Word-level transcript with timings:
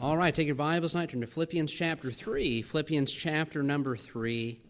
All 0.00 0.16
right, 0.16 0.32
take 0.32 0.46
your 0.46 0.54
Bibles 0.54 0.92
tonight, 0.92 1.08
turn 1.08 1.22
to 1.22 1.26
Philippians 1.26 1.74
chapter 1.74 2.12
3. 2.12 2.62
Philippians 2.62 3.12
chapter 3.12 3.64
number 3.64 3.96
3. 3.96 4.60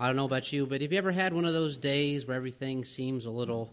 I 0.00 0.06
don't 0.08 0.16
know 0.16 0.24
about 0.24 0.52
you, 0.52 0.66
but 0.66 0.80
have 0.80 0.90
you 0.90 0.98
ever 0.98 1.12
had 1.12 1.32
one 1.32 1.44
of 1.44 1.52
those 1.52 1.76
days 1.76 2.26
where 2.26 2.36
everything 2.36 2.84
seems 2.84 3.24
a 3.24 3.30
little 3.30 3.72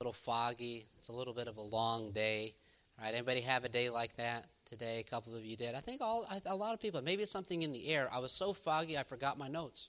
little 0.00 0.12
foggy? 0.12 0.86
It's 0.98 1.06
a 1.06 1.12
little 1.12 1.32
bit 1.32 1.46
of 1.46 1.56
a 1.56 1.62
long 1.62 2.10
day. 2.10 2.56
All 2.98 3.04
right, 3.04 3.14
anybody 3.14 3.42
have 3.42 3.62
a 3.64 3.68
day 3.68 3.90
like 3.90 4.16
that 4.16 4.46
today? 4.64 4.98
A 4.98 5.08
couple 5.08 5.36
of 5.36 5.44
you 5.44 5.56
did. 5.56 5.76
I 5.76 5.78
think 5.78 6.00
all 6.00 6.26
a 6.46 6.56
lot 6.56 6.74
of 6.74 6.80
people. 6.80 7.00
Maybe 7.00 7.22
it's 7.22 7.30
something 7.30 7.62
in 7.62 7.72
the 7.72 7.86
air. 7.86 8.08
I 8.12 8.18
was 8.18 8.32
so 8.32 8.52
foggy 8.52 8.98
I 8.98 9.04
forgot 9.04 9.38
my 9.38 9.46
notes. 9.46 9.88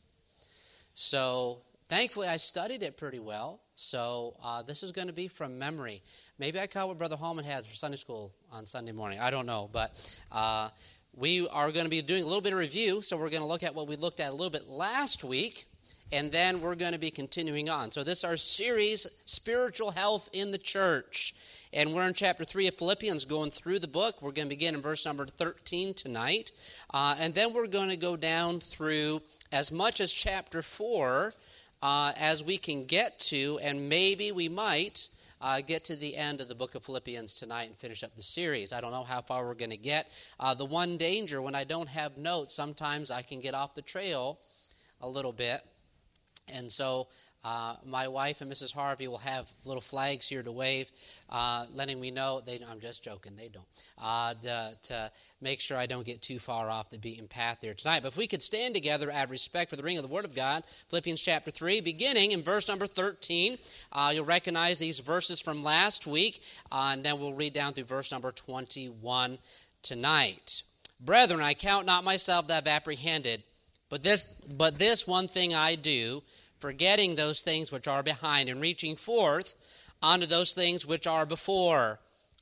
So 0.93 1.63
thankfully, 1.89 2.27
I 2.27 2.37
studied 2.37 2.83
it 2.83 2.97
pretty 2.97 3.19
well. 3.19 3.62
So 3.75 4.35
uh, 4.43 4.61
this 4.61 4.83
is 4.83 4.91
going 4.91 5.07
to 5.07 5.13
be 5.13 5.27
from 5.27 5.57
memory. 5.57 6.01
Maybe 6.37 6.59
I 6.59 6.67
caught 6.67 6.87
what 6.87 6.97
Brother 6.97 7.15
Hallman 7.15 7.45
had 7.45 7.65
for 7.65 7.73
Sunday 7.73 7.97
school 7.97 8.31
on 8.51 8.65
Sunday 8.65 8.91
morning. 8.91 9.19
I 9.19 9.31
don't 9.31 9.45
know, 9.45 9.69
but 9.71 9.91
uh, 10.31 10.69
we 11.15 11.47
are 11.49 11.71
going 11.71 11.85
to 11.85 11.89
be 11.89 12.01
doing 12.01 12.23
a 12.23 12.25
little 12.25 12.41
bit 12.41 12.53
of 12.53 12.59
review. 12.59 13.01
So 13.01 13.17
we're 13.17 13.29
going 13.29 13.41
to 13.41 13.47
look 13.47 13.63
at 13.63 13.73
what 13.73 13.87
we 13.87 13.95
looked 13.95 14.19
at 14.19 14.29
a 14.29 14.31
little 14.31 14.51
bit 14.51 14.69
last 14.69 15.23
week, 15.23 15.65
and 16.11 16.31
then 16.31 16.61
we're 16.61 16.75
going 16.75 16.91
to 16.93 16.99
be 16.99 17.09
continuing 17.09 17.69
on. 17.69 17.91
So 17.91 18.03
this 18.03 18.19
is 18.19 18.23
our 18.23 18.37
series, 18.37 19.21
Spiritual 19.25 19.91
Health 19.91 20.29
in 20.33 20.51
the 20.51 20.57
Church. 20.59 21.33
And 21.75 21.91
we're 21.91 22.07
in 22.07 22.13
chapter 22.13 22.43
3 22.43 22.67
of 22.67 22.75
Philippians, 22.75 23.25
going 23.25 23.49
through 23.49 23.79
the 23.79 23.87
book. 23.87 24.21
We're 24.21 24.31
going 24.31 24.45
to 24.45 24.55
begin 24.55 24.75
in 24.75 24.81
verse 24.81 25.07
number 25.07 25.25
13 25.25 25.95
tonight. 25.95 26.51
Uh, 26.93 27.15
and 27.19 27.33
then 27.33 27.51
we're 27.51 27.65
going 27.65 27.89
to 27.89 27.97
go 27.97 28.15
down 28.15 28.59
through 28.59 29.23
as 29.51 29.71
much 29.71 29.99
as 29.99 30.13
chapter 30.13 30.61
4 30.61 31.33
uh, 31.83 32.13
as 32.17 32.41
we 32.41 32.57
can 32.57 32.85
get 32.85 33.19
to, 33.19 33.59
and 33.61 33.89
maybe 33.89 34.31
we 34.31 34.47
might 34.47 35.09
uh, 35.41 35.59
get 35.59 35.83
to 35.83 35.97
the 35.97 36.15
end 36.15 36.39
of 36.39 36.47
the 36.47 36.55
book 36.55 36.75
of 36.75 36.83
Philippians 36.85 37.33
tonight 37.33 37.65
and 37.67 37.77
finish 37.77 38.05
up 38.05 38.15
the 38.15 38.23
series. 38.23 38.71
I 38.71 38.79
don't 38.79 38.93
know 38.93 39.03
how 39.03 39.19
far 39.19 39.45
we're 39.45 39.53
going 39.53 39.69
to 39.71 39.75
get. 39.75 40.09
Uh, 40.39 40.53
the 40.53 40.63
one 40.63 40.95
danger 40.95 41.41
when 41.41 41.55
I 41.55 41.65
don't 41.65 41.89
have 41.89 42.17
notes, 42.17 42.55
sometimes 42.55 43.11
I 43.11 43.21
can 43.21 43.41
get 43.41 43.53
off 43.53 43.75
the 43.75 43.81
trail 43.81 44.39
a 45.01 45.09
little 45.09 45.33
bit. 45.33 45.59
And 46.47 46.71
so 46.71 47.09
uh, 47.43 47.75
my 47.85 48.07
wife 48.07 48.39
and 48.41 48.51
Mrs. 48.51 48.73
Harvey 48.73 49.07
will 49.07 49.17
have 49.17 49.51
little 49.65 49.81
flags 49.81 50.27
here 50.27 50.41
to 50.43 50.51
wave, 50.51 50.89
uh, 51.29 51.65
letting 51.73 51.99
me 51.99 52.09
know. 52.09 52.41
They, 52.45 52.61
I'm 52.69 52.79
just 52.79 53.03
joking, 53.03 53.35
they 53.35 53.49
don't. 53.49 53.65
Uh, 54.01 54.33
to, 54.35 54.77
to, 54.83 55.11
make 55.41 55.59
sure 55.59 55.77
I 55.77 55.87
don't 55.87 56.05
get 56.05 56.21
too 56.21 56.39
far 56.39 56.69
off 56.69 56.89
the 56.89 56.97
beaten 56.97 57.27
path 57.27 57.57
there 57.61 57.73
tonight. 57.73 58.01
But 58.01 58.13
if 58.13 58.17
we 58.17 58.27
could 58.27 58.41
stand 58.41 58.73
together 58.73 59.11
out 59.11 59.25
of 59.25 59.31
respect 59.31 59.69
for 59.69 59.75
the 59.75 59.83
ring 59.83 59.97
of 59.97 60.03
the 60.03 60.07
Word 60.07 60.23
of 60.23 60.33
God, 60.33 60.63
Philippians 60.87 61.21
chapter 61.21 61.51
3, 61.51 61.81
beginning 61.81 62.31
in 62.31 62.43
verse 62.43 62.69
number 62.69 62.87
13. 62.87 63.57
Uh, 63.91 64.11
you'll 64.15 64.23
recognize 64.23 64.79
these 64.79 65.01
verses 65.01 65.41
from 65.41 65.61
last 65.61 66.07
week, 66.07 66.41
uh, 66.71 66.91
and 66.93 67.03
then 67.03 67.19
we'll 67.19 67.33
read 67.33 67.51
down 67.51 67.73
through 67.73 67.83
verse 67.83 68.09
number 68.09 68.31
21 68.31 69.37
tonight. 69.81 70.63
Brethren, 71.01 71.41
I 71.41 71.53
count 71.53 71.85
not 71.85 72.05
myself 72.05 72.47
that 72.47 72.63
I've 72.63 72.73
apprehended, 72.73 73.43
but 73.89 74.01
this, 74.01 74.23
but 74.23 74.79
this 74.79 75.05
one 75.05 75.27
thing 75.27 75.53
I 75.53 75.75
do 75.75 76.23
forgetting 76.63 77.15
those 77.15 77.41
things 77.41 77.73
which 77.73 77.89
are 77.89 78.01
behind 78.01 78.47
and 78.47 78.61
reaching 78.61 78.95
forth 78.95 79.53
unto 80.01 80.25
those 80.25 80.53
things 80.53 80.85
which 80.85 81.05
are 81.05 81.25
before. 81.25 81.99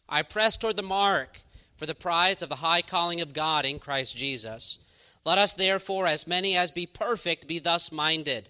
I 0.08 0.22
press 0.22 0.58
toward 0.58 0.78
the 0.78 0.84
mark 0.84 1.40
for 1.76 1.88
the 1.88 1.96
prize 1.96 2.44
of 2.44 2.50
the 2.50 2.58
high 2.58 2.84
calling 2.84 3.20
of 3.20 3.34
God 3.34 3.66
in 3.66 3.80
Christ 3.80 4.16
Jesus. 4.16 4.78
Let 5.26 5.40
us 5.40 5.56
therefore, 5.56 6.06
as 6.06 6.28
many 6.28 6.56
as 6.56 6.70
be 6.70 6.86
perfect, 6.86 7.48
be 7.48 7.58
thus 7.58 7.92
minded. 7.92 8.50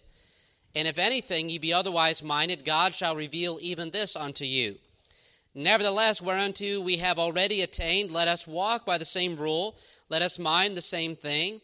And 0.76 0.90
if 0.90 1.00
anything 1.00 1.48
ye 1.48 1.58
be 1.58 1.72
otherwise 1.72 2.22
minded, 2.22 2.66
God 2.66 2.94
shall 2.94 3.16
reveal 3.16 3.58
even 3.62 3.92
this 3.92 4.18
unto 4.18 4.44
you. 4.44 4.76
Nevertheless, 5.56 6.22
whereunto 6.22 6.82
we 6.82 6.98
have 6.98 7.18
already 7.18 7.62
attained, 7.62 8.12
let 8.12 8.28
us 8.28 8.46
walk 8.46 8.86
by 8.86 8.98
the 8.98 9.06
same 9.06 9.38
rule, 9.38 9.78
let 10.10 10.22
us 10.22 10.38
mind 10.38 10.76
the 10.76 10.82
same 10.82 11.16
thing. 11.16 11.62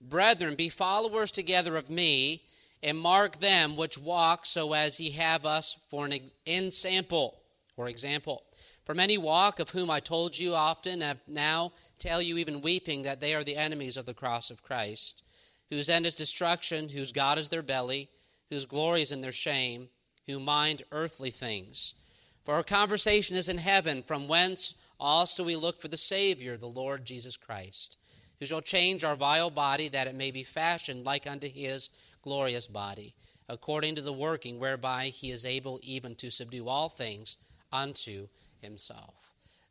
Brethren, 0.00 0.54
be 0.54 0.68
followers 0.68 1.32
together 1.32 1.76
of 1.76 1.90
me, 1.90 2.42
and 2.82 2.98
mark 2.98 3.38
them 3.38 3.76
which 3.76 3.98
walk 3.98 4.46
so 4.46 4.72
as 4.72 5.00
ye 5.00 5.10
have 5.10 5.44
us 5.44 5.84
for 5.90 6.06
an 6.06 6.20
ensample 6.46 7.40
or 7.76 7.88
example. 7.88 8.44
For 8.84 8.94
many 8.94 9.18
walk, 9.18 9.60
of 9.60 9.70
whom 9.70 9.90
I 9.90 10.00
told 10.00 10.38
you 10.38 10.54
often, 10.54 11.02
and 11.02 11.18
now 11.28 11.72
tell 11.98 12.22
you 12.22 12.38
even 12.38 12.62
weeping, 12.62 13.02
that 13.02 13.20
they 13.20 13.34
are 13.34 13.44
the 13.44 13.56
enemies 13.56 13.96
of 13.96 14.06
the 14.06 14.14
cross 14.14 14.50
of 14.50 14.62
Christ, 14.62 15.22
whose 15.68 15.90
end 15.90 16.06
is 16.06 16.14
destruction, 16.14 16.88
whose 16.88 17.12
God 17.12 17.36
is 17.36 17.50
their 17.50 17.62
belly, 17.62 18.08
whose 18.48 18.64
glory 18.64 19.02
is 19.02 19.12
in 19.12 19.20
their 19.20 19.32
shame, 19.32 19.90
who 20.26 20.40
mind 20.40 20.84
earthly 20.90 21.30
things. 21.30 21.94
For 22.44 22.54
our 22.54 22.62
conversation 22.62 23.36
is 23.36 23.50
in 23.50 23.58
heaven, 23.58 24.02
from 24.02 24.26
whence 24.26 24.74
also 24.98 25.44
we 25.44 25.54
look 25.54 25.80
for 25.82 25.88
the 25.88 25.98
Savior, 25.98 26.56
the 26.56 26.66
Lord 26.66 27.04
Jesus 27.04 27.36
Christ, 27.36 27.98
who 28.40 28.46
shall 28.46 28.62
change 28.62 29.04
our 29.04 29.16
vile 29.16 29.50
body, 29.50 29.88
that 29.88 30.06
it 30.06 30.14
may 30.14 30.30
be 30.30 30.44
fashioned 30.44 31.04
like 31.04 31.26
unto 31.26 31.46
his 31.46 31.90
glorious 32.28 32.66
body, 32.66 33.14
according 33.48 33.94
to 33.94 34.02
the 34.02 34.12
working 34.12 34.58
whereby 34.58 35.06
he 35.06 35.30
is 35.30 35.46
able 35.46 35.80
even 35.82 36.14
to 36.14 36.30
subdue 36.30 36.68
all 36.68 36.90
things 36.90 37.38
unto 37.72 38.28
himself. 38.60 39.14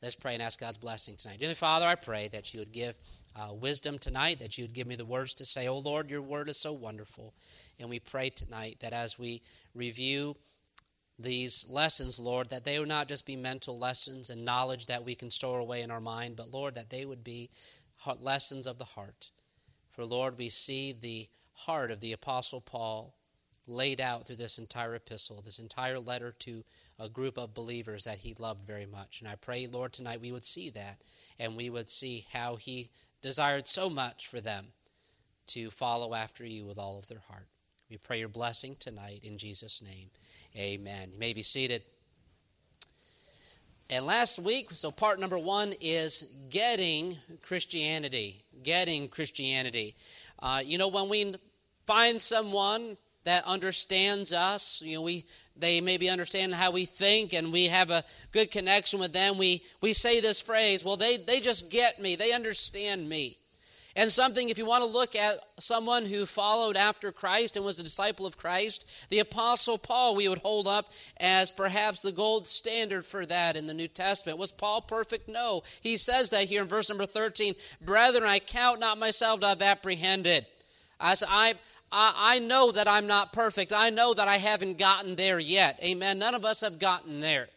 Let's 0.02 0.16
pray 0.16 0.34
and 0.34 0.42
ask 0.42 0.60
God's 0.60 0.80
blessing 0.80 1.16
tonight. 1.18 1.40
Dear 1.40 1.54
Father, 1.54 1.86
I 1.86 1.94
pray 1.94 2.30
that 2.30 2.54
you 2.54 2.60
would 2.60 2.72
give 2.72 2.96
uh, 3.36 3.54
wisdom 3.54 4.00
tonight, 4.00 4.40
that 4.40 4.58
you 4.58 4.64
would 4.64 4.74
give 4.74 4.88
me 4.88 4.96
the 4.96 5.06
words 5.06 5.36
to 5.36 5.46
say, 5.46 5.68
Oh 5.68 5.78
Lord, 5.78 6.10
your 6.10 6.24
word 6.24 6.50
is 6.50 6.58
so 6.60 6.74
wonderful. 6.74 7.36
And 7.80 7.92
we 7.92 8.00
pray 8.00 8.32
tonight 8.32 8.78
that 8.82 8.94
as 8.94 9.20
we 9.20 9.44
review 9.76 10.36
these 11.20 11.68
lessons, 11.70 12.20
Lord, 12.20 12.50
that 12.50 12.66
they 12.66 12.80
would 12.80 12.88
not 12.88 13.08
just 13.08 13.28
be 13.28 13.36
mental 13.36 13.78
lessons 13.78 14.32
and 14.32 14.44
knowledge 14.44 14.88
that 14.88 15.06
we 15.06 15.14
can 15.14 15.30
store 15.30 15.60
away 15.60 15.84
in 15.84 15.92
our 15.92 16.02
mind, 16.02 16.36
but 16.36 16.52
Lord, 16.52 16.74
that 16.74 16.90
they 16.90 17.06
would 17.06 17.24
be 17.24 17.52
lessons 18.20 18.66
of 18.66 18.80
the 18.80 18.86
heart. 18.86 19.30
For 19.92 20.06
Lord, 20.06 20.40
we 20.40 20.50
see 20.50 20.92
the 20.92 21.28
heart 21.58 21.92
of 21.92 22.00
the 22.00 22.14
Apostle 22.14 22.62
Paul 22.62 23.16
laid 23.68 24.00
out 24.00 24.26
through 24.26 24.38
this 24.38 24.58
entire 24.58 24.96
epistle, 24.96 25.42
this 25.44 25.60
entire 25.60 26.00
letter 26.00 26.32
to 26.40 26.64
a 27.00 27.10
group 27.10 27.38
of 27.38 27.54
believers 27.54 28.06
that 28.06 28.20
he 28.20 28.34
loved 28.40 28.66
very 28.66 28.86
much. 28.86 29.20
And 29.20 29.30
I 29.30 29.36
pray, 29.36 29.68
Lord, 29.68 29.92
tonight 29.92 30.22
we 30.22 30.32
would 30.32 30.46
see 30.46 30.70
that 30.70 31.02
and 31.38 31.58
we 31.58 31.70
would 31.70 31.90
see 31.90 32.26
how 32.32 32.56
he 32.56 32.90
desired 33.22 33.68
so 33.68 33.90
much 33.90 34.28
for 34.28 34.40
them 34.40 34.68
to 35.48 35.70
follow 35.70 36.14
after 36.14 36.46
you 36.46 36.66
with 36.66 36.78
all 36.78 36.98
of 36.98 37.08
their 37.08 37.22
heart. 37.28 37.48
We 37.90 37.98
pray 37.98 38.20
your 38.20 38.30
blessing 38.30 38.76
tonight 38.80 39.22
in 39.24 39.38
Jesus' 39.38 39.82
name. 39.82 40.10
Amen. 40.56 41.10
You 41.14 41.20
may 41.20 41.34
be 41.34 41.44
seated. 41.44 41.84
And 43.90 44.06
last 44.06 44.40
week, 44.40 44.72
so 44.72 44.92
part 44.92 45.20
number 45.20 45.40
one 45.40 45.74
is 45.80 46.30
getting 46.50 47.16
Christianity. 47.42 48.44
Getting 48.64 49.08
Christianity. 49.08 49.96
Uh, 50.40 50.62
you 50.64 50.78
know, 50.78 50.90
when 50.90 51.08
we 51.08 51.34
find 51.88 52.22
someone 52.22 52.98
that 53.24 53.44
understands 53.46 54.32
us, 54.32 54.82
you 54.86 54.96
know, 54.96 55.02
we 55.02 55.26
they 55.60 55.82
maybe 55.82 56.10
understand 56.10 56.54
how 56.54 56.72
we 56.72 56.86
think 56.86 57.34
and 57.34 57.52
we 57.52 57.66
have 57.66 57.90
a 57.92 58.04
good 58.32 58.52
connection 58.52 59.00
with 59.00 59.14
them, 59.14 59.38
we, 59.38 59.64
we 59.82 59.94
say 59.94 60.20
this 60.20 60.42
phrase, 60.42 60.86
well, 60.86 60.98
they, 60.98 61.18
they 61.18 61.40
just 61.40 61.72
get 61.72 62.00
me, 62.00 62.16
they 62.16 62.32
understand 62.32 63.08
me. 63.08 63.38
And 63.96 64.12
something, 64.12 64.50
if 64.50 64.60
you 64.60 64.66
want 64.68 64.84
to 64.84 64.90
look 64.90 65.16
at 65.16 65.40
someone 65.58 66.06
who 66.06 66.28
followed 66.28 66.78
after 66.78 67.12
Christ 67.12 67.56
and 67.56 67.66
was 67.66 67.80
a 67.80 67.84
disciple 67.84 68.28
of 68.28 68.38
Christ, 68.38 69.10
the 69.10 69.18
Apostle 69.18 69.80
Paul, 69.80 70.16
we 70.16 70.30
would 70.30 70.38
hold 70.38 70.68
up 70.68 70.92
as 71.20 71.50
perhaps 71.50 72.04
the 72.04 72.12
gold 72.12 72.46
standard 72.46 73.06
for 73.06 73.26
that 73.26 73.58
in 73.58 73.66
the 73.66 73.74
New 73.74 73.88
Testament. 73.88 74.38
Was 74.38 74.52
Paul 74.52 74.82
perfect? 74.82 75.28
No. 75.28 75.64
He 75.82 75.98
says 75.98 76.30
that 76.30 76.44
here 76.44 76.62
in 76.62 76.68
verse 76.68 76.90
number 76.90 77.08
13 77.08 77.56
Brethren, 77.82 78.24
I 78.24 78.38
count 78.38 78.80
not 78.80 79.00
myself 79.00 79.40
to 79.40 79.48
have 79.48 79.64
apprehended. 79.64 80.46
As 81.00 81.24
I, 81.28 81.56
I, 81.92 82.14
I 82.18 82.40
know 82.40 82.72
that 82.72 82.88
I'm 82.88 83.08
not 83.08 83.34
perfect. 83.34 83.74
I 83.74 83.90
know 83.90 84.14
that 84.14 84.28
I 84.28 84.38
haven't 84.38 84.78
gotten 84.78 85.16
there 85.16 85.40
yet. 85.40 85.80
Amen. 85.84 86.20
None 86.20 86.36
of 86.36 86.46
us 86.46 86.62
have 86.62 86.80
gotten 86.80 87.20
there. 87.20 87.48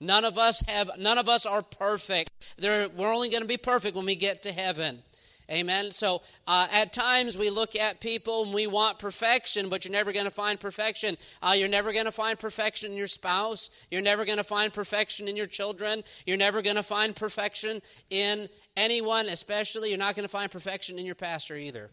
None 0.00 0.24
of 0.24 0.38
us 0.38 0.62
have. 0.68 0.90
None 0.98 1.18
of 1.18 1.28
us 1.28 1.44
are 1.44 1.62
perfect. 1.62 2.30
There, 2.58 2.88
we're 2.88 3.12
only 3.12 3.30
going 3.30 3.42
to 3.42 3.48
be 3.48 3.56
perfect 3.56 3.96
when 3.96 4.06
we 4.06 4.14
get 4.14 4.42
to 4.42 4.52
heaven. 4.52 5.02
Amen. 5.50 5.90
So 5.92 6.20
uh, 6.46 6.68
at 6.70 6.92
times 6.92 7.38
we 7.38 7.48
look 7.48 7.74
at 7.74 8.00
people 8.00 8.44
and 8.44 8.52
we 8.52 8.66
want 8.66 8.98
perfection, 8.98 9.70
but 9.70 9.82
you're 9.82 9.92
never 9.92 10.12
going 10.12 10.26
to 10.26 10.30
find 10.30 10.60
perfection. 10.60 11.16
Uh, 11.40 11.54
you're 11.56 11.70
never 11.70 11.90
going 11.94 12.04
to 12.04 12.12
find 12.12 12.38
perfection 12.38 12.90
in 12.90 12.98
your 12.98 13.06
spouse. 13.06 13.70
You're 13.90 14.02
never 14.02 14.26
going 14.26 14.36
to 14.36 14.44
find 14.44 14.74
perfection 14.74 15.26
in 15.26 15.36
your 15.36 15.46
children. 15.46 16.04
You're 16.26 16.36
never 16.36 16.60
going 16.60 16.76
to 16.76 16.82
find 16.82 17.16
perfection 17.16 17.80
in 18.10 18.50
anyone, 18.76 19.26
especially 19.26 19.88
you're 19.88 19.98
not 19.98 20.16
going 20.16 20.26
to 20.26 20.30
find 20.30 20.50
perfection 20.50 20.98
in 20.98 21.06
your 21.06 21.14
pastor 21.14 21.56
either. 21.56 21.90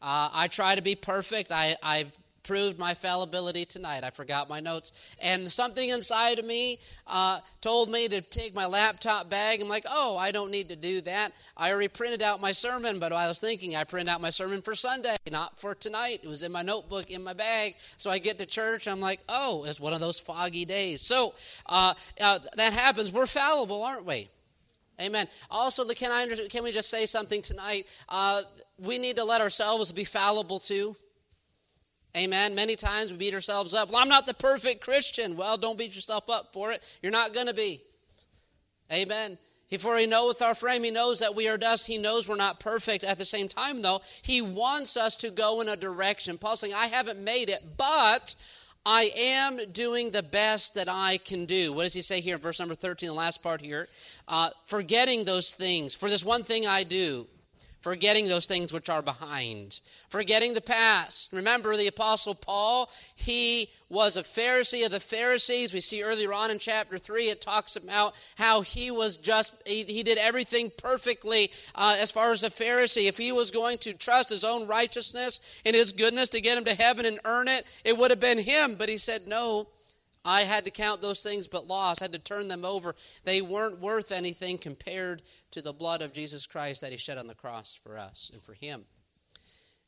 Uh, 0.00 0.30
I 0.32 0.48
try 0.48 0.74
to 0.74 0.82
be 0.82 0.94
perfect. 0.94 1.50
I, 1.52 1.76
I've 1.82 2.16
proved 2.48 2.78
my 2.78 2.94
fallibility 2.94 3.66
tonight. 3.66 4.02
I 4.04 4.08
forgot 4.08 4.48
my 4.48 4.58
notes. 4.58 5.14
And 5.20 5.52
something 5.52 5.90
inside 5.90 6.38
of 6.38 6.46
me 6.46 6.78
uh, 7.06 7.40
told 7.60 7.90
me 7.90 8.08
to 8.08 8.22
take 8.22 8.54
my 8.54 8.64
laptop 8.64 9.28
bag. 9.28 9.60
I'm 9.60 9.68
like, 9.68 9.84
oh, 9.88 10.16
I 10.16 10.30
don't 10.30 10.50
need 10.50 10.70
to 10.70 10.76
do 10.76 11.02
that. 11.02 11.32
I 11.58 11.70
already 11.70 11.88
printed 11.88 12.22
out 12.22 12.40
my 12.40 12.52
sermon, 12.52 12.98
but 12.98 13.12
I 13.12 13.28
was 13.28 13.38
thinking 13.38 13.76
I 13.76 13.84
printed 13.84 14.08
out 14.08 14.22
my 14.22 14.30
sermon 14.30 14.62
for 14.62 14.74
Sunday, 14.74 15.16
not 15.30 15.58
for 15.58 15.74
tonight. 15.74 16.20
It 16.22 16.28
was 16.28 16.42
in 16.42 16.50
my 16.50 16.62
notebook 16.62 17.10
in 17.10 17.22
my 17.22 17.34
bag. 17.34 17.74
So 17.98 18.10
I 18.10 18.16
get 18.18 18.38
to 18.38 18.46
church. 18.46 18.88
I'm 18.88 19.00
like, 19.00 19.20
oh, 19.28 19.64
it's 19.68 19.78
one 19.78 19.92
of 19.92 20.00
those 20.00 20.18
foggy 20.18 20.64
days. 20.64 21.02
So 21.02 21.34
uh, 21.66 21.92
uh, 22.18 22.38
that 22.56 22.72
happens. 22.72 23.12
We're 23.12 23.26
fallible, 23.26 23.82
aren't 23.82 24.06
we? 24.06 24.30
Amen. 25.00 25.28
Also, 25.50 25.84
can 25.90 26.10
I 26.10 26.26
can 26.48 26.64
we 26.64 26.72
just 26.72 26.90
say 26.90 27.06
something 27.06 27.40
tonight? 27.40 27.86
Uh, 28.08 28.42
we 28.78 28.98
need 28.98 29.16
to 29.16 29.24
let 29.24 29.40
ourselves 29.40 29.92
be 29.92 30.04
fallible 30.04 30.60
too. 30.60 30.96
Amen. 32.16 32.54
Many 32.54 32.74
times 32.74 33.12
we 33.12 33.18
beat 33.18 33.34
ourselves 33.34 33.74
up. 33.74 33.90
Well, 33.90 34.00
I'm 34.00 34.08
not 34.08 34.26
the 34.26 34.34
perfect 34.34 34.80
Christian. 34.80 35.36
Well, 35.36 35.56
don't 35.56 35.78
beat 35.78 35.94
yourself 35.94 36.30
up 36.30 36.52
for 36.52 36.72
it. 36.72 36.82
You're 37.02 37.12
not 37.12 37.34
going 37.34 37.46
to 37.46 37.54
be. 37.54 37.80
Amen. 38.90 39.38
For 39.78 39.98
he 39.98 40.06
knoweth 40.06 40.40
our 40.40 40.54
frame, 40.54 40.82
he 40.82 40.90
knows 40.90 41.18
that 41.20 41.34
we 41.34 41.46
are 41.46 41.58
dust. 41.58 41.86
He 41.86 41.98
knows 41.98 42.26
we're 42.26 42.36
not 42.36 42.58
perfect. 42.58 43.04
At 43.04 43.18
the 43.18 43.26
same 43.26 43.48
time, 43.48 43.82
though, 43.82 44.00
he 44.22 44.40
wants 44.40 44.96
us 44.96 45.14
to 45.16 45.30
go 45.30 45.60
in 45.60 45.68
a 45.68 45.76
direction. 45.76 46.38
Paul's 46.38 46.60
saying, 46.60 46.72
I 46.74 46.86
haven't 46.86 47.22
made 47.22 47.50
it, 47.50 47.62
but 47.76 48.34
I 48.86 49.10
am 49.14 49.58
doing 49.72 50.10
the 50.10 50.22
best 50.22 50.74
that 50.76 50.88
I 50.88 51.18
can 51.18 51.44
do. 51.44 51.74
What 51.74 51.82
does 51.82 51.92
he 51.92 52.00
say 52.00 52.22
here 52.22 52.36
in 52.36 52.40
verse 52.40 52.58
number 52.58 52.74
13, 52.74 53.08
the 53.10 53.14
last 53.14 53.42
part 53.42 53.60
here? 53.60 53.88
Uh, 54.26 54.48
forgetting 54.64 55.24
those 55.24 55.52
things. 55.52 55.94
For 55.94 56.08
this 56.08 56.24
one 56.24 56.44
thing 56.44 56.66
I 56.66 56.84
do, 56.84 57.26
forgetting 57.80 58.26
those 58.26 58.46
things 58.46 58.72
which 58.72 58.88
are 58.88 59.02
behind, 59.02 59.80
forgetting 60.08 60.54
the 60.54 60.60
past. 60.60 61.32
Remember 61.32 61.76
the 61.76 61.86
Apostle 61.86 62.34
Paul, 62.34 62.90
he 63.14 63.70
was 63.88 64.16
a 64.16 64.22
Pharisee 64.22 64.84
of 64.84 64.90
the 64.90 65.00
Pharisees. 65.00 65.72
We 65.72 65.80
see 65.80 66.02
earlier 66.02 66.32
on 66.32 66.50
in 66.50 66.58
chapter 66.58 66.98
3, 66.98 67.28
it 67.28 67.40
talks 67.40 67.76
about 67.76 68.14
how 68.36 68.62
he 68.62 68.90
was 68.90 69.16
just, 69.16 69.66
he, 69.66 69.84
he 69.84 70.02
did 70.02 70.18
everything 70.18 70.70
perfectly 70.76 71.50
uh, 71.74 71.96
as 71.98 72.10
far 72.10 72.30
as 72.30 72.42
a 72.42 72.50
Pharisee. 72.50 73.08
If 73.08 73.16
he 73.16 73.32
was 73.32 73.50
going 73.50 73.78
to 73.78 73.94
trust 73.94 74.30
his 74.30 74.44
own 74.44 74.66
righteousness 74.66 75.60
and 75.64 75.74
his 75.74 75.92
goodness 75.92 76.28
to 76.30 76.40
get 76.40 76.58
him 76.58 76.64
to 76.64 76.74
heaven 76.74 77.06
and 77.06 77.20
earn 77.24 77.48
it, 77.48 77.64
it 77.84 77.96
would 77.96 78.10
have 78.10 78.20
been 78.20 78.38
him. 78.38 78.74
But 78.74 78.88
he 78.88 78.96
said, 78.96 79.26
no. 79.26 79.68
I 80.28 80.42
had 80.42 80.66
to 80.66 80.70
count 80.70 81.00
those 81.00 81.22
things 81.22 81.48
but 81.48 81.66
loss. 81.66 82.02
I 82.02 82.04
had 82.04 82.12
to 82.12 82.18
turn 82.18 82.48
them 82.48 82.62
over. 82.62 82.94
They 83.24 83.40
weren't 83.40 83.80
worth 83.80 84.12
anything 84.12 84.58
compared 84.58 85.22
to 85.52 85.62
the 85.62 85.72
blood 85.72 86.02
of 86.02 86.12
Jesus 86.12 86.46
Christ 86.46 86.82
that 86.82 86.92
he 86.92 86.98
shed 86.98 87.16
on 87.16 87.28
the 87.28 87.34
cross 87.34 87.74
for 87.74 87.96
us 87.96 88.30
and 88.30 88.42
for 88.42 88.52
him. 88.52 88.84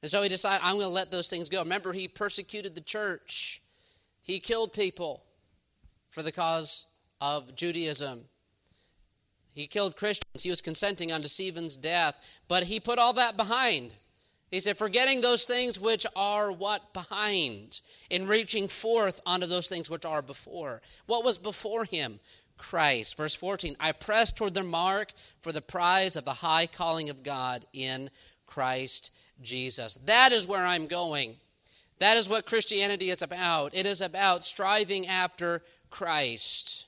And 0.01 0.11
so 0.11 0.23
he 0.23 0.31
decided, 0.31 0.65
I'm 0.65 0.77
going 0.77 0.87
to 0.87 0.89
let 0.89 1.11
those 1.11 1.29
things 1.29 1.51
go. 1.51 1.63
Remember, 1.63 1.93
he 1.93 2.09
persecuted 2.09 2.75
the 2.75 2.81
church, 2.81 3.61
he 4.23 4.41
killed 4.41 4.73
people 4.73 5.25
for 6.09 6.23
the 6.23 6.33
cause 6.33 6.87
of 7.21 7.55
Judaism. 7.55 8.25
He 9.55 9.67
killed 9.67 9.97
Christians. 9.97 10.43
He 10.43 10.49
was 10.49 10.63
consenting 10.63 11.13
unto 11.13 11.29
Stephen's 11.29 11.77
death, 11.77 12.41
but 12.49 12.65
he 12.65 12.81
put 12.81 12.99
all 12.99 13.13
that 13.13 13.37
behind. 13.37 13.95
He 14.51 14.59
said, 14.59 14.77
forgetting 14.77 15.21
those 15.21 15.45
things 15.45 15.79
which 15.79 16.05
are 16.17 16.51
what? 16.51 16.93
Behind, 16.93 17.81
in 18.11 18.27
reaching 18.27 18.67
forth 18.67 19.21
onto 19.25 19.47
those 19.47 19.69
things 19.69 19.89
which 19.89 20.05
are 20.05 20.23
before. 20.23 20.83
What 21.07 21.25
was 21.25 21.39
before 21.39 21.85
him? 21.85 22.19
Christ. 22.59 23.17
Verse 23.17 23.35
14, 23.35 23.77
I 23.81 23.93
press 23.93 24.33
toward 24.33 24.55
the 24.55 24.63
mark 24.63 25.13
for 25.41 25.51
the 25.51 25.63
prize 25.63 26.17
of 26.17 26.25
the 26.25 26.35
high 26.35 26.67
calling 26.67 27.09
of 27.09 27.23
God 27.23 27.65
in 27.73 28.11
Christ 28.47 29.15
Jesus. 29.41 29.95
That 29.95 30.33
is 30.33 30.47
where 30.47 30.67
I'm 30.67 30.87
going. 30.87 31.37
That 32.01 32.17
is 32.17 32.29
what 32.29 32.47
Christianity 32.47 33.11
is 33.11 33.23
about. 33.23 33.75
It 33.75 33.87
is 33.87 34.01
about 34.01 34.43
striving 34.43 35.07
after 35.07 35.63
Christ. 35.91 36.87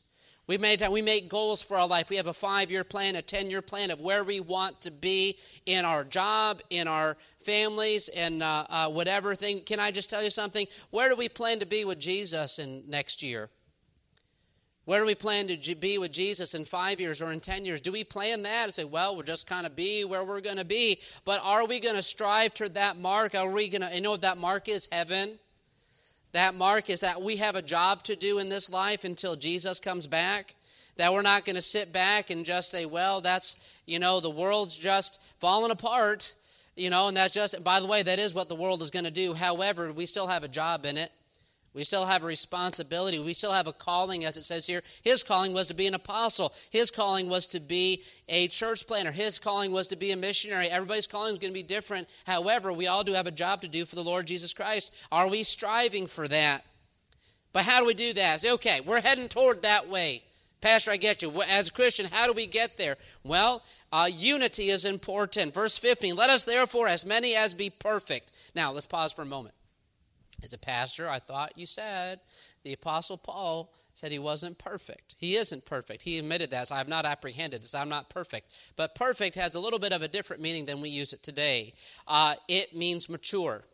We 0.48 0.58
make, 0.58 0.80
we 0.90 1.02
make 1.02 1.28
goals 1.28 1.62
for 1.62 1.76
our 1.76 1.86
life. 1.86 2.10
We 2.10 2.16
have 2.16 2.26
a 2.26 2.32
five 2.32 2.70
year 2.72 2.82
plan, 2.82 3.14
a 3.14 3.22
10 3.22 3.48
year 3.48 3.62
plan 3.62 3.90
of 3.90 4.00
where 4.00 4.24
we 4.24 4.40
want 4.40 4.80
to 4.82 4.90
be 4.90 5.38
in 5.66 5.84
our 5.84 6.02
job, 6.02 6.60
in 6.68 6.88
our 6.88 7.16
families, 7.44 8.08
and 8.08 8.42
uh, 8.42 8.66
uh, 8.68 8.88
whatever 8.88 9.34
thing. 9.34 9.60
Can 9.60 9.78
I 9.78 9.92
just 9.92 10.10
tell 10.10 10.22
you 10.22 10.30
something? 10.30 10.66
Where 10.90 11.08
do 11.08 11.16
we 11.16 11.28
plan 11.28 11.60
to 11.60 11.66
be 11.66 11.84
with 11.84 12.00
Jesus 12.00 12.58
in 12.58 12.82
next 12.88 13.22
year? 13.22 13.50
Where 14.84 14.98
do 14.98 15.06
we 15.06 15.14
plan 15.14 15.46
to 15.46 15.74
be 15.76 15.98
with 15.98 16.10
Jesus 16.10 16.54
in 16.54 16.64
five 16.64 17.00
years 17.00 17.22
or 17.22 17.30
in 17.30 17.38
10 17.38 17.64
years? 17.64 17.80
Do 17.80 17.92
we 17.92 18.02
plan 18.02 18.42
that 18.42 18.64
and 18.64 18.74
say, 18.74 18.82
well, 18.82 19.14
we'll 19.14 19.22
just 19.22 19.46
kind 19.46 19.64
of 19.64 19.76
be 19.76 20.04
where 20.04 20.24
we're 20.24 20.40
going 20.40 20.56
to 20.56 20.64
be? 20.64 20.98
But 21.24 21.40
are 21.44 21.68
we 21.68 21.78
going 21.78 21.94
to 21.94 22.02
strive 22.02 22.52
toward 22.52 22.74
that 22.74 22.96
mark? 22.96 23.36
Are 23.36 23.48
we 23.48 23.68
going 23.68 23.82
to, 23.82 23.94
you 23.94 24.00
know 24.00 24.10
what 24.10 24.22
that 24.22 24.38
mark 24.38 24.68
is? 24.68 24.88
Heaven. 24.90 25.38
That 26.32 26.54
mark 26.54 26.88
is 26.90 27.00
that 27.00 27.22
we 27.22 27.36
have 27.36 27.56
a 27.56 27.62
job 27.62 28.02
to 28.04 28.16
do 28.16 28.38
in 28.38 28.48
this 28.48 28.70
life 28.70 29.04
until 29.04 29.36
Jesus 29.36 29.78
comes 29.78 30.06
back. 30.06 30.54
That 30.96 31.12
we're 31.12 31.22
not 31.22 31.44
going 31.44 31.56
to 31.56 31.62
sit 31.62 31.92
back 31.92 32.30
and 32.30 32.44
just 32.44 32.70
say, 32.70 32.84
well, 32.84 33.20
that's, 33.20 33.78
you 33.86 33.98
know, 33.98 34.20
the 34.20 34.30
world's 34.30 34.76
just 34.76 35.22
falling 35.40 35.70
apart, 35.70 36.34
you 36.76 36.90
know, 36.90 37.08
and 37.08 37.16
that's 37.16 37.32
just, 37.32 37.62
by 37.64 37.80
the 37.80 37.86
way, 37.86 38.02
that 38.02 38.18
is 38.18 38.34
what 38.34 38.48
the 38.48 38.54
world 38.54 38.82
is 38.82 38.90
going 38.90 39.06
to 39.06 39.10
do. 39.10 39.32
However, 39.32 39.92
we 39.92 40.04
still 40.04 40.26
have 40.26 40.44
a 40.44 40.48
job 40.48 40.84
in 40.84 40.98
it. 40.98 41.10
We 41.74 41.84
still 41.84 42.04
have 42.04 42.22
a 42.22 42.26
responsibility. 42.26 43.18
We 43.18 43.32
still 43.32 43.52
have 43.52 43.66
a 43.66 43.72
calling, 43.72 44.26
as 44.26 44.36
it 44.36 44.42
says 44.42 44.66
here. 44.66 44.82
His 45.02 45.22
calling 45.22 45.54
was 45.54 45.68
to 45.68 45.74
be 45.74 45.86
an 45.86 45.94
apostle. 45.94 46.52
His 46.70 46.90
calling 46.90 47.30
was 47.30 47.46
to 47.48 47.60
be 47.60 48.02
a 48.28 48.48
church 48.48 48.86
planter. 48.86 49.10
His 49.10 49.38
calling 49.38 49.72
was 49.72 49.88
to 49.88 49.96
be 49.96 50.10
a 50.10 50.16
missionary. 50.16 50.68
Everybody's 50.68 51.06
calling 51.06 51.32
is 51.32 51.38
going 51.38 51.52
to 51.52 51.58
be 51.58 51.62
different. 51.62 52.08
However, 52.26 52.72
we 52.74 52.88
all 52.88 53.04
do 53.04 53.14
have 53.14 53.26
a 53.26 53.30
job 53.30 53.62
to 53.62 53.68
do 53.68 53.86
for 53.86 53.94
the 53.94 54.04
Lord 54.04 54.26
Jesus 54.26 54.52
Christ. 54.52 54.94
Are 55.10 55.28
we 55.28 55.42
striving 55.42 56.06
for 56.06 56.28
that? 56.28 56.64
But 57.54 57.64
how 57.64 57.80
do 57.80 57.86
we 57.86 57.94
do 57.94 58.12
that? 58.14 58.40
Say, 58.40 58.52
okay, 58.52 58.80
we're 58.80 59.00
heading 59.00 59.28
toward 59.28 59.62
that 59.62 59.88
way. 59.88 60.22
Pastor, 60.60 60.92
I 60.92 60.96
get 60.96 61.22
you. 61.22 61.42
As 61.42 61.70
a 61.70 61.72
Christian, 61.72 62.06
how 62.06 62.26
do 62.26 62.32
we 62.34 62.46
get 62.46 62.76
there? 62.76 62.96
Well, 63.24 63.62
uh, 63.90 64.08
unity 64.12 64.68
is 64.68 64.84
important. 64.84 65.54
Verse 65.54 65.76
15 65.76 66.14
Let 66.16 66.30
us 66.30 66.44
therefore, 66.44 66.86
as 66.86 67.04
many 67.04 67.34
as 67.34 67.54
be 67.54 67.70
perfect. 67.70 68.30
Now, 68.54 68.72
let's 68.72 68.86
pause 68.86 69.12
for 69.12 69.22
a 69.22 69.26
moment. 69.26 69.54
As 70.42 70.52
a 70.52 70.58
pastor, 70.58 71.08
I 71.08 71.18
thought 71.18 71.56
you 71.56 71.66
said 71.66 72.20
the 72.64 72.72
Apostle 72.72 73.16
Paul 73.16 73.72
said 73.94 74.10
he 74.10 74.18
wasn't 74.18 74.58
perfect. 74.58 75.14
He 75.18 75.34
isn't 75.34 75.66
perfect. 75.66 76.02
He 76.02 76.18
admitted 76.18 76.50
that. 76.50 76.68
So 76.68 76.74
I 76.74 76.78
have 76.78 76.88
not 76.88 77.04
apprehended. 77.04 77.64
So 77.64 77.78
I'm 77.78 77.88
not 77.88 78.08
perfect. 78.08 78.50
But 78.76 78.94
perfect 78.94 79.36
has 79.36 79.54
a 79.54 79.60
little 79.60 79.78
bit 79.78 79.92
of 79.92 80.02
a 80.02 80.08
different 80.08 80.42
meaning 80.42 80.64
than 80.64 80.80
we 80.80 80.88
use 80.88 81.12
it 81.12 81.22
today. 81.22 81.74
Uh, 82.08 82.34
it 82.48 82.74
means 82.74 83.08
mature. 83.08 83.64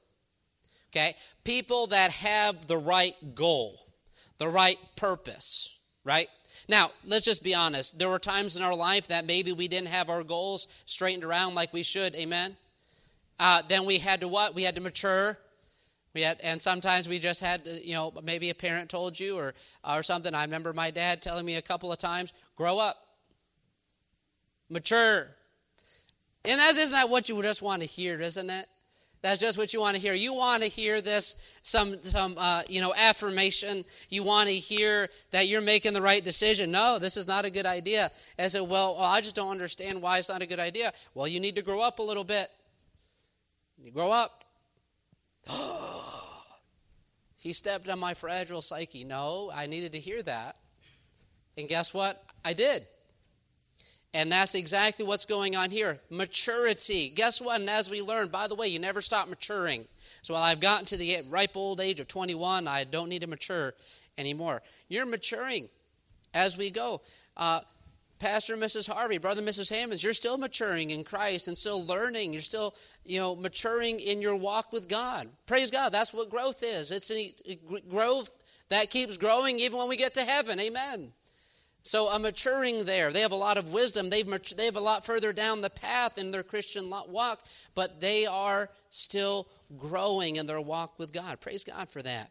Okay? 0.91 1.15
People 1.45 1.87
that 1.89 2.11
have 2.11 2.67
the 2.67 2.77
right 2.79 3.15
goal, 3.35 3.79
the 4.39 4.49
right 4.49 4.79
purpose, 4.97 5.79
right? 6.05 6.29
Now, 6.69 6.91
let's 7.05 7.25
just 7.25 7.45
be 7.45 7.55
honest. 7.55 7.99
There 7.99 8.09
were 8.09 8.19
times 8.19 8.57
in 8.57 8.63
our 8.63 8.75
life 8.75 9.09
that 9.09 9.25
maybe 9.25 9.53
we 9.53 9.69
didn't 9.69 9.89
have 9.89 10.11
our 10.11 10.25
goals 10.25 10.67
straightened 10.85 11.25
around 11.25 11.55
like 11.55 11.73
we 11.73 11.83
should. 11.83 12.15
Amen? 12.17 12.57
Uh, 13.39 13.63
then 13.69 13.85
we 13.85 13.99
had 13.99 14.21
to 14.23 14.29
what? 14.29 14.55
We 14.55 14.65
had 14.65 14.75
to 14.75 14.81
mature 14.81 15.39
and 16.25 16.61
sometimes 16.61 17.09
we 17.09 17.19
just 17.19 17.43
had, 17.43 17.63
you 17.67 17.95
know, 17.95 18.13
maybe 18.23 18.51
a 18.51 18.55
parent 18.55 18.91
told 18.91 19.19
you 19.19 19.37
or, 19.37 19.55
or 19.89 20.03
something. 20.03 20.35
I 20.35 20.45
remember 20.45 20.73
my 20.73 20.91
dad 20.91 21.23
telling 21.23 21.45
me 21.45 21.57
a 21.57 21.63
couple 21.63 21.93
of 21.93 21.99
times, 21.99 22.33
grow 22.57 22.79
up, 22.79 22.97
mature. 24.69 25.29
And 26.45 26.59
that, 26.59 26.75
isn't 26.77 26.93
that 26.93 27.09
what 27.09 27.29
you 27.29 27.41
just 27.43 27.63
want 27.63 27.83
to 27.83 27.89
hear, 27.89 28.21
isn't 28.21 28.51
it? 28.51 28.67
That's 29.21 29.41
just 29.41 29.59
what 29.59 29.73
you 29.73 29.81
want 29.81 29.97
to 29.97 30.01
hear. 30.01 30.15
You 30.15 30.33
want 30.33 30.63
to 30.63 30.69
hear 30.69 31.01
this, 31.01 31.57
some, 31.63 32.01
some, 32.03 32.37
uh, 32.39 32.63
you 32.69 32.81
know, 32.81 32.95
affirmation. 32.97 33.85
You 34.11 34.23
want 34.23 34.49
to 34.49 34.55
hear 34.55 35.09
that 35.33 35.49
you're 35.49 35.61
making 35.61 35.93
the 35.93 36.03
right 36.03 36.25
decision. 36.25 36.71
No, 36.71 36.99
this 37.01 37.17
is 37.17 37.27
not 37.27 37.45
a 37.45 37.51
good 37.51 37.67
idea. 37.67 38.13
I 38.39 38.47
said, 38.47 38.61
well, 38.61 38.95
well, 38.95 39.05
I 39.05 39.21
just 39.21 39.35
don't 39.35 39.51
understand 39.51 40.01
why 40.01 40.19
it's 40.19 40.29
not 40.29 40.41
a 40.41 40.47
good 40.47 40.61
idea. 40.61 40.93
Well, 41.15 41.27
you 41.27 41.41
need 41.41 41.57
to 41.57 41.63
grow 41.63 41.81
up 41.81 41.99
a 41.99 42.03
little 42.03 42.23
bit. 42.23 42.49
You 43.83 43.91
grow 43.91 44.13
up. 44.13 44.45
he 47.39 47.53
stepped 47.53 47.89
on 47.89 47.99
my 47.99 48.15
fragile 48.15 48.63
psyche. 48.63 49.05
No, 49.05 49.51
I 49.55 49.67
needed 49.67 49.93
to 49.93 49.99
hear 49.99 50.23
that. 50.23 50.57
And 51.57 51.69
guess 51.69 51.93
what? 51.93 52.25
I 52.45 52.53
did. 52.53 52.85
And 54.15 54.33
that's 54.33 54.55
exactly 54.55 55.05
what's 55.05 55.27
going 55.27 55.55
on 55.55 55.71
here. 55.71 55.99
Maturity. 56.11 57.11
Guess 57.11 57.41
what? 57.41 57.61
And 57.61 57.69
as 57.69 57.91
we 57.91 58.01
learn, 58.01 58.29
by 58.29 58.49
the 58.49 58.55
way, 58.55 58.69
you 58.69 58.79
never 58.79 59.01
stop 59.01 59.29
maturing. 59.29 59.87
So 60.23 60.35
while 60.35 60.43
I've 60.43 60.61
gotten 60.61 60.87
to 60.87 60.97
the 60.97 61.19
ripe 61.29 61.57
old 61.57 61.81
age 61.81 62.01
of 62.01 62.09
21, 62.09 62.67
I 62.67 62.85
don't 62.85 63.09
need 63.09 63.23
to 63.23 63.27
mature 63.27 63.75
anymore. 64.17 64.63
You're 64.89 65.05
maturing 65.05 65.69
as 66.33 66.57
we 66.57 66.71
go. 66.71 67.03
Uh, 67.37 67.61
Pastor 68.19 68.57
Mrs. 68.57 68.91
Harvey, 68.91 69.19
Brother 69.19 69.43
Mrs. 69.43 69.71
Hammonds, 69.71 70.03
you're 70.03 70.13
still 70.13 70.39
maturing 70.39 70.91
in 70.91 71.05
Christ 71.05 71.49
and 71.49 71.57
still 71.57 71.85
learning. 71.85 72.33
You're 72.33 72.43
still, 72.43 72.75
you 73.05 73.19
know, 73.19 73.37
maturing 73.37 74.01
in 74.01 74.21
your 74.21 74.37
walk 74.37 74.73
with 74.73 74.89
God. 74.89 75.29
Praise 75.47 75.71
God. 75.71 75.91
That's 75.91 76.13
what 76.13 76.31
growth 76.31 76.63
is. 76.63 76.91
It's 76.91 77.11
a 77.13 77.35
growth 77.89 78.37
that 78.71 78.91
keeps 78.91 79.17
growing 79.17 79.59
even 79.61 79.79
when 79.79 79.89
we 79.89 79.97
get 79.97 80.15
to 80.15 80.25
heaven. 80.25 80.59
Amen. 80.59 81.13
So 81.83 82.09
a 82.09 82.19
maturing 82.19 82.85
there. 82.85 83.13
They 83.13 83.21
have 83.21 83.33
a 83.33 83.37
lot 83.37 83.57
of 83.57 83.73
wisdom. 83.73 84.11
They've 84.11 84.57
they 84.57 84.67
have 84.67 84.77
a 84.77 84.81
lot 84.81 85.07
further 85.07 85.33
down 85.33 85.61
the 85.61 85.71
path 85.71 86.19
in 86.19 86.33
their 86.33 86.43
Christian 86.43 86.91
walk, 86.91 87.45
but 87.75 88.01
they 88.01 88.27
are 88.27 88.69
still 88.91 89.49
growing 89.77 90.37
in 90.37 90.47
their 90.47 90.61
walk 90.61 90.99
with 90.99 91.13
God. 91.13 91.41
Praise 91.41 91.65
God 91.65 91.89
for 91.89 92.03
that. 92.03 92.31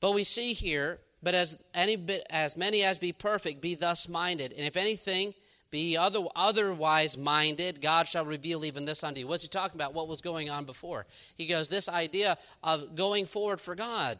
But 0.00 0.14
we 0.14 0.24
see 0.24 0.54
here 0.54 0.98
but 1.22 1.34
as 1.34 1.62
any 1.74 1.96
bit, 1.96 2.26
as 2.30 2.56
many 2.56 2.82
as 2.82 2.98
be 2.98 3.12
perfect, 3.12 3.60
be 3.60 3.74
thus 3.74 4.08
minded. 4.08 4.52
And 4.52 4.64
if 4.64 4.76
anything 4.76 5.34
be 5.70 5.96
other, 5.96 6.20
otherwise 6.34 7.18
minded, 7.18 7.82
God 7.82 8.08
shall 8.08 8.24
reveal 8.24 8.64
even 8.64 8.84
this 8.84 9.04
unto 9.04 9.20
you. 9.20 9.26
What's 9.26 9.42
he 9.42 9.48
talking 9.48 9.78
about? 9.78 9.94
What 9.94 10.08
was 10.08 10.20
going 10.20 10.48
on 10.48 10.64
before? 10.64 11.06
He 11.36 11.46
goes, 11.46 11.68
this 11.68 11.88
idea 11.88 12.38
of 12.62 12.96
going 12.96 13.26
forward 13.26 13.60
for 13.60 13.74
God. 13.74 14.18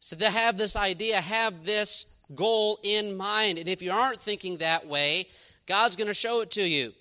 So 0.00 0.16
to 0.16 0.30
have 0.30 0.56
this 0.56 0.76
idea, 0.76 1.20
have 1.20 1.64
this 1.64 2.18
goal 2.34 2.78
in 2.82 3.16
mind. 3.16 3.58
And 3.58 3.68
if 3.68 3.82
you 3.82 3.92
aren't 3.92 4.20
thinking 4.20 4.56
that 4.58 4.86
way, 4.86 5.26
God's 5.66 5.94
going 5.94 6.08
to 6.08 6.14
show 6.14 6.40
it 6.40 6.50
to 6.52 6.62
you. 6.62 6.92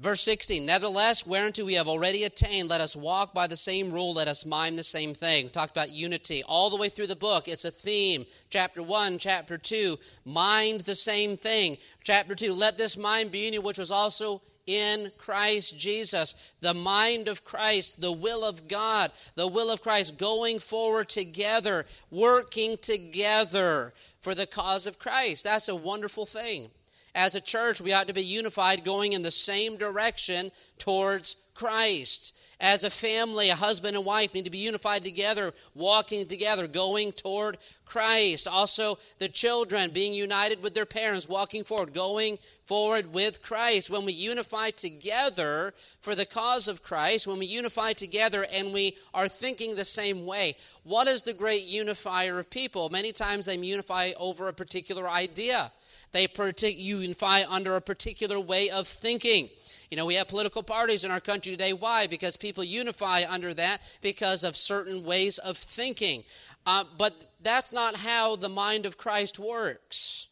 Verse 0.00 0.22
16, 0.22 0.66
nevertheless, 0.66 1.24
whereunto 1.24 1.64
we 1.64 1.74
have 1.74 1.86
already 1.86 2.24
attained, 2.24 2.68
let 2.68 2.80
us 2.80 2.96
walk 2.96 3.32
by 3.32 3.46
the 3.46 3.56
same 3.56 3.92
rule, 3.92 4.14
let 4.14 4.26
us 4.26 4.44
mind 4.44 4.76
the 4.76 4.82
same 4.82 5.14
thing. 5.14 5.44
We 5.44 5.50
talked 5.50 5.70
about 5.70 5.92
unity 5.92 6.42
all 6.42 6.68
the 6.68 6.76
way 6.76 6.88
through 6.88 7.06
the 7.06 7.14
book. 7.14 7.46
It's 7.46 7.64
a 7.64 7.70
theme. 7.70 8.26
Chapter 8.50 8.82
1, 8.82 9.18
chapter 9.18 9.56
2, 9.56 9.96
mind 10.24 10.80
the 10.80 10.96
same 10.96 11.36
thing. 11.36 11.78
Chapter 12.02 12.34
2, 12.34 12.52
let 12.52 12.76
this 12.76 12.96
mind 12.96 13.30
be 13.30 13.46
in 13.46 13.54
you, 13.54 13.60
which 13.60 13.78
was 13.78 13.92
also 13.92 14.42
in 14.66 15.12
Christ 15.16 15.78
Jesus. 15.78 16.54
The 16.60 16.74
mind 16.74 17.28
of 17.28 17.44
Christ, 17.44 18.00
the 18.00 18.12
will 18.12 18.44
of 18.44 18.66
God, 18.66 19.12
the 19.36 19.46
will 19.46 19.70
of 19.70 19.80
Christ 19.80 20.18
going 20.18 20.58
forward 20.58 21.08
together, 21.08 21.86
working 22.10 22.78
together 22.78 23.92
for 24.20 24.34
the 24.34 24.46
cause 24.46 24.88
of 24.88 24.98
Christ. 24.98 25.44
That's 25.44 25.68
a 25.68 25.76
wonderful 25.76 26.26
thing. 26.26 26.70
As 27.14 27.34
a 27.34 27.40
church, 27.40 27.80
we 27.80 27.92
ought 27.92 28.08
to 28.08 28.12
be 28.12 28.24
unified, 28.24 28.84
going 28.84 29.12
in 29.12 29.22
the 29.22 29.30
same 29.30 29.76
direction 29.76 30.50
towards 30.78 31.36
Christ. 31.54 32.36
As 32.60 32.82
a 32.82 32.90
family, 32.90 33.50
a 33.50 33.54
husband 33.54 33.96
and 33.96 34.04
wife 34.04 34.32
need 34.32 34.44
to 34.44 34.50
be 34.50 34.58
unified 34.58 35.02
together, 35.02 35.52
walking 35.74 36.26
together, 36.26 36.66
going 36.66 37.12
toward 37.12 37.58
Christ. 37.84 38.48
Also, 38.48 38.98
the 39.18 39.28
children 39.28 39.90
being 39.90 40.14
united 40.14 40.62
with 40.62 40.74
their 40.74 40.86
parents, 40.86 41.28
walking 41.28 41.64
forward, 41.64 41.92
going 41.92 42.38
forward 42.64 43.12
with 43.12 43.42
Christ. 43.42 43.90
When 43.90 44.04
we 44.04 44.12
unify 44.12 44.70
together 44.70 45.74
for 46.00 46.14
the 46.14 46.26
cause 46.26 46.66
of 46.66 46.82
Christ, 46.82 47.26
when 47.26 47.38
we 47.38 47.46
unify 47.46 47.92
together 47.92 48.46
and 48.52 48.72
we 48.72 48.96
are 49.12 49.28
thinking 49.28 49.74
the 49.74 49.84
same 49.84 50.24
way, 50.24 50.54
what 50.84 51.08
is 51.08 51.22
the 51.22 51.32
great 51.32 51.64
unifier 51.64 52.38
of 52.38 52.50
people? 52.50 52.88
Many 52.88 53.12
times 53.12 53.46
they 53.46 53.56
unify 53.56 54.12
over 54.18 54.48
a 54.48 54.54
particular 54.54 55.08
idea. 55.08 55.70
They 56.14 56.28
unify 56.70 57.42
under 57.48 57.74
a 57.74 57.80
particular 57.80 58.38
way 58.38 58.70
of 58.70 58.86
thinking. 58.86 59.48
You 59.90 59.96
know, 59.96 60.06
we 60.06 60.14
have 60.14 60.28
political 60.28 60.62
parties 60.62 61.02
in 61.02 61.10
our 61.10 61.20
country 61.20 61.50
today. 61.50 61.72
Why? 61.72 62.06
Because 62.06 62.36
people 62.36 62.62
unify 62.62 63.24
under 63.28 63.52
that 63.54 63.82
because 64.00 64.44
of 64.44 64.56
certain 64.56 65.04
ways 65.04 65.38
of 65.38 65.58
thinking. 65.58 66.22
Uh, 66.64 66.84
but 66.96 67.32
that's 67.42 67.72
not 67.72 67.96
how 67.96 68.36
the 68.36 68.48
mind 68.48 68.86
of 68.86 68.96
Christ 68.96 69.40
works. 69.40 70.28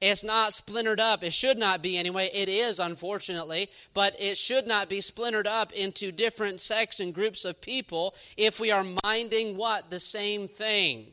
It's 0.00 0.22
not 0.22 0.52
splintered 0.52 1.00
up. 1.00 1.24
It 1.24 1.32
should 1.32 1.58
not 1.58 1.82
be 1.82 1.98
anyway. 1.98 2.30
It 2.32 2.48
is, 2.48 2.78
unfortunately, 2.78 3.68
but 3.94 4.14
it 4.20 4.36
should 4.36 4.68
not 4.68 4.88
be 4.88 5.00
splintered 5.00 5.48
up 5.48 5.72
into 5.72 6.12
different 6.12 6.60
sects 6.60 7.00
and 7.00 7.12
groups 7.12 7.44
of 7.44 7.60
people 7.60 8.14
if 8.36 8.60
we 8.60 8.70
are 8.70 8.86
minding 9.04 9.56
what? 9.56 9.90
The 9.90 9.98
same 9.98 10.46
thing. 10.46 11.06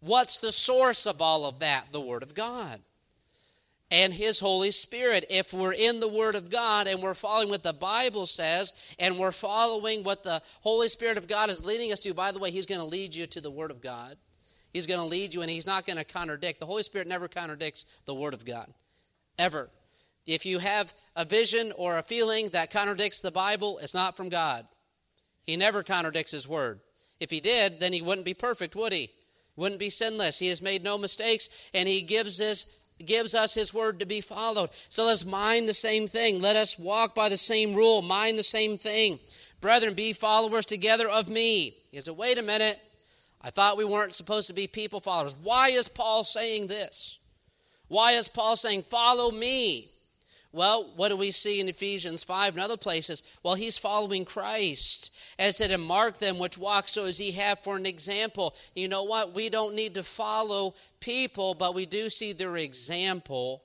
What's 0.00 0.36
the 0.36 0.52
source 0.52 1.06
of 1.06 1.22
all 1.22 1.46
of 1.46 1.60
that? 1.60 1.86
The 1.90 2.02
Word 2.02 2.22
of 2.22 2.34
God 2.34 2.80
and 3.94 4.12
His 4.12 4.40
Holy 4.40 4.72
Spirit. 4.72 5.24
If 5.30 5.54
we're 5.54 5.72
in 5.72 6.00
the 6.00 6.08
Word 6.08 6.34
of 6.34 6.50
God 6.50 6.88
and 6.88 7.00
we're 7.00 7.14
following 7.14 7.48
what 7.48 7.62
the 7.62 7.72
Bible 7.72 8.26
says 8.26 8.92
and 8.98 9.20
we're 9.20 9.30
following 9.30 10.02
what 10.02 10.24
the 10.24 10.42
Holy 10.62 10.88
Spirit 10.88 11.16
of 11.16 11.28
God 11.28 11.48
is 11.48 11.64
leading 11.64 11.92
us 11.92 12.00
to, 12.00 12.12
by 12.12 12.32
the 12.32 12.40
way, 12.40 12.50
He's 12.50 12.66
going 12.66 12.80
to 12.80 12.86
lead 12.86 13.14
you 13.14 13.28
to 13.28 13.40
the 13.40 13.52
Word 13.52 13.70
of 13.70 13.80
God. 13.80 14.16
He's 14.72 14.88
going 14.88 14.98
to 14.98 15.06
lead 15.06 15.32
you 15.32 15.42
and 15.42 15.50
He's 15.50 15.66
not 15.66 15.86
going 15.86 15.96
to 15.96 16.04
contradict. 16.04 16.58
The 16.58 16.66
Holy 16.66 16.82
Spirit 16.82 17.06
never 17.06 17.28
contradicts 17.28 17.84
the 18.04 18.16
Word 18.16 18.34
of 18.34 18.44
God, 18.44 18.66
ever. 19.38 19.70
If 20.26 20.44
you 20.44 20.58
have 20.58 20.92
a 21.14 21.24
vision 21.24 21.72
or 21.76 21.96
a 21.96 22.02
feeling 22.02 22.48
that 22.48 22.72
contradicts 22.72 23.20
the 23.20 23.30
Bible, 23.30 23.78
it's 23.80 23.94
not 23.94 24.16
from 24.16 24.28
God. 24.28 24.66
He 25.44 25.56
never 25.56 25.84
contradicts 25.84 26.32
His 26.32 26.48
Word. 26.48 26.80
If 27.20 27.30
He 27.30 27.38
did, 27.38 27.78
then 27.78 27.92
He 27.92 28.02
wouldn't 28.02 28.24
be 28.24 28.34
perfect, 28.34 28.74
would 28.74 28.92
He? 28.92 29.10
Wouldn't 29.54 29.78
be 29.78 29.90
sinless. 29.90 30.40
He 30.40 30.48
has 30.48 30.60
made 30.60 30.82
no 30.82 30.98
mistakes, 30.98 31.70
and 31.72 31.88
He 31.88 32.02
gives 32.02 32.40
us 32.40 32.76
gives 33.04 33.34
us 33.34 33.54
his 33.54 33.74
word 33.74 34.00
to 34.00 34.06
be 34.06 34.20
followed. 34.20 34.70
So 34.88 35.06
let's 35.06 35.24
mind 35.24 35.68
the 35.68 35.74
same 35.74 36.06
thing. 36.06 36.40
Let 36.40 36.56
us 36.56 36.78
walk 36.78 37.14
by 37.14 37.28
the 37.28 37.36
same 37.36 37.74
rule, 37.74 38.02
mind 38.02 38.38
the 38.38 38.42
same 38.42 38.78
thing. 38.78 39.18
Brethren, 39.60 39.94
be 39.94 40.12
followers 40.12 40.66
together 40.66 41.08
of 41.08 41.28
me. 41.28 41.74
He 41.90 42.00
said, 42.00 42.16
wait 42.16 42.38
a 42.38 42.42
minute. 42.42 42.78
I 43.40 43.50
thought 43.50 43.76
we 43.76 43.84
weren't 43.84 44.14
supposed 44.14 44.46
to 44.48 44.54
be 44.54 44.66
people 44.66 45.00
followers. 45.00 45.36
Why 45.42 45.68
is 45.68 45.88
Paul 45.88 46.24
saying 46.24 46.66
this? 46.66 47.18
Why 47.88 48.12
is 48.12 48.28
Paul 48.28 48.56
saying, 48.56 48.82
follow 48.82 49.30
me? 49.30 49.90
Well, 50.54 50.92
what 50.94 51.08
do 51.08 51.16
we 51.16 51.32
see 51.32 51.58
in 51.58 51.68
Ephesians 51.68 52.22
5 52.22 52.54
and 52.54 52.62
other 52.62 52.76
places? 52.76 53.24
Well, 53.42 53.56
he's 53.56 53.76
following 53.76 54.24
Christ. 54.24 55.12
As 55.36 55.56
said, 55.56 55.72
and 55.72 55.82
mark 55.82 56.18
them 56.18 56.38
which 56.38 56.56
walk 56.56 56.86
so 56.86 57.06
as 57.06 57.20
ye 57.20 57.32
have 57.32 57.58
for 57.58 57.76
an 57.76 57.86
example. 57.86 58.54
You 58.72 58.86
know 58.86 59.02
what? 59.02 59.34
We 59.34 59.48
don't 59.48 59.74
need 59.74 59.94
to 59.94 60.04
follow 60.04 60.74
people, 61.00 61.54
but 61.54 61.74
we 61.74 61.86
do 61.86 62.08
see 62.08 62.32
their 62.32 62.56
example. 62.56 63.64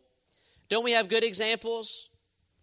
Don't 0.68 0.84
we 0.84 0.94
have 0.94 1.10
good 1.10 1.24
examples 1.24 2.10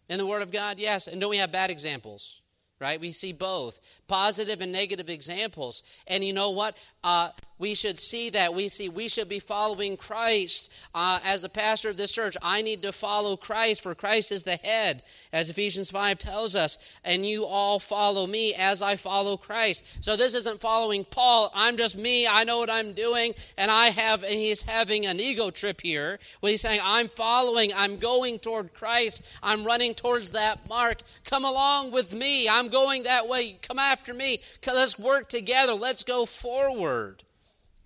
in 0.09 0.18
the 0.18 0.26
Word 0.26 0.42
of 0.42 0.50
God? 0.50 0.80
Yes. 0.80 1.06
And 1.06 1.21
don't 1.21 1.30
we 1.30 1.37
have 1.37 1.52
bad 1.52 1.71
examples? 1.71 2.40
Right? 2.80 3.00
We 3.00 3.12
see 3.12 3.33
both 3.33 4.02
positive 4.09 4.61
and 4.61 4.73
negative 4.73 5.09
examples. 5.09 5.85
And 6.09 6.25
you 6.25 6.33
know 6.33 6.50
what? 6.50 6.76
Uh, 7.06 7.30
we 7.58 7.75
should 7.75 7.98
see 7.98 8.30
that. 8.30 8.52
We 8.52 8.68
see 8.68 8.88
we 8.88 9.08
should 9.08 9.28
be 9.28 9.38
following 9.38 9.96
Christ. 9.96 10.75
Uh, 10.94 11.18
as 11.25 11.44
a 11.44 11.48
pastor 11.48 11.88
of 11.88 11.96
this 11.96 12.12
church, 12.12 12.36
I 12.42 12.62
need 12.62 12.82
to 12.82 12.92
follow 12.92 13.36
Christ, 13.36 13.82
for 13.82 13.94
Christ 13.94 14.32
is 14.32 14.42
the 14.42 14.56
head, 14.56 15.02
as 15.32 15.48
Ephesians 15.48 15.90
5 15.90 16.18
tells 16.18 16.54
us. 16.54 16.78
And 17.04 17.25
you 17.25 17.46
all 17.46 17.78
follow 17.78 18.26
me 18.26 18.54
as 18.54 18.82
I 18.82 18.96
follow 18.96 19.36
Christ. 19.36 20.04
So 20.04 20.16
this 20.16 20.34
isn't 20.34 20.60
following 20.60 21.04
Paul. 21.04 21.50
I'm 21.54 21.76
just 21.76 21.96
me. 21.96 22.26
I 22.26 22.44
know 22.44 22.58
what 22.58 22.70
I'm 22.70 22.92
doing. 22.92 23.34
And 23.56 23.70
I 23.70 23.86
have, 23.86 24.22
and 24.22 24.34
he's 24.34 24.62
having 24.62 25.06
an 25.06 25.18
ego 25.18 25.50
trip 25.50 25.80
here. 25.80 26.18
When 26.40 26.50
he's 26.50 26.62
saying, 26.62 26.80
I'm 26.82 27.08
following, 27.08 27.70
I'm 27.75 27.96
going 27.96 28.38
toward 28.38 28.75
Christ. 28.75 29.38
I'm 29.42 29.64
running 29.64 29.94
towards 29.94 30.32
that 30.32 30.68
mark. 30.68 30.98
Come 31.25 31.44
along 31.44 31.92
with 31.92 32.12
me. 32.12 32.48
I'm 32.48 32.68
going 32.68 33.04
that 33.04 33.28
way. 33.28 33.56
Come 33.62 33.78
after 33.78 34.12
me. 34.12 34.40
Let's 34.66 34.98
work 34.98 35.28
together. 35.28 35.72
Let's 35.72 36.04
go 36.04 36.26
forward. 36.26 36.96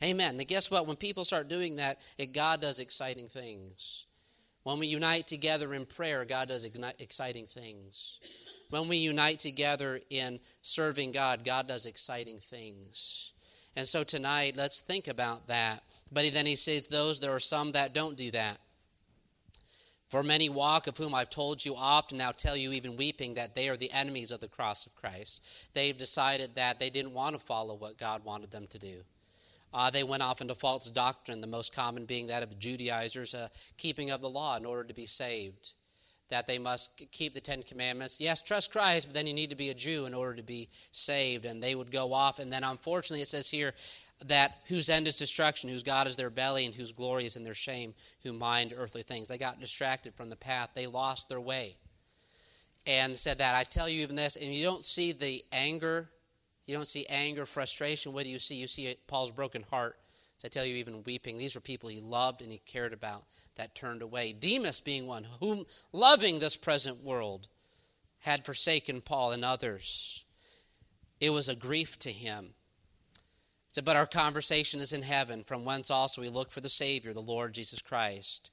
Amen. 0.03 0.37
Now, 0.37 0.45
guess 0.47 0.71
what? 0.71 0.87
When 0.87 0.97
people 0.97 1.25
start 1.25 1.49
doing 1.49 1.77
that, 1.77 1.99
it, 2.17 2.33
God 2.33 2.61
does 2.61 2.79
exciting 2.79 3.27
things. 3.27 4.07
When 4.63 4.79
we 4.79 4.87
unite 4.87 5.27
together 5.27 5.75
in 5.75 5.87
prayer, 5.87 6.25
God 6.25 6.49
does 6.49 6.65
exciting 6.65 7.47
things. 7.47 8.21
When 8.71 8.89
we 8.89 8.99
unite 8.99 9.41
together 9.41 10.01
in 10.11 10.39
serving 10.63 11.13
God, 11.13 11.45
God 11.45 11.67
does 11.67 11.87
exciting 11.87 12.39
things. 12.39 13.33
And 13.77 13.87
so 13.87 14.05
tonight, 14.05 14.57
let's 14.57 14.81
think 14.81 15.09
about 15.09 15.49
that. 15.49 15.83
But 16.13 16.33
then 16.33 16.47
he 16.47 16.57
says, 16.57 16.89
Those, 16.89 17.21
there 17.21 17.35
are 17.35 17.41
some 17.41 17.73
that 17.73 17.95
don't 17.95 18.17
do 18.17 18.31
that. 18.33 18.59
For 20.11 20.25
many 20.25 20.49
walk, 20.49 20.89
of 20.89 20.97
whom 20.97 21.15
I've 21.15 21.31
told 21.31 21.65
you 21.65 21.77
oft, 21.77 22.11
and 22.11 22.19
now 22.19 22.33
tell 22.33 22.57
you 22.57 22.73
even 22.73 22.97
weeping, 22.97 23.35
that 23.35 23.55
they 23.55 23.69
are 23.69 23.77
the 23.77 23.93
enemies 23.93 24.33
of 24.33 24.41
the 24.41 24.49
cross 24.49 24.85
of 24.85 24.97
Christ. 24.97 25.71
They've 25.73 25.97
decided 25.97 26.57
that 26.57 26.81
they 26.81 26.91
didn't 26.91 27.15
want 27.15 27.39
to 27.39 27.45
follow 27.45 27.75
what 27.75 27.97
God 27.97 28.25
wanted 28.25 28.51
them 28.51 28.67
to 28.71 28.79
do. 28.81 29.03
Uh, 29.73 29.89
they 29.89 30.03
went 30.03 30.25
off 30.25 30.41
into 30.41 30.57
false 30.57 30.91
doctrine, 30.91 31.41
the 31.41 31.47
most 31.47 31.73
common 31.73 32.07
being 32.07 32.27
that 32.27 32.43
of 32.43 32.51
the 32.51 32.57
Judaizers, 32.57 33.35
uh, 33.35 33.47
keeping 33.77 34.11
of 34.11 34.21
the 34.21 34.29
law 34.29 34.57
in 34.57 34.67
order 34.67 34.83
to 34.83 34.95
be 34.95 35.07
saved. 35.07 35.75
That 36.29 36.49
they 36.49 36.59
must 36.59 37.01
keep 37.13 37.33
the 37.35 37.41
Ten 37.41 37.63
Commandments. 37.63 38.21
Yes, 38.21 38.43
trust 38.43 38.73
Christ, 38.73 39.07
but 39.07 39.15
then 39.15 39.29
you 39.29 39.33
need 39.33 39.51
to 39.51 39.57
be 39.57 39.71
a 39.71 39.75
Jew 39.75 40.07
in 40.07 40.15
order 40.15 40.35
to 40.35 40.43
be 40.43 40.69
saved. 40.91 41.45
And 41.45 41.63
they 41.63 41.77
would 41.77 41.93
go 41.93 42.13
off. 42.13 42.41
And 42.41 42.53
then, 42.53 42.65
unfortunately, 42.65 43.23
it 43.23 43.29
says 43.29 43.49
here 43.49 43.75
that 44.27 44.59
whose 44.67 44.91
end 44.91 45.07
is 45.07 45.17
destruction, 45.17 45.71
whose 45.71 45.83
God 45.83 46.07
is 46.07 46.17
their 46.17 46.31
belly, 46.31 46.67
and 46.67 46.75
whose 46.75 46.93
glory 46.93 47.25
is 47.25 47.37
in 47.37 47.45
their 47.45 47.55
shame, 47.55 47.95
who 48.23 48.33
mind 48.33 48.75
earthly 48.77 49.03
things. 49.03 49.29
They 49.29 49.39
got 49.39 49.61
distracted 49.61 50.15
from 50.15 50.31
the 50.31 50.37
path, 50.37 50.71
they 50.75 50.87
lost 50.87 51.29
their 51.29 51.41
way. 51.41 51.77
And 52.87 53.17
said 53.17 53.39
that, 53.39 53.55
I 53.55 53.65
tell 53.65 53.89
you 53.89 54.03
even 54.03 54.17
this, 54.17 54.37
and 54.37 54.55
you 54.55 54.65
don't 54.65 54.85
see 54.85 55.13
the 55.13 55.45
anger 55.53 56.09
you 56.71 56.77
don't 56.77 56.87
see 56.87 57.05
anger, 57.09 57.47
frustration. 57.47 58.13
What 58.13 58.23
do 58.23 58.31
you 58.31 58.39
see? 58.39 58.55
You 58.55 58.69
see 58.69 58.95
Paul's 59.09 59.33
broken 59.33 59.65
heart. 59.71 59.97
As 60.39 60.45
I 60.45 60.49
tell 60.49 60.65
you, 60.65 60.77
even 60.77 61.03
weeping. 61.03 61.37
These 61.37 61.57
were 61.57 61.61
people 61.61 61.89
he 61.89 62.01
loved 62.01 62.43
and 62.43 62.53
he 62.53 62.59
cared 62.59 62.93
about 62.93 63.25
that 63.57 63.75
turned 63.75 64.03
away. 64.03 64.33
Demas 64.33 64.81
being 64.81 65.09
one, 65.09 65.27
whom 65.41 65.65
loving 65.93 66.39
this 66.39 66.55
present 66.55 67.03
world 67.03 67.49
had 68.21 68.47
forsaken 68.47 69.01
Paul 69.01 69.33
and 69.33 69.45
others. 69.45 70.25
It 71.21 71.31
was 71.31 71.49
a 71.49 71.57
grief 71.57 71.99
to 71.99 72.11
him. 72.11 72.55
But 73.85 73.97
our 73.97 74.07
conversation 74.07 74.81
is 74.81 74.93
in 74.93 75.03
heaven, 75.03 75.45
from 75.45 75.65
whence 75.65 75.91
also 75.91 76.21
we 76.21 76.29
look 76.29 76.51
for 76.51 76.61
the 76.61 76.69
Savior, 76.69 77.13
the 77.13 77.23
Lord 77.23 77.55
Jesus 77.55 77.81
Christ. 77.81 78.51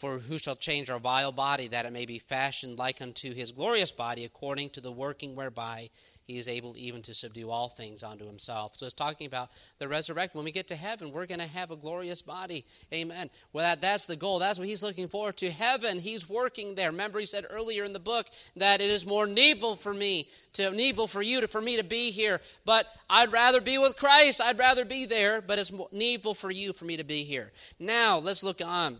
For 0.00 0.18
who 0.18 0.38
shall 0.38 0.56
change 0.56 0.88
our 0.88 0.98
vile 0.98 1.30
body, 1.30 1.68
that 1.68 1.84
it 1.84 1.92
may 1.92 2.06
be 2.06 2.18
fashioned 2.18 2.78
like 2.78 3.02
unto 3.02 3.34
his 3.34 3.52
glorious 3.52 3.92
body, 3.92 4.24
according 4.24 4.70
to 4.70 4.80
the 4.80 4.90
working 4.90 5.36
whereby 5.36 5.90
he 6.30 6.38
is 6.38 6.48
able 6.48 6.74
even 6.76 7.02
to 7.02 7.12
subdue 7.12 7.50
all 7.50 7.68
things 7.68 8.02
unto 8.02 8.24
himself. 8.24 8.78
So 8.78 8.86
it's 8.86 8.94
talking 8.94 9.26
about 9.26 9.50
the 9.78 9.88
resurrection. 9.88 10.38
When 10.38 10.46
we 10.46 10.52
get 10.52 10.68
to 10.68 10.76
heaven, 10.76 11.12
we're 11.12 11.26
going 11.26 11.40
to 11.40 11.46
have 11.48 11.70
a 11.70 11.76
glorious 11.76 12.22
body. 12.22 12.64
Amen. 12.94 13.28
Well, 13.52 13.66
that, 13.66 13.82
that's 13.82 14.06
the 14.06 14.16
goal. 14.16 14.38
That's 14.38 14.58
what 14.58 14.68
he's 14.68 14.82
looking 14.82 15.08
forward 15.08 15.36
to. 15.38 15.50
Heaven, 15.50 15.98
he's 15.98 16.30
working 16.30 16.76
there. 16.76 16.92
Remember, 16.92 17.18
he 17.18 17.26
said 17.26 17.44
earlier 17.50 17.84
in 17.84 17.92
the 17.92 17.98
book 17.98 18.26
that 18.56 18.80
it 18.80 18.88
is 18.88 19.04
more 19.04 19.26
needful 19.26 19.76
for 19.76 19.92
me, 19.92 20.28
to 20.54 20.70
needful 20.70 21.08
for 21.08 21.20
you, 21.20 21.42
to, 21.42 21.48
for 21.48 21.60
me 21.60 21.76
to 21.76 21.84
be 21.84 22.10
here. 22.10 22.40
But 22.64 22.86
I'd 23.10 23.32
rather 23.32 23.60
be 23.60 23.76
with 23.76 23.98
Christ. 23.98 24.40
I'd 24.42 24.58
rather 24.58 24.86
be 24.86 25.04
there, 25.04 25.42
but 25.42 25.58
it's 25.58 25.72
needful 25.92 26.34
for 26.34 26.50
you, 26.50 26.72
for 26.72 26.86
me 26.86 26.96
to 26.96 27.04
be 27.04 27.24
here. 27.24 27.52
Now, 27.78 28.18
let's 28.18 28.42
look 28.42 28.64
on 28.64 28.98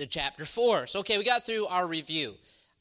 to 0.00 0.06
chapter 0.06 0.44
4. 0.44 0.86
So, 0.86 1.00
okay, 1.00 1.18
we 1.18 1.24
got 1.24 1.46
through 1.46 1.66
our 1.66 1.86
review. 1.86 2.34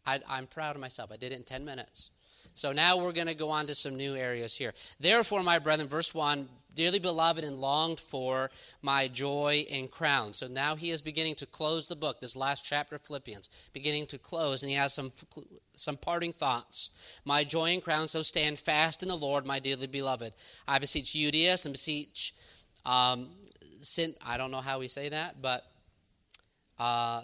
I, 0.06 0.20
I'm 0.28 0.48
proud 0.48 0.76
of 0.76 0.82
myself. 0.82 1.12
I 1.12 1.18
did 1.18 1.32
it 1.32 1.36
in 1.36 1.44
10 1.44 1.64
minutes. 1.64 2.12
So 2.54 2.72
now 2.72 2.98
we're 2.98 3.14
going 3.14 3.28
to 3.28 3.36
go 3.36 3.50
on 3.50 3.68
to 3.68 3.76
some 3.76 3.96
new 3.96 4.16
areas 4.16 4.56
here. 4.56 4.74
Therefore, 5.00 5.44
my 5.44 5.60
brethren, 5.60 5.88
verse 5.88 6.14
1 6.14 6.50
dearly 6.76 7.00
beloved 7.00 7.44
and 7.44 7.60
longed 7.60 8.00
for 8.00 8.50
my 8.82 9.08
joy 9.08 9.66
and 9.70 9.92
crown. 9.92 10.32
So 10.32 10.48
now 10.48 10.76
he 10.76 10.92
is 10.92 11.02
beginning 11.02 11.36
to 11.36 11.46
close 11.46 11.88
the 11.88 11.96
book, 11.96 12.22
this 12.22 12.38
last 12.38 12.64
chapter 12.64 12.96
of 12.96 13.02
Philippians, 13.02 13.50
beginning 13.74 14.06
to 14.08 14.18
close, 14.18 14.64
and 14.64 14.70
he 14.70 14.78
has 14.78 14.94
some 14.94 15.12
some 15.76 15.98
parting 15.98 16.32
thoughts. 16.32 17.20
My 17.26 17.44
joy 17.44 17.72
and 17.72 17.84
crown, 17.84 18.08
so 18.08 18.22
stand 18.22 18.60
fast 18.60 19.04
in 19.04 19.10
the 19.10 19.18
Lord, 19.18 19.46
my 19.46 19.60
dearly 19.60 19.88
beloved. 19.88 20.34
I 20.68 20.80
beseech 20.80 21.14
Euodias 21.14 21.66
and 21.66 21.74
beseech 21.74 22.34
um, 22.86 23.28
Sin, 23.82 24.14
I 24.26 24.38
don't 24.38 24.52
know 24.52 24.58
how 24.58 24.80
we 24.80 24.88
say 24.88 25.10
that, 25.10 25.42
but 25.42 25.66
uh, 26.80 27.24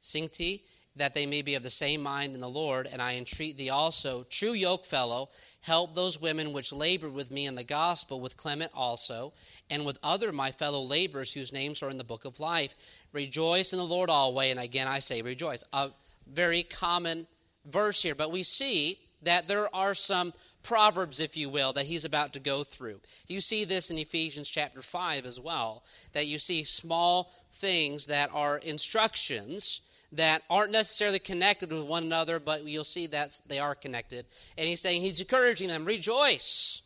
Syntyche 0.00 0.60
that 0.96 1.14
they 1.14 1.24
may 1.24 1.40
be 1.40 1.54
of 1.54 1.62
the 1.62 1.70
same 1.70 2.02
mind 2.02 2.34
in 2.34 2.40
the 2.40 2.48
Lord. 2.48 2.88
And 2.90 3.00
I 3.00 3.14
entreat 3.14 3.56
thee 3.56 3.70
also, 3.70 4.24
true 4.24 4.52
yokefellow, 4.52 5.28
help 5.60 5.94
those 5.94 6.20
women 6.20 6.52
which 6.52 6.72
labor 6.72 7.08
with 7.08 7.30
me 7.30 7.46
in 7.46 7.54
the 7.54 7.64
gospel, 7.64 8.20
with 8.20 8.36
Clement 8.36 8.70
also, 8.74 9.32
and 9.70 9.86
with 9.86 9.98
other 10.02 10.32
my 10.32 10.50
fellow 10.50 10.82
laborers 10.82 11.32
whose 11.32 11.52
names 11.52 11.82
are 11.82 11.90
in 11.90 11.98
the 11.98 12.04
book 12.04 12.24
of 12.24 12.40
life. 12.40 12.74
Rejoice 13.12 13.72
in 13.72 13.78
the 13.78 13.84
Lord 13.84 14.10
always. 14.10 14.50
And 14.50 14.60
again 14.60 14.88
I 14.88 14.98
say 14.98 15.22
rejoice. 15.22 15.64
A 15.72 15.90
very 16.30 16.62
common 16.62 17.26
verse 17.64 18.02
here, 18.02 18.14
but 18.14 18.30
we 18.30 18.42
see 18.42 18.98
that 19.22 19.48
there 19.48 19.74
are 19.74 19.94
some 19.94 20.32
proverbs, 20.62 21.20
if 21.20 21.36
you 21.36 21.48
will, 21.48 21.72
that 21.72 21.86
he's 21.86 22.04
about 22.04 22.32
to 22.34 22.40
go 22.40 22.64
through. 22.64 23.00
You 23.26 23.40
see 23.40 23.64
this 23.64 23.90
in 23.90 23.98
Ephesians 23.98 24.48
chapter 24.48 24.82
5 24.82 25.26
as 25.26 25.40
well, 25.40 25.82
that 26.12 26.26
you 26.26 26.38
see 26.38 26.64
small 26.64 27.32
things 27.52 28.06
that 28.06 28.30
are 28.32 28.58
instructions 28.58 29.82
that 30.12 30.42
aren't 30.50 30.72
necessarily 30.72 31.18
connected 31.18 31.72
with 31.72 31.84
one 31.84 32.04
another, 32.04 32.38
but 32.38 32.64
you'll 32.64 32.84
see 32.84 33.06
that 33.08 33.40
they 33.48 33.58
are 33.58 33.74
connected. 33.74 34.26
And 34.58 34.68
he's 34.68 34.80
saying 34.80 35.00
he's 35.00 35.20
encouraging 35.20 35.68
them, 35.68 35.84
rejoice. 35.84 36.82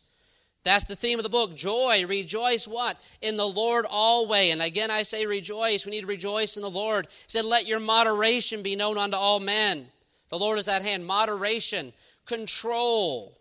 That's 0.63 0.85
the 0.85 0.95
theme 0.95 1.19
of 1.19 1.23
the 1.23 1.29
book. 1.29 1.55
Joy. 1.55 2.05
Rejoice 2.05 2.67
what? 2.67 2.99
In 3.21 3.37
the 3.37 3.47
Lord 3.47 3.85
always. 3.89 4.51
And 4.51 4.61
again, 4.61 4.91
I 4.91 5.03
say 5.03 5.25
rejoice. 5.25 5.85
We 5.85 5.91
need 5.91 6.01
to 6.01 6.07
rejoice 6.07 6.57
in 6.57 6.61
the 6.61 6.69
Lord. 6.69 7.07
He 7.09 7.23
said, 7.27 7.45
Let 7.45 7.67
your 7.67 7.79
moderation 7.79 8.63
be 8.63 8.75
known 8.75 8.97
unto 8.97 9.15
all 9.15 9.39
men. 9.39 9.85
The 10.29 10.37
Lord 10.37 10.59
is 10.59 10.67
at 10.67 10.81
hand. 10.81 11.05
Moderation, 11.05 11.93
control. 12.27 13.37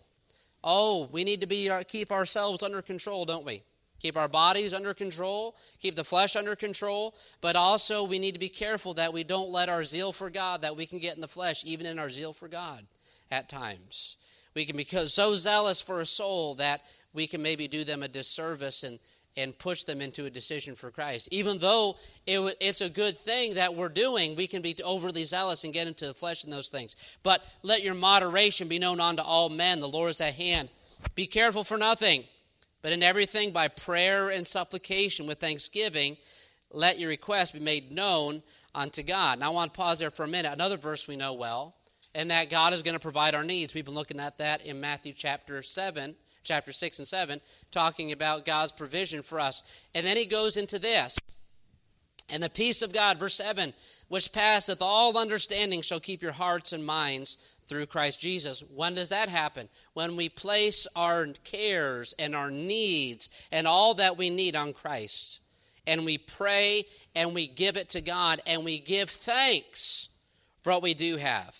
Oh, 0.64 1.08
we 1.12 1.24
need 1.24 1.40
to 1.42 1.46
be 1.46 1.68
uh, 1.68 1.82
keep 1.86 2.10
ourselves 2.10 2.62
under 2.62 2.82
control, 2.82 3.24
don't 3.24 3.44
we? 3.44 3.62
Keep 4.00 4.16
our 4.16 4.28
bodies 4.28 4.74
under 4.74 4.92
control, 4.92 5.56
keep 5.80 5.96
the 5.96 6.04
flesh 6.04 6.36
under 6.36 6.54
control, 6.54 7.14
but 7.40 7.56
also 7.56 8.04
we 8.04 8.18
need 8.18 8.32
to 8.32 8.40
be 8.40 8.48
careful 8.48 8.94
that 8.94 9.12
we 9.12 9.24
don't 9.24 9.50
let 9.50 9.68
our 9.68 9.84
zeal 9.84 10.12
for 10.12 10.28
God, 10.28 10.60
that 10.62 10.76
we 10.76 10.86
can 10.86 10.98
get 10.98 11.14
in 11.14 11.22
the 11.22 11.28
flesh, 11.28 11.64
even 11.64 11.86
in 11.86 11.98
our 11.98 12.10
zeal 12.10 12.32
for 12.32 12.46
God 12.46 12.86
at 13.30 13.48
times. 13.48 14.18
We 14.54 14.64
can 14.64 14.76
be 14.76 14.84
so 14.84 15.34
zealous 15.36 15.80
for 15.80 16.00
a 16.00 16.06
soul 16.06 16.54
that 16.56 16.82
we 17.12 17.26
can 17.26 17.42
maybe 17.42 17.68
do 17.68 17.84
them 17.84 18.02
a 18.02 18.08
disservice 18.08 18.82
and, 18.82 18.98
and 19.36 19.58
push 19.58 19.82
them 19.82 20.00
into 20.00 20.24
a 20.24 20.30
decision 20.30 20.74
for 20.74 20.90
Christ. 20.90 21.28
Even 21.30 21.58
though 21.58 21.96
it, 22.26 22.56
it's 22.60 22.80
a 22.80 22.88
good 22.88 23.16
thing 23.16 23.54
that 23.54 23.74
we're 23.74 23.88
doing, 23.88 24.36
we 24.36 24.46
can 24.46 24.62
be 24.62 24.74
overly 24.84 25.24
zealous 25.24 25.64
and 25.64 25.74
get 25.74 25.86
into 25.86 26.06
the 26.06 26.14
flesh 26.14 26.44
in 26.44 26.50
those 26.50 26.68
things. 26.68 26.96
But 27.22 27.44
let 27.62 27.82
your 27.82 27.94
moderation 27.94 28.68
be 28.68 28.78
known 28.78 29.00
unto 29.00 29.22
all 29.22 29.48
men. 29.48 29.80
The 29.80 29.88
Lord 29.88 30.10
is 30.10 30.20
at 30.20 30.34
hand. 30.34 30.68
Be 31.14 31.26
careful 31.26 31.64
for 31.64 31.76
nothing 31.76 32.24
but 32.86 32.92
in 32.92 33.02
everything, 33.02 33.50
by 33.50 33.66
prayer 33.66 34.28
and 34.30 34.46
supplication 34.46 35.26
with 35.26 35.40
thanksgiving, 35.40 36.16
let 36.70 37.00
your 37.00 37.08
requests 37.08 37.50
be 37.50 37.58
made 37.58 37.90
known 37.90 38.44
unto 38.76 39.02
God. 39.02 39.40
Now, 39.40 39.46
I 39.46 39.54
want 39.54 39.74
to 39.74 39.76
pause 39.76 39.98
there 39.98 40.12
for 40.12 40.22
a 40.22 40.28
minute. 40.28 40.52
Another 40.52 40.76
verse 40.76 41.08
we 41.08 41.16
know 41.16 41.32
well, 41.32 41.74
and 42.14 42.30
that 42.30 42.48
God 42.48 42.72
is 42.72 42.82
going 42.82 42.94
to 42.94 43.00
provide 43.00 43.34
our 43.34 43.42
needs. 43.42 43.74
We've 43.74 43.84
been 43.84 43.94
looking 43.94 44.20
at 44.20 44.38
that 44.38 44.64
in 44.64 44.80
Matthew 44.80 45.14
chapter 45.14 45.62
7, 45.62 46.14
chapter 46.46 46.72
6 46.72 46.98
and 46.98 47.08
7, 47.08 47.40
talking 47.70 48.12
about 48.12 48.44
God's 48.46 48.72
provision 48.72 49.22
for 49.22 49.40
us. 49.40 49.80
And 49.94 50.06
then 50.06 50.16
he 50.16 50.24
goes 50.24 50.56
into 50.56 50.78
this. 50.78 51.18
And 52.30 52.42
the 52.42 52.50
peace 52.50 52.82
of 52.82 52.92
God, 52.92 53.18
verse 53.18 53.34
7, 53.34 53.72
which 54.08 54.32
passeth 54.32 54.82
all 54.82 55.16
understanding, 55.16 55.82
shall 55.82 56.00
keep 56.00 56.22
your 56.22 56.32
hearts 56.32 56.72
and 56.72 56.84
minds 56.84 57.56
through 57.66 57.86
Christ 57.86 58.20
Jesus. 58.20 58.62
When 58.74 58.94
does 58.94 59.10
that 59.10 59.28
happen? 59.28 59.68
When 59.94 60.16
we 60.16 60.28
place 60.28 60.86
our 60.96 61.26
cares 61.44 62.14
and 62.18 62.34
our 62.34 62.50
needs 62.50 63.28
and 63.52 63.66
all 63.66 63.94
that 63.94 64.16
we 64.16 64.30
need 64.30 64.56
on 64.56 64.72
Christ. 64.72 65.40
And 65.86 66.04
we 66.04 66.18
pray 66.18 66.84
and 67.14 67.34
we 67.34 67.46
give 67.46 67.76
it 67.76 67.90
to 67.90 68.00
God 68.00 68.40
and 68.46 68.64
we 68.64 68.78
give 68.78 69.08
thanks 69.10 70.08
for 70.62 70.72
what 70.72 70.82
we 70.82 70.94
do 70.94 71.16
have. 71.16 71.56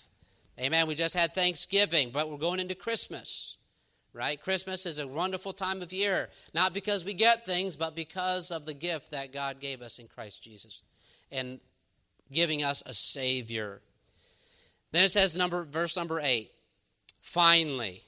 Amen. 0.59 0.87
We 0.87 0.95
just 0.95 1.15
had 1.15 1.33
Thanksgiving, 1.33 2.11
but 2.11 2.31
we're 2.31 2.39
going 2.39 2.61
into 2.61 2.75
Christmas. 2.75 3.56
Right? 4.17 4.41
Christmas 4.41 4.87
is 4.87 4.99
a 4.99 5.07
wonderful 5.07 5.53
time 5.53 5.83
of 5.83 5.93
year, 5.93 6.31
not 6.55 6.73
because 6.73 7.05
we 7.05 7.13
get 7.13 7.45
things, 7.45 7.77
but 7.77 7.95
because 7.95 8.51
of 8.51 8.65
the 8.65 8.73
gift 8.73 9.11
that 9.11 9.31
God 9.31 9.61
gave 9.61 9.83
us 9.83 9.99
in 9.99 10.09
Christ 10.09 10.43
Jesus 10.43 10.83
and 11.31 11.61
giving 12.33 12.65
us 12.65 12.83
a 12.87 12.95
Savior. 12.95 13.83
Then 14.91 15.05
it 15.05 15.11
says, 15.11 15.37
number, 15.37 15.65
verse 15.65 15.99
number 15.99 16.19
8 16.19 16.51
Finally, 17.21 18.01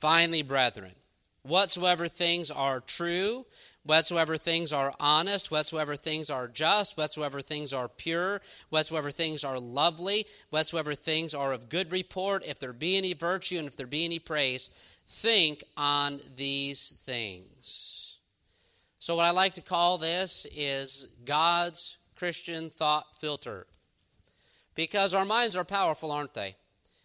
finally, 0.00 0.42
brethren, 0.42 0.92
whatsoever 1.42 2.08
things 2.08 2.50
are 2.50 2.80
true, 2.80 3.46
whatsoever 3.84 4.36
things 4.36 4.72
are 4.72 4.94
honest, 4.98 5.50
whatsoever 5.50 5.96
things 5.96 6.30
are 6.30 6.48
just, 6.48 6.96
whatsoever 6.96 7.40
things 7.40 7.72
are 7.72 7.88
pure, 7.88 8.40
whatsoever 8.70 9.10
things 9.10 9.44
are 9.44 9.58
lovely, 9.58 10.24
whatsoever 10.50 10.94
things 10.94 11.34
are 11.34 11.52
of 11.52 11.68
good 11.68 11.92
report, 11.92 12.44
if 12.46 12.58
there 12.58 12.72
be 12.72 12.96
any 12.96 13.12
virtue 13.12 13.58
and 13.58 13.68
if 13.68 13.76
there 13.76 13.86
be 13.86 14.04
any 14.04 14.18
praise, 14.18 14.98
think 15.12 15.62
on 15.76 16.18
these 16.36 16.90
things. 17.04 18.18
So, 18.98 19.14
what 19.14 19.26
I 19.26 19.30
like 19.30 19.54
to 19.54 19.60
call 19.60 19.98
this 19.98 20.46
is 20.56 21.08
God's 21.24 21.98
Christian 22.16 22.70
thought 22.70 23.04
filter. 23.20 23.66
Because 24.74 25.14
our 25.14 25.26
minds 25.26 25.56
are 25.56 25.64
powerful, 25.64 26.10
aren't 26.10 26.34
they? 26.34 26.54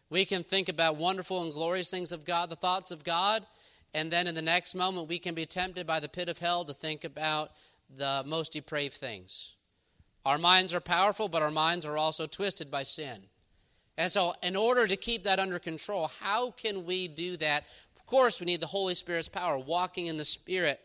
We 0.10 0.24
can 0.24 0.44
think 0.44 0.70
about 0.70 0.96
wonderful 0.96 1.44
and 1.44 1.54
glorious 1.54 1.92
things 1.92 2.14
of 2.14 2.24
God, 2.24 2.50
the 2.50 2.56
thoughts 2.56 2.92
of 2.92 3.04
God, 3.04 3.46
and 3.94 4.10
then 4.10 4.26
in 4.26 4.36
the 4.36 4.42
next 4.42 4.74
moment 4.74 5.10
we 5.10 5.20
can 5.20 5.36
be 5.36 5.46
tempted 5.46 5.86
by 5.86 6.00
the 6.00 6.08
pit 6.08 6.30
of 6.30 6.38
hell 6.38 6.64
to 6.64 6.74
think 6.74 7.04
about 7.04 7.52
the 7.94 8.24
most 8.26 8.54
depraved 8.54 8.94
things. 8.94 9.56
Our 10.26 10.38
minds 10.38 10.74
are 10.74 10.80
powerful, 10.80 11.28
but 11.28 11.42
our 11.42 11.52
minds 11.52 11.86
are 11.86 11.98
also 11.98 12.26
twisted 12.26 12.72
by 12.72 12.84
sin. 12.84 13.18
And 13.98 14.12
so, 14.12 14.36
in 14.44 14.56
order 14.56 14.86
to 14.86 14.96
keep 14.96 15.24
that 15.24 15.40
under 15.40 15.58
control, 15.58 16.10
how 16.22 16.52
can 16.52 16.86
we 16.86 17.08
do 17.08 17.36
that? 17.38 17.66
Of 18.08 18.12
course, 18.12 18.40
we 18.40 18.46
need 18.46 18.62
the 18.62 18.68
Holy 18.68 18.96
Spirit's 18.96 19.28
power, 19.28 19.60
walking 19.60 20.08
in 20.08 20.16
the 20.16 20.24
Spirit. 20.24 20.80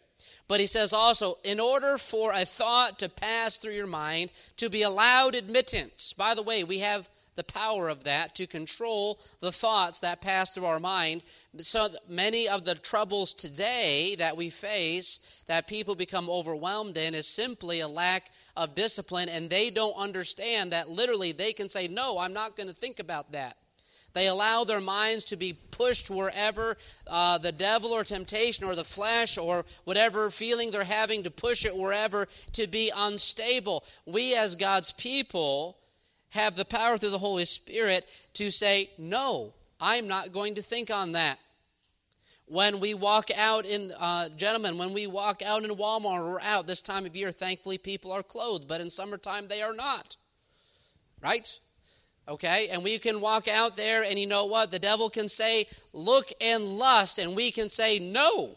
But 0.48 0.58
he 0.58 0.66
says 0.66 0.92
also, 0.92 1.38
in 1.44 1.60
order 1.60 1.96
for 1.96 2.32
a 2.32 2.44
thought 2.44 2.98
to 2.98 3.08
pass 3.08 3.58
through 3.58 3.74
your 3.74 3.86
mind, 3.86 4.32
to 4.56 4.68
be 4.68 4.82
allowed 4.82 5.36
admittance. 5.36 6.12
By 6.14 6.34
the 6.34 6.42
way, 6.42 6.64
we 6.64 6.80
have 6.80 7.08
the 7.36 7.44
power 7.44 7.88
of 7.88 8.02
that 8.02 8.34
to 8.34 8.48
control 8.48 9.20
the 9.38 9.52
thoughts 9.52 10.00
that 10.00 10.20
pass 10.20 10.50
through 10.50 10.64
our 10.64 10.80
mind. 10.80 11.22
So 11.58 11.90
many 12.08 12.48
of 12.48 12.64
the 12.64 12.74
troubles 12.74 13.32
today 13.32 14.16
that 14.18 14.36
we 14.36 14.50
face, 14.50 15.44
that 15.46 15.68
people 15.68 15.94
become 15.94 16.28
overwhelmed 16.28 16.96
in, 16.96 17.14
is 17.14 17.28
simply 17.28 17.78
a 17.78 17.88
lack 17.88 18.32
of 18.56 18.74
discipline, 18.74 19.28
and 19.28 19.48
they 19.48 19.70
don't 19.70 19.96
understand 19.96 20.72
that 20.72 20.90
literally 20.90 21.30
they 21.30 21.52
can 21.52 21.68
say, 21.68 21.86
No, 21.86 22.18
I'm 22.18 22.32
not 22.32 22.56
going 22.56 22.68
to 22.68 22.74
think 22.74 22.98
about 22.98 23.30
that. 23.30 23.58
They 24.14 24.26
allow 24.26 24.64
their 24.64 24.80
minds 24.80 25.24
to 25.26 25.36
be 25.36 25.56
pushed 25.70 26.10
wherever 26.10 26.76
uh, 27.06 27.38
the 27.38 27.52
devil 27.52 27.92
or 27.92 28.04
temptation 28.04 28.64
or 28.64 28.74
the 28.74 28.84
flesh 28.84 29.38
or 29.38 29.64
whatever 29.84 30.30
feeling 30.30 30.70
they're 30.70 30.84
having 30.84 31.22
to 31.22 31.30
push 31.30 31.64
it 31.64 31.76
wherever 31.76 32.28
to 32.52 32.66
be 32.66 32.92
unstable. 32.94 33.84
We, 34.06 34.34
as 34.36 34.54
God's 34.54 34.92
people, 34.92 35.78
have 36.30 36.56
the 36.56 36.64
power 36.64 36.98
through 36.98 37.10
the 37.10 37.18
Holy 37.18 37.44
Spirit 37.44 38.08
to 38.34 38.50
say, 38.50 38.90
No, 38.98 39.54
I'm 39.80 40.08
not 40.08 40.32
going 40.32 40.54
to 40.56 40.62
think 40.62 40.90
on 40.90 41.12
that. 41.12 41.38
When 42.46 42.80
we 42.80 42.92
walk 42.92 43.30
out 43.36 43.64
in, 43.64 43.92
uh, 43.98 44.28
gentlemen, 44.36 44.76
when 44.76 44.92
we 44.92 45.06
walk 45.06 45.40
out 45.42 45.64
in 45.64 45.70
Walmart 45.70 46.20
or 46.20 46.40
out 46.42 46.66
this 46.66 46.82
time 46.82 47.06
of 47.06 47.16
year, 47.16 47.32
thankfully 47.32 47.78
people 47.78 48.12
are 48.12 48.22
clothed, 48.22 48.68
but 48.68 48.80
in 48.80 48.90
summertime 48.90 49.48
they 49.48 49.62
are 49.62 49.72
not. 49.72 50.16
Right? 51.22 51.58
Okay? 52.28 52.68
And 52.70 52.84
we 52.84 52.98
can 52.98 53.20
walk 53.20 53.48
out 53.48 53.76
there, 53.76 54.04
and 54.04 54.18
you 54.18 54.26
know 54.26 54.46
what? 54.46 54.70
The 54.70 54.78
devil 54.78 55.10
can 55.10 55.28
say, 55.28 55.66
Look 55.92 56.30
and 56.40 56.64
lust, 56.64 57.18
and 57.18 57.34
we 57.34 57.50
can 57.50 57.68
say, 57.68 57.98
No. 57.98 58.56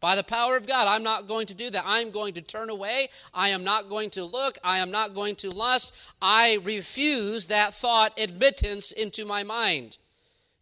By 0.00 0.16
the 0.16 0.22
power 0.22 0.54
of 0.56 0.66
God, 0.66 0.86
I'm 0.86 1.02
not 1.02 1.28
going 1.28 1.46
to 1.46 1.54
do 1.54 1.70
that. 1.70 1.84
I'm 1.86 2.10
going 2.10 2.34
to 2.34 2.42
turn 2.42 2.68
away. 2.68 3.08
I 3.32 3.48
am 3.48 3.64
not 3.64 3.88
going 3.88 4.10
to 4.10 4.24
look. 4.24 4.58
I 4.62 4.78
am 4.78 4.90
not 4.90 5.14
going 5.14 5.34
to 5.36 5.50
lust. 5.50 5.96
I 6.20 6.58
refuse 6.62 7.46
that 7.46 7.72
thought 7.72 8.12
admittance 8.20 8.92
into 8.92 9.24
my 9.24 9.44
mind. 9.44 9.96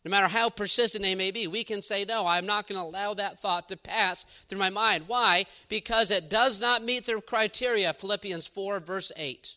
No 0.05 0.11
matter 0.11 0.29
how 0.29 0.49
persistent 0.49 1.03
they 1.03 1.17
may 1.17 1.31
be, 1.31 1.47
we 1.47 1.65
can 1.65 1.81
say, 1.83 2.05
No, 2.05 2.27
I'm 2.27 2.47
not 2.47 2.69
going 2.69 2.81
to 2.81 2.87
allow 2.87 3.15
that 3.15 3.39
thought 3.39 3.69
to 3.71 3.77
pass 3.77 4.25
through 4.49 4.59
my 4.59 4.71
mind. 4.71 5.05
Why? 5.07 5.45
Because 5.69 6.11
it 6.11 6.29
does 6.29 6.61
not 6.61 6.85
meet 6.85 7.07
the 7.07 7.21
criteria, 7.21 7.93
Philippians 7.93 8.47
4, 8.47 8.81
verse 8.81 9.11
8. 9.17 9.57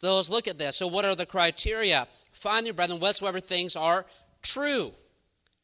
So 0.00 0.14
let's 0.14 0.30
look 0.30 0.46
at 0.46 0.58
this. 0.58 0.76
So, 0.76 0.86
what 0.86 1.04
are 1.04 1.16
the 1.16 1.26
criteria? 1.26 2.06
Finally, 2.32 2.70
brethren, 2.70 3.00
whatsoever 3.00 3.40
things 3.40 3.74
are 3.74 4.06
true. 4.42 4.92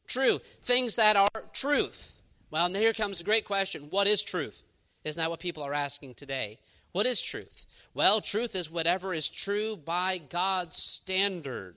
True. 0.07 0.39
Things 0.61 0.95
that 0.95 1.15
are 1.15 1.43
truth. 1.53 2.21
Well, 2.51 2.65
and 2.65 2.75
here 2.75 2.91
comes 2.91 3.21
a 3.21 3.23
great 3.23 3.45
question 3.45 3.87
What 3.89 4.07
is 4.07 4.21
truth? 4.21 4.63
Isn't 5.05 5.21
that 5.21 5.29
what 5.29 5.39
people 5.39 5.63
are 5.63 5.73
asking 5.73 6.15
today? 6.15 6.59
What 6.91 7.05
is 7.05 7.21
truth? 7.21 7.65
Well, 7.93 8.19
truth 8.19 8.55
is 8.55 8.69
whatever 8.69 9.13
is 9.13 9.29
true 9.29 9.77
by 9.77 10.17
God's 10.17 10.75
standard. 10.75 11.75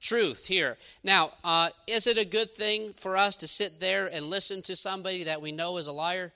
Truth 0.00 0.46
here. 0.46 0.78
Now, 1.02 1.32
uh, 1.42 1.70
is 1.88 2.06
it 2.06 2.18
a 2.18 2.24
good 2.24 2.50
thing 2.50 2.92
for 2.92 3.16
us 3.16 3.36
to 3.38 3.48
sit 3.48 3.80
there 3.80 4.06
and 4.06 4.30
listen 4.30 4.62
to 4.62 4.76
somebody 4.76 5.24
that 5.24 5.42
we 5.42 5.50
know 5.50 5.76
is 5.76 5.88
a 5.88 5.92
liar? 5.92 6.32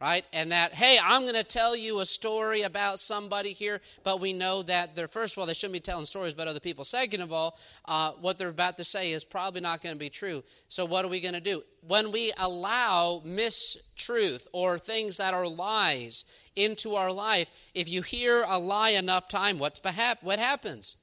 Right? 0.00 0.26
And 0.32 0.52
that, 0.52 0.74
hey, 0.74 0.98
I'm 1.02 1.22
going 1.22 1.34
to 1.34 1.44
tell 1.44 1.74
you 1.74 2.00
a 2.00 2.06
story 2.06 2.62
about 2.62 2.98
somebody 2.98 3.52
here, 3.52 3.80
but 4.04 4.20
we 4.20 4.34
know 4.34 4.62
that 4.64 4.94
they're, 4.94 5.08
first 5.08 5.34
of 5.34 5.38
all, 5.38 5.46
they 5.46 5.54
shouldn't 5.54 5.72
be 5.72 5.80
telling 5.80 6.04
stories 6.04 6.34
about 6.34 6.48
other 6.48 6.60
people. 6.60 6.84
Second 6.84 7.22
of 7.22 7.32
all, 7.32 7.58
uh, 7.86 8.12
what 8.20 8.36
they're 8.36 8.48
about 8.48 8.76
to 8.76 8.84
say 8.84 9.12
is 9.12 9.24
probably 9.24 9.62
not 9.62 9.82
going 9.82 9.94
to 9.94 9.98
be 9.98 10.10
true. 10.10 10.44
So, 10.68 10.84
what 10.84 11.04
are 11.04 11.08
we 11.08 11.20
going 11.20 11.34
to 11.34 11.40
do? 11.40 11.62
When 11.86 12.12
we 12.12 12.32
allow 12.38 13.22
mistruth 13.24 14.48
or 14.52 14.78
things 14.78 15.16
that 15.16 15.32
are 15.32 15.48
lies 15.48 16.24
into 16.56 16.94
our 16.94 17.10
life, 17.10 17.70
if 17.74 17.88
you 17.88 18.02
hear 18.02 18.44
a 18.46 18.58
lie 18.58 18.90
enough 18.90 19.28
time, 19.28 19.58
what's 19.58 19.80
what 20.20 20.38
happens? 20.38 20.96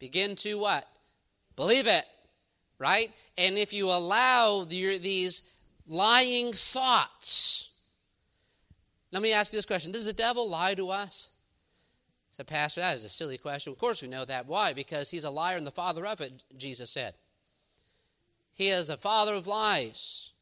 Begin 0.00 0.34
to 0.36 0.58
what? 0.58 0.88
Believe 1.54 1.86
it, 1.86 2.04
right? 2.78 3.12
And 3.38 3.56
if 3.56 3.72
you 3.72 3.86
allow 3.86 4.64
the, 4.68 4.98
these 4.98 5.54
lying 5.86 6.52
thoughts, 6.52 7.71
let 9.12 9.22
me 9.22 9.32
ask 9.32 9.52
you 9.52 9.58
this 9.58 9.66
question 9.66 9.92
Does 9.92 10.06
the 10.06 10.12
devil 10.12 10.48
lie 10.48 10.74
to 10.74 10.90
us? 10.90 11.30
said, 12.32 12.46
Pastor, 12.46 12.80
that 12.80 12.96
is 12.96 13.04
a 13.04 13.10
silly 13.10 13.36
question. 13.36 13.72
Of 13.72 13.78
course 13.78 14.00
we 14.00 14.08
know 14.08 14.24
that. 14.24 14.46
Why? 14.46 14.72
Because 14.72 15.10
he's 15.10 15.24
a 15.24 15.30
liar 15.30 15.58
and 15.58 15.66
the 15.66 15.70
father 15.70 16.06
of 16.06 16.22
it, 16.22 16.44
Jesus 16.56 16.90
said. 16.90 17.14
He 18.54 18.68
is 18.68 18.86
the 18.86 18.96
father 18.96 19.34
of 19.34 19.46
lies. 19.46 20.32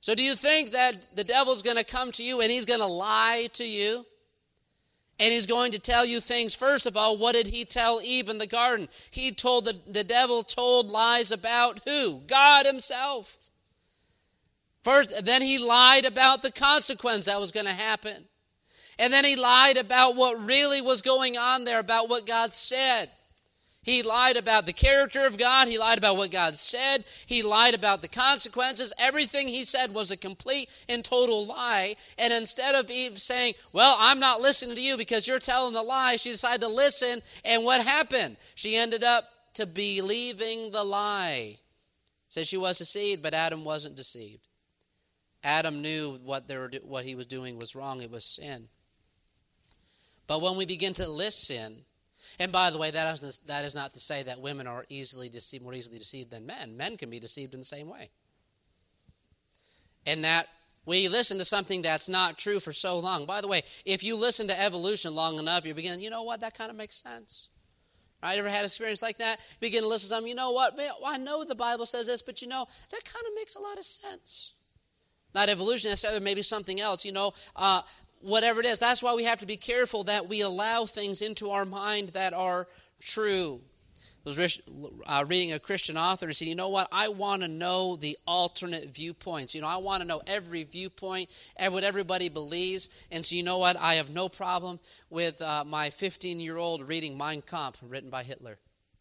So 0.00 0.14
do 0.14 0.22
you 0.22 0.34
think 0.34 0.70
that 0.70 1.16
the 1.16 1.24
devil's 1.24 1.62
going 1.62 1.76
to 1.76 1.84
come 1.84 2.12
to 2.12 2.24
you 2.24 2.40
and 2.40 2.50
he's 2.50 2.66
going 2.66 2.80
to 2.80 2.86
lie 2.86 3.48
to 3.54 3.64
you? 3.64 4.06
And 5.18 5.32
he's 5.32 5.46
going 5.46 5.72
to 5.72 5.78
tell 5.78 6.04
you 6.04 6.20
things. 6.20 6.54
First 6.54 6.86
of 6.86 6.96
all, 6.96 7.16
what 7.16 7.34
did 7.34 7.48
he 7.48 7.64
tell 7.64 8.00
Eve 8.02 8.28
in 8.28 8.38
the 8.38 8.46
garden? 8.46 8.88
He 9.10 9.30
told 9.30 9.64
the, 9.64 9.76
the 9.86 10.04
devil 10.04 10.42
told 10.42 10.88
lies 10.88 11.30
about 11.30 11.80
who? 11.84 12.22
God 12.26 12.66
himself. 12.66 13.50
First, 14.82 15.24
then 15.24 15.42
he 15.42 15.58
lied 15.58 16.04
about 16.04 16.42
the 16.42 16.50
consequence 16.50 17.26
that 17.26 17.40
was 17.40 17.52
going 17.52 17.66
to 17.66 17.72
happen. 17.72 18.24
And 18.98 19.12
then 19.12 19.24
he 19.24 19.36
lied 19.36 19.76
about 19.76 20.16
what 20.16 20.44
really 20.44 20.80
was 20.80 21.02
going 21.02 21.36
on 21.36 21.64
there, 21.64 21.80
about 21.80 22.08
what 22.08 22.26
God 22.26 22.52
said. 22.52 23.08
He 23.84 24.04
lied 24.04 24.36
about 24.36 24.66
the 24.66 24.72
character 24.72 25.26
of 25.26 25.38
God. 25.38 25.66
He 25.66 25.76
lied 25.76 25.98
about 25.98 26.16
what 26.16 26.30
God 26.30 26.54
said. 26.54 27.04
He 27.26 27.42
lied 27.42 27.74
about 27.74 28.00
the 28.00 28.08
consequences. 28.08 28.92
Everything 28.96 29.48
he 29.48 29.64
said 29.64 29.92
was 29.92 30.12
a 30.12 30.16
complete 30.16 30.70
and 30.88 31.04
total 31.04 31.46
lie. 31.46 31.96
And 32.16 32.32
instead 32.32 32.76
of 32.76 32.90
Eve 32.90 33.20
saying, 33.20 33.54
Well, 33.72 33.96
I'm 33.98 34.20
not 34.20 34.40
listening 34.40 34.76
to 34.76 34.82
you 34.82 34.96
because 34.96 35.26
you're 35.26 35.40
telling 35.40 35.74
the 35.74 35.82
lie, 35.82 36.14
she 36.14 36.30
decided 36.30 36.60
to 36.60 36.68
listen. 36.68 37.22
And 37.44 37.64
what 37.64 37.84
happened? 37.84 38.36
She 38.54 38.76
ended 38.76 39.02
up 39.02 39.24
to 39.54 39.66
believing 39.66 40.70
the 40.70 40.84
lie. 40.84 41.56
Says 42.28 42.46
she 42.48 42.56
was 42.56 42.78
deceived, 42.78 43.20
but 43.20 43.34
Adam 43.34 43.64
wasn't 43.64 43.96
deceived. 43.96 44.46
Adam 45.44 45.82
knew 45.82 46.18
what, 46.24 46.48
they 46.48 46.56
were, 46.56 46.70
what 46.84 47.04
he 47.04 47.14
was 47.14 47.26
doing 47.26 47.58
was 47.58 47.74
wrong, 47.74 48.00
it 48.00 48.10
was 48.10 48.24
sin. 48.24 48.68
But 50.26 50.40
when 50.40 50.56
we 50.56 50.66
begin 50.66 50.92
to 50.94 51.08
listen, 51.08 51.84
and 52.38 52.52
by 52.52 52.70
the 52.70 52.78
way, 52.78 52.90
that 52.90 53.22
is, 53.22 53.38
that 53.46 53.64
is 53.64 53.74
not 53.74 53.92
to 53.94 54.00
say 54.00 54.22
that 54.22 54.40
women 54.40 54.66
are 54.66 54.86
easily 54.88 55.28
deceived, 55.28 55.64
more 55.64 55.74
easily 55.74 55.98
deceived 55.98 56.30
than 56.30 56.46
men. 56.46 56.76
Men 56.76 56.96
can 56.96 57.10
be 57.10 57.20
deceived 57.20 57.54
in 57.54 57.60
the 57.60 57.66
same 57.66 57.88
way. 57.88 58.10
And 60.06 60.24
that 60.24 60.46
we 60.84 61.08
listen 61.08 61.38
to 61.38 61.44
something 61.44 61.82
that's 61.82 62.08
not 62.08 62.38
true 62.38 62.58
for 62.58 62.72
so 62.72 62.98
long. 62.98 63.26
By 63.26 63.40
the 63.40 63.48
way, 63.48 63.62
if 63.84 64.02
you 64.02 64.16
listen 64.16 64.48
to 64.48 64.60
evolution 64.60 65.14
long 65.14 65.38
enough, 65.38 65.66
you 65.66 65.74
begin, 65.74 66.00
you 66.00 66.10
know 66.10 66.22
what, 66.22 66.40
that 66.40 66.56
kind 66.56 66.70
of 66.70 66.76
makes 66.76 66.96
sense. 66.96 67.48
Right? 68.22 68.38
Ever 68.38 68.48
had 68.48 68.60
an 68.60 68.64
experience 68.66 69.02
like 69.02 69.18
that? 69.18 69.38
Begin 69.60 69.82
to 69.82 69.88
listen 69.88 70.08
to 70.08 70.14
something, 70.14 70.28
you 70.28 70.34
know 70.34 70.52
what, 70.52 70.76
man, 70.76 70.90
I 71.04 71.18
know 71.18 71.44
the 71.44 71.54
Bible 71.54 71.86
says 71.86 72.06
this, 72.06 72.22
but 72.22 72.40
you 72.40 72.48
know, 72.48 72.66
that 72.90 73.04
kind 73.04 73.24
of 73.26 73.34
makes 73.36 73.56
a 73.56 73.60
lot 73.60 73.78
of 73.78 73.84
sense. 73.84 74.54
Not 75.34 75.48
evolution 75.48 75.90
necessarily, 75.90 76.20
maybe 76.20 76.42
something 76.42 76.80
else, 76.80 77.04
you 77.04 77.12
know, 77.12 77.32
uh, 77.56 77.82
whatever 78.20 78.60
it 78.60 78.66
is. 78.66 78.78
That's 78.78 79.02
why 79.02 79.14
we 79.14 79.24
have 79.24 79.40
to 79.40 79.46
be 79.46 79.56
careful 79.56 80.04
that 80.04 80.28
we 80.28 80.40
allow 80.40 80.84
things 80.84 81.22
into 81.22 81.50
our 81.50 81.64
mind 81.64 82.10
that 82.10 82.32
are 82.32 82.66
true. 83.00 83.60
I 84.24 84.28
was 84.28 84.62
uh, 85.06 85.24
reading 85.26 85.52
a 85.52 85.58
Christian 85.58 85.96
author 85.96 86.26
and 86.26 86.36
said, 86.36 86.46
you 86.46 86.54
know 86.54 86.68
what? 86.68 86.86
I 86.92 87.08
want 87.08 87.42
to 87.42 87.48
know 87.48 87.96
the 87.96 88.16
alternate 88.24 88.94
viewpoints. 88.94 89.52
You 89.52 89.62
know, 89.62 89.66
I 89.66 89.78
want 89.78 90.00
to 90.00 90.06
know 90.06 90.22
every 90.28 90.62
viewpoint 90.62 91.28
and 91.56 91.72
what 91.72 91.82
everybody 91.82 92.28
believes. 92.28 93.04
And 93.10 93.24
so, 93.24 93.34
you 93.34 93.42
know 93.42 93.58
what? 93.58 93.76
I 93.76 93.94
have 93.94 94.10
no 94.10 94.28
problem 94.28 94.78
with 95.10 95.42
uh, 95.42 95.64
my 95.66 95.90
15 95.90 96.38
year 96.38 96.56
old 96.56 96.86
reading 96.86 97.18
Mein 97.18 97.42
Kampf, 97.42 97.80
written 97.82 98.10
by 98.10 98.22
Hitler. 98.22 98.58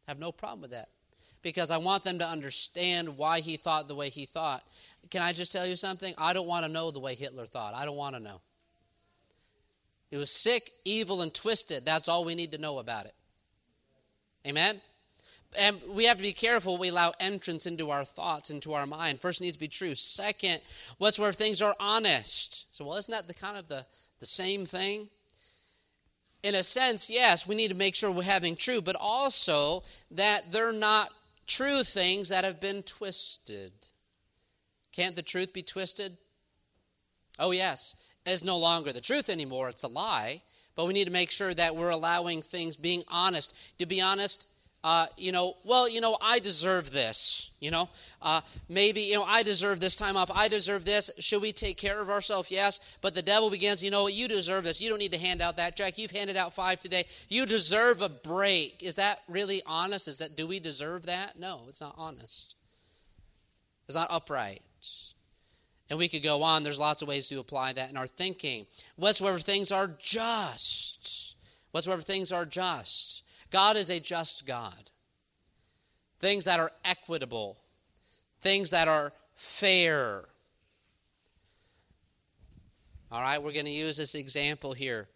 I 0.07 0.11
have 0.11 0.19
no 0.19 0.31
problem 0.31 0.61
with 0.61 0.71
that 0.71 0.89
because 1.41 1.71
I 1.71 1.77
want 1.77 2.03
them 2.03 2.19
to 2.19 2.27
understand 2.27 3.17
why 3.17 3.39
he 3.39 3.57
thought 3.57 3.87
the 3.87 3.95
way 3.95 4.09
he 4.09 4.25
thought. 4.25 4.63
Can 5.09 5.21
I 5.21 5.33
just 5.33 5.51
tell 5.51 5.65
you 5.65 5.75
something? 5.75 6.13
I 6.17 6.33
don't 6.33 6.47
want 6.47 6.65
to 6.65 6.71
know 6.71 6.91
the 6.91 6.99
way 6.99 7.15
Hitler 7.15 7.45
thought. 7.45 7.73
I 7.75 7.85
don't 7.85 7.97
want 7.97 8.15
to 8.15 8.21
know. 8.21 8.41
It 10.11 10.17
was 10.17 10.29
sick, 10.29 10.71
evil, 10.85 11.21
and 11.21 11.33
twisted. 11.33 11.85
That's 11.85 12.09
all 12.09 12.25
we 12.25 12.35
need 12.35 12.51
to 12.51 12.57
know 12.57 12.79
about 12.79 13.05
it. 13.05 13.13
Amen? 14.45 14.81
And 15.59 15.79
we 15.89 16.05
have 16.05 16.17
to 16.17 16.23
be 16.23 16.33
careful 16.33 16.77
we 16.77 16.89
allow 16.89 17.13
entrance 17.19 17.65
into 17.65 17.89
our 17.89 18.05
thoughts, 18.05 18.49
into 18.49 18.73
our 18.73 18.85
mind. 18.85 19.19
First, 19.19 19.41
needs 19.41 19.55
to 19.55 19.59
be 19.59 19.67
true. 19.67 19.95
Second, 19.95 20.61
what's 20.97 21.19
where 21.19 21.33
things 21.33 21.61
are 21.61 21.75
honest. 21.79 22.73
So, 22.73 22.85
well, 22.85 22.97
isn't 22.97 23.11
that 23.11 23.27
the 23.27 23.33
kind 23.33 23.57
of 23.57 23.67
the, 23.67 23.85
the 24.19 24.25
same 24.25 24.65
thing? 24.65 25.09
In 26.43 26.55
a 26.55 26.63
sense, 26.63 27.09
yes, 27.09 27.47
we 27.47 27.55
need 27.55 27.67
to 27.67 27.75
make 27.75 27.95
sure 27.95 28.11
we're 28.11 28.23
having 28.23 28.55
true, 28.55 28.81
but 28.81 28.95
also 28.99 29.83
that 30.11 30.51
they're 30.51 30.73
not 30.73 31.11
true 31.47 31.83
things 31.83 32.29
that 32.29 32.43
have 32.43 32.59
been 32.59 32.83
twisted. 32.83 33.71
Can't 34.91 35.15
the 35.15 35.21
truth 35.21 35.53
be 35.53 35.61
twisted? 35.61 36.17
Oh, 37.39 37.51
yes. 37.51 37.95
It's 38.25 38.43
no 38.43 38.57
longer 38.57 38.93
the 38.93 39.01
truth 39.01 39.29
anymore, 39.29 39.69
it's 39.69 39.83
a 39.83 39.87
lie. 39.87 40.41
But 40.75 40.85
we 40.85 40.93
need 40.93 41.05
to 41.05 41.11
make 41.11 41.31
sure 41.31 41.53
that 41.53 41.75
we're 41.75 41.89
allowing 41.89 42.41
things, 42.41 42.75
being 42.75 43.03
honest. 43.09 43.77
To 43.79 43.85
be 43.85 43.99
honest, 43.99 44.47
uh, 44.83 45.07
you 45.17 45.31
know, 45.31 45.55
well, 45.65 45.89
you 45.89 46.01
know, 46.01 46.17
I 46.21 46.39
deserve 46.39 46.91
this. 46.91 47.40
You 47.61 47.69
know, 47.69 47.89
uh, 48.23 48.41
maybe, 48.67 49.01
you 49.01 49.13
know, 49.13 49.23
I 49.23 49.43
deserve 49.43 49.79
this 49.79 49.95
time 49.95 50.17
off. 50.17 50.31
I 50.33 50.47
deserve 50.47 50.83
this. 50.83 51.11
Should 51.19 51.43
we 51.43 51.53
take 51.53 51.77
care 51.77 52.01
of 52.01 52.09
ourselves? 52.09 52.49
Yes. 52.49 52.97
But 53.01 53.13
the 53.13 53.21
devil 53.21 53.51
begins, 53.51 53.83
you 53.83 53.91
know, 53.91 54.07
you 54.07 54.27
deserve 54.27 54.63
this. 54.63 54.81
You 54.81 54.89
don't 54.89 54.97
need 54.97 55.11
to 55.13 55.19
hand 55.19 55.43
out 55.43 55.57
that 55.57 55.77
jack 55.77 55.99
You've 55.99 56.09
handed 56.09 56.35
out 56.35 56.55
five 56.55 56.79
today. 56.79 57.05
You 57.29 57.45
deserve 57.45 58.01
a 58.01 58.09
break. 58.09 58.81
Is 58.81 58.95
that 58.95 59.19
really 59.29 59.61
honest? 59.67 60.07
Is 60.07 60.17
that, 60.17 60.35
do 60.35 60.47
we 60.47 60.59
deserve 60.59 61.05
that? 61.05 61.39
No, 61.39 61.61
it's 61.69 61.81
not 61.81 61.93
honest. 61.99 62.55
It's 63.85 63.95
not 63.95 64.07
upright. 64.09 64.63
And 65.91 65.99
we 65.99 66.07
could 66.07 66.23
go 66.23 66.41
on. 66.41 66.63
There's 66.63 66.79
lots 66.79 67.01
of 67.01 67.09
ways 67.09 67.27
to 67.27 67.39
apply 67.39 67.73
that 67.73 67.91
in 67.91 67.97
our 67.97 68.07
thinking. 68.07 68.65
Whatsoever 68.95 69.37
things 69.37 69.71
are 69.71 69.91
just. 69.99 71.35
Whatsoever 71.71 72.01
things 72.01 72.31
are 72.31 72.45
just. 72.45 73.23
God 73.51 73.75
is 73.75 73.91
a 73.91 73.99
just 73.99 74.47
God. 74.47 74.90
Things 76.21 76.45
that 76.45 76.59
are 76.59 76.71
equitable. 76.85 77.57
Things 78.41 78.69
that 78.69 78.87
are 78.87 79.11
fair. 79.33 80.25
All 83.11 83.21
right, 83.21 83.41
we're 83.41 83.51
going 83.51 83.65
to 83.65 83.71
use 83.71 83.97
this 83.97 84.13
example 84.13 84.73
here. 84.73 85.07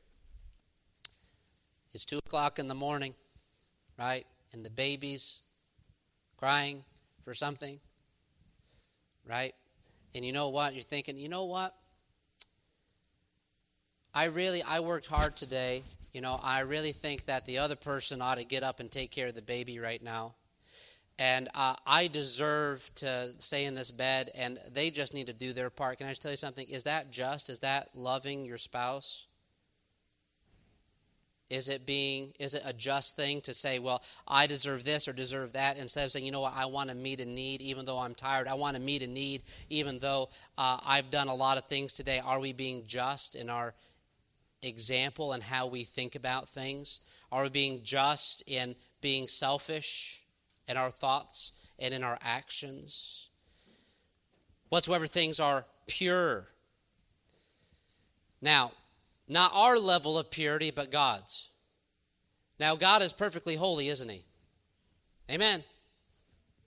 It's 1.94 2.06
2 2.06 2.18
o'clock 2.18 2.58
in 2.58 2.68
the 2.68 2.74
morning, 2.74 3.14
right? 4.00 4.26
And 4.52 4.66
the 4.66 4.72
baby's 4.72 5.44
crying 6.38 6.84
for 7.24 7.36
something, 7.36 7.80
right? 9.30 9.54
And 10.16 10.26
you 10.26 10.32
know 10.32 10.50
what? 10.50 10.74
You're 10.74 10.82
thinking, 10.82 11.18
you 11.18 11.30
know 11.30 11.46
what? 11.46 11.76
I 14.12 14.26
really, 14.26 14.64
I 14.64 14.80
worked 14.80 15.06
hard 15.06 15.38
today. 15.38 15.84
You 16.14 16.22
know, 16.22 16.40
I 16.42 16.62
really 16.62 16.94
think 16.94 17.26
that 17.26 17.46
the 17.46 17.60
other 17.60 17.76
person 17.76 18.24
ought 18.24 18.40
to 18.40 18.44
get 18.44 18.64
up 18.64 18.80
and 18.80 18.90
take 18.90 19.12
care 19.12 19.28
of 19.28 19.36
the 19.36 19.44
baby 19.44 19.78
right 19.78 20.02
now. 20.02 20.34
And 21.18 21.48
uh, 21.56 21.76
I 21.88 22.08
deserve 22.08 22.90
to 22.96 23.30
stay 23.40 23.66
in 23.66 23.76
this 23.76 23.90
bed, 23.90 24.32
and 24.36 24.60
they 24.74 24.90
just 24.90 25.14
need 25.14 25.28
to 25.28 25.34
do 25.34 25.54
their 25.54 25.70
part. 25.70 25.98
Can 25.98 26.08
I 26.08 26.12
just 26.12 26.22
tell 26.22 26.32
you 26.32 26.38
something? 26.38 26.68
Is 26.68 26.84
that 26.84 27.10
just? 27.10 27.50
Is 27.50 27.62
that 27.62 27.90
loving 27.96 28.44
your 28.44 28.58
spouse? 28.58 29.28
Is 31.50 31.70
it 31.70 31.86
being 31.86 32.34
is 32.40 32.56
it 32.56 32.64
a 32.66 32.74
just 32.74 33.16
thing 33.16 33.40
to 33.42 33.54
say, 33.54 33.78
well, 33.78 34.02
I 34.28 34.48
deserve 34.48 34.84
this 34.84 35.08
or 35.08 35.14
deserve 35.14 35.54
that, 35.54 35.78
instead 35.78 36.06
of 36.06 36.12
saying, 36.12 36.26
you 36.26 36.32
know 36.32 36.42
what, 36.42 36.56
I 36.56 36.66
want 36.66 36.90
to 36.90 36.96
meet 36.96 37.22
a 37.22 37.26
need 37.26 37.62
even 37.62 37.86
though 37.86 38.00
I'm 38.00 38.16
tired. 38.16 38.48
I 38.48 38.56
want 38.56 38.76
to 38.76 38.82
meet 38.82 39.04
a 39.04 39.08
need 39.08 39.44
even 39.70 40.00
though 40.00 40.30
uh, 40.58 40.80
I've 40.84 41.12
done 41.12 41.28
a 41.28 41.36
lot 41.36 41.58
of 41.58 41.66
things 41.66 41.94
today. 41.94 42.20
Are 42.20 42.40
we 42.40 42.52
being 42.52 42.84
just 42.88 43.36
in 43.36 43.50
our 43.50 43.76
example 44.64 45.34
and 45.34 45.44
how 45.44 45.68
we 45.68 45.84
think 45.84 46.16
about 46.16 46.50
things? 46.50 47.02
Are 47.32 47.44
we 47.44 47.50
being 47.50 47.84
just 47.84 48.44
in 48.50 48.76
being 49.00 49.28
selfish 49.28 50.24
in 50.68 50.78
our 50.78 50.92
thoughts 50.92 51.52
and 51.80 51.94
in 51.94 52.04
our 52.04 52.18
actions? 52.22 53.30
Whatsoever 54.70 55.08
things 55.08 55.40
are 55.40 55.66
pure. 55.88 56.48
Now, 58.42 58.72
not 59.28 59.52
our 59.54 59.78
level 59.78 60.18
of 60.18 60.32
purity, 60.32 60.72
but 60.72 60.92
God's. 60.92 61.50
Now, 62.60 62.76
God 62.76 63.02
is 63.02 63.14
perfectly 63.14 63.56
holy, 63.56 63.90
isn't 63.90 64.10
He? 64.10 64.24
Amen. 65.32 65.64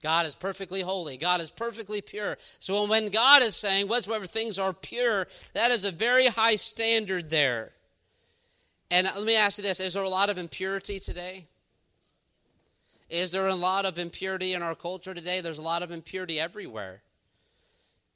God 0.03 0.27
is 0.27 0.35
perfectly 0.35 0.81
holy. 0.81 1.17
God 1.17 1.41
is 1.41 1.51
perfectly 1.51 2.01
pure. 2.01 2.39
So 2.59 2.87
when 2.87 3.09
God 3.09 3.43
is 3.43 3.57
saying 3.57 3.89
whatsoever 3.89 4.27
things 4.27 4.59
are 4.59 4.73
pure, 4.73 5.27
that 5.55 5.71
is 5.71 5.85
a 5.85 5.91
very 5.91 6.27
high 6.27 6.55
standard 6.55 7.31
there. 7.31 7.73
And 8.91 9.07
let 9.07 9.25
me 9.25 9.37
ask 9.37 9.59
you 9.59 9.65
this 9.65 9.81
is 9.81 9.95
there 9.95 10.03
a 10.03 10.09
lot 10.09 10.31
of 10.31 10.39
impurity 10.39 10.99
today? 11.01 11.47
Is 13.09 13.31
there 13.31 13.47
a 13.47 13.55
lot 13.55 13.87
of 13.87 13.99
impurity 13.99 14.55
in 14.55 14.63
our 14.63 14.75
culture 14.75 15.15
today? 15.15 15.41
There's 15.41 15.59
a 15.59 15.63
lot 15.63 15.83
of 15.83 15.91
impurity 15.91 16.39
everywhere. 16.39 17.03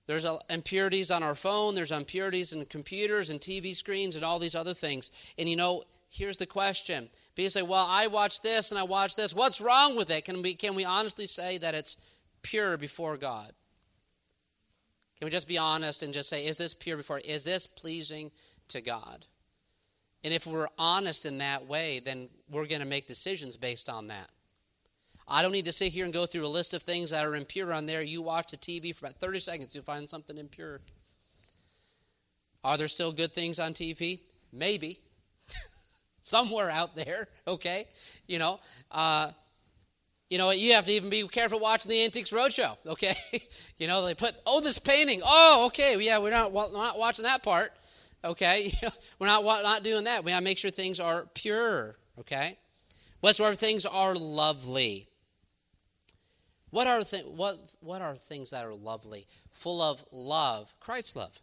There's 0.06 0.26
impurities 0.50 1.10
on 1.10 1.22
our 1.22 1.34
phone, 1.34 1.74
there's 1.74 1.92
impurities 1.92 2.52
in 2.52 2.64
computers 2.66 3.30
and 3.30 3.40
TV 3.40 3.74
screens 3.74 4.16
and 4.16 4.24
all 4.24 4.38
these 4.38 4.54
other 4.54 4.74
things. 4.74 5.10
And 5.38 5.48
you 5.48 5.56
know, 5.56 5.84
here's 6.10 6.36
the 6.36 6.46
question. 6.46 7.08
People 7.34 7.50
say, 7.50 7.62
well, 7.62 7.86
I 7.88 8.08
watch 8.08 8.42
this 8.42 8.72
and 8.72 8.78
I 8.78 8.82
watch 8.82 9.16
this. 9.16 9.34
What's 9.34 9.60
wrong 9.60 9.96
with 9.96 10.10
it? 10.10 10.24
Can 10.24 10.42
we, 10.42 10.54
can 10.54 10.74
we 10.74 10.84
honestly 10.84 11.26
say 11.26 11.56
that 11.58 11.74
it's 11.74 12.14
pure 12.42 12.76
before 12.76 13.16
God? 13.16 13.52
Can 15.18 15.26
we 15.26 15.30
just 15.30 15.48
be 15.48 15.56
honest 15.56 16.02
and 16.02 16.12
just 16.12 16.28
say, 16.28 16.46
is 16.46 16.58
this 16.58 16.74
pure 16.74 16.96
before? 16.96 17.20
Is 17.20 17.44
this 17.44 17.66
pleasing 17.66 18.32
to 18.68 18.80
God? 18.80 19.24
And 20.24 20.34
if 20.34 20.46
we're 20.46 20.68
honest 20.78 21.26
in 21.26 21.38
that 21.38 21.66
way, 21.66 22.00
then 22.04 22.28
we're 22.50 22.66
going 22.66 22.80
to 22.80 22.86
make 22.86 23.06
decisions 23.06 23.56
based 23.56 23.88
on 23.88 24.08
that. 24.08 24.30
I 25.32 25.40
don't 25.40 25.52
need 25.52 25.64
to 25.64 25.72
sit 25.72 25.92
here 25.92 26.04
and 26.04 26.12
go 26.12 26.26
through 26.26 26.44
a 26.44 26.48
list 26.48 26.74
of 26.74 26.82
things 26.82 27.08
that 27.08 27.24
are 27.24 27.34
impure 27.34 27.72
on 27.72 27.86
there. 27.86 28.02
You 28.02 28.20
watch 28.20 28.50
the 28.50 28.58
TV 28.58 28.94
for 28.94 29.06
about 29.06 29.18
30 29.18 29.38
seconds, 29.38 29.74
you'll 29.74 29.82
find 29.82 30.06
something 30.06 30.36
impure. 30.36 30.82
Are 32.62 32.76
there 32.76 32.86
still 32.86 33.12
good 33.12 33.32
things 33.32 33.58
on 33.58 33.72
TV? 33.72 34.20
Maybe. 34.52 35.00
Somewhere 36.20 36.70
out 36.70 36.94
there, 36.94 37.28
okay? 37.48 37.86
You 38.28 38.40
know, 38.40 38.60
uh, 38.90 39.30
you 40.28 40.36
know, 40.36 40.50
you 40.50 40.74
have 40.74 40.84
to 40.84 40.92
even 40.92 41.08
be 41.08 41.26
careful 41.26 41.58
watching 41.58 41.88
the 41.88 42.04
Antiques 42.04 42.30
Roadshow, 42.30 42.76
okay? 42.86 43.16
you 43.78 43.88
know, 43.88 44.04
they 44.04 44.14
put, 44.14 44.34
oh, 44.46 44.60
this 44.60 44.78
painting. 44.78 45.22
Oh, 45.24 45.64
okay, 45.68 45.96
yeah, 45.98 46.18
we're 46.18 46.30
not, 46.30 46.52
not 46.52 46.98
watching 46.98 47.24
that 47.24 47.42
part, 47.42 47.72
okay? 48.22 48.70
we're 49.18 49.28
not, 49.28 49.42
not 49.44 49.82
doing 49.82 50.04
that. 50.04 50.24
We 50.24 50.32
got 50.32 50.40
to 50.40 50.44
make 50.44 50.58
sure 50.58 50.70
things 50.70 51.00
are 51.00 51.26
pure, 51.34 51.96
okay? 52.18 52.58
Whatsoever 53.20 53.54
things 53.54 53.86
are 53.86 54.14
lovely. 54.14 55.08
What 56.72 56.86
are, 56.86 57.04
th- 57.04 57.26
what, 57.26 57.58
what 57.80 58.00
are 58.00 58.16
things 58.16 58.50
that 58.50 58.64
are 58.64 58.74
lovely? 58.74 59.26
Full 59.50 59.82
of 59.82 60.02
love, 60.10 60.72
Christ's 60.80 61.14
love. 61.14 61.38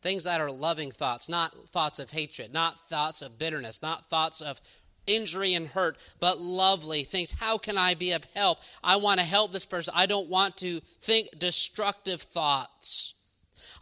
Things 0.00 0.24
that 0.24 0.40
are 0.40 0.50
loving 0.50 0.90
thoughts, 0.90 1.28
not 1.28 1.68
thoughts 1.68 1.98
of 1.98 2.10
hatred, 2.10 2.50
not 2.50 2.80
thoughts 2.88 3.20
of 3.20 3.38
bitterness, 3.38 3.82
not 3.82 4.08
thoughts 4.08 4.40
of 4.40 4.58
injury 5.06 5.52
and 5.52 5.66
hurt, 5.66 5.98
but 6.18 6.40
lovely 6.40 7.04
things. 7.04 7.32
How 7.32 7.58
can 7.58 7.76
I 7.76 7.92
be 7.92 8.12
of 8.12 8.24
help? 8.34 8.60
I 8.82 8.96
want 8.96 9.20
to 9.20 9.26
help 9.26 9.52
this 9.52 9.66
person. 9.66 9.92
I 9.94 10.06
don't 10.06 10.30
want 10.30 10.56
to 10.58 10.80
think 11.02 11.28
destructive 11.38 12.22
thoughts. 12.22 13.14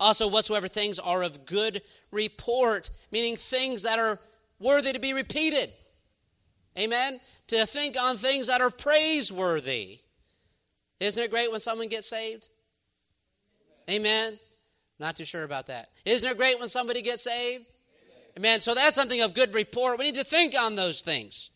Also, 0.00 0.26
whatsoever 0.28 0.66
things 0.66 0.98
are 0.98 1.22
of 1.22 1.46
good 1.46 1.80
report, 2.10 2.90
meaning 3.12 3.36
things 3.36 3.84
that 3.84 4.00
are 4.00 4.18
worthy 4.58 4.92
to 4.92 4.98
be 4.98 5.12
repeated. 5.12 5.70
Amen? 6.76 7.20
To 7.46 7.66
think 7.66 7.96
on 7.96 8.16
things 8.16 8.48
that 8.48 8.60
are 8.60 8.70
praiseworthy. 8.70 10.00
Isn't 11.00 11.24
it 11.24 11.30
great 11.30 11.50
when 11.50 11.60
someone 11.60 11.88
gets 11.88 12.08
saved? 12.08 12.48
Amen. 13.90 14.38
Not 14.98 15.16
too 15.16 15.24
sure 15.24 15.44
about 15.44 15.66
that. 15.68 15.88
Isn't 16.04 16.30
it 16.30 16.36
great 16.36 16.60
when 16.60 16.68
somebody 16.68 17.02
gets 17.02 17.24
saved? 17.24 17.64
Amen. 18.36 18.60
So 18.60 18.74
that's 18.74 18.94
something 18.94 19.22
of 19.22 19.34
good 19.34 19.54
report. 19.54 19.98
We 19.98 20.04
need 20.06 20.16
to 20.16 20.24
think 20.24 20.54
on 20.58 20.76
those 20.76 21.00
things. 21.00 21.50